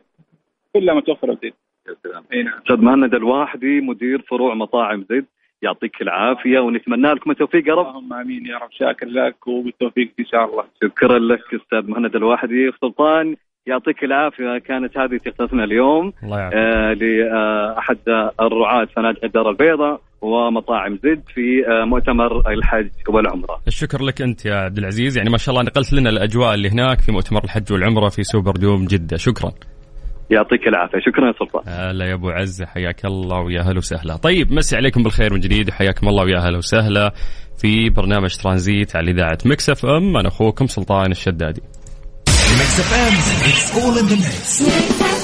كلها 0.73 0.93
متوفرة 0.95 1.33
زد 1.33 1.43
يا 1.87 1.95
سلام. 2.03 2.23
إي 2.33 2.43
نعم. 2.43 2.57
أستاذ 2.57 2.77
مهند 2.81 3.13
الواحدي 3.15 3.81
مدير 3.81 4.21
فروع 4.21 4.53
مطاعم 4.53 5.05
زد 5.09 5.25
يعطيك 5.65 6.01
العافية 6.01 6.59
ونتمنى 6.59 7.13
لكم 7.13 7.31
التوفيق 7.31 7.67
يا 7.67 7.73
رب. 7.73 7.87
اللهم 7.87 8.13
آمين 8.13 8.45
يا 8.45 8.57
رب. 8.57 8.69
شاكر 8.71 9.07
لك 9.07 9.47
وبالتوفيق 9.47 10.09
إن 10.19 10.25
شاء 10.25 10.45
الله. 10.45 10.63
شكرا 10.83 11.19
لك 11.19 11.43
أستاذ 11.61 11.91
مهند 11.91 12.15
الواحدي. 12.15 12.71
سلطان 12.81 13.35
يعطيك 13.67 14.03
العافية. 14.03 14.57
كانت 14.57 14.97
هذه 14.97 15.17
تغطيتنا 15.17 15.63
اليوم 15.63 16.13
الله 16.23 16.39
آه 16.39 16.93
لأحد 16.93 17.97
الرعاة 18.41 18.85
فنادق 18.85 19.25
الدار 19.25 19.49
البيضاء 19.49 20.01
ومطاعم 20.21 20.95
زد 21.03 21.23
في 21.33 21.67
آه 21.67 21.85
مؤتمر 21.85 22.51
الحج 22.51 22.89
والعمرة. 23.09 23.61
الشكر 23.67 24.03
لك 24.03 24.21
أنت 24.21 24.45
يا 24.45 24.55
عبد 24.55 24.77
العزيز. 24.77 25.17
يعني 25.17 25.29
ما 25.29 25.37
شاء 25.37 25.55
الله 25.55 25.65
نقلت 25.65 25.93
لنا 25.93 26.09
الأجواء 26.09 26.53
اللي 26.53 26.69
هناك 26.69 26.99
في 27.01 27.11
مؤتمر 27.11 27.43
الحج 27.43 27.73
والعمرة 27.73 28.09
في 28.09 28.23
سوبر 28.23 28.51
دوم 28.51 28.85
جدة. 28.85 29.17
شكرا. 29.17 29.51
يعطيك 30.29 30.67
العافية، 30.67 30.99
شكرا 30.99 31.27
يا 31.27 31.33
سلطان. 31.39 31.63
هلا 31.67 32.05
يا 32.05 32.13
أبو 32.13 32.29
عزه 32.29 32.65
حياك 32.65 33.05
الله 33.05 33.39
ويا 33.39 33.61
هلا 33.61 33.77
وسهلا. 33.77 34.15
طيب 34.15 34.53
مسي 34.53 34.75
عليكم 34.75 35.03
بالخير 35.03 35.33
من 35.33 35.39
جديد 35.39 35.69
وحياكم 35.69 36.07
الله 36.07 36.23
ويا 36.23 36.39
هلا 36.39 36.57
وسهلا 36.57 37.13
في 37.57 37.89
برنامج 37.89 38.35
ترانزيت 38.35 38.95
على 38.95 39.11
إذاعة 39.11 39.37
مكس 39.45 39.69
إف 39.69 39.85
إم. 39.85 40.17
أنا 40.17 40.27
أخوكم 40.27 40.67
سلطان 40.67 41.11
الشدادي. 41.11 41.61
Mix 42.57 42.79
FM, 42.79 43.13
it's 43.49 45.14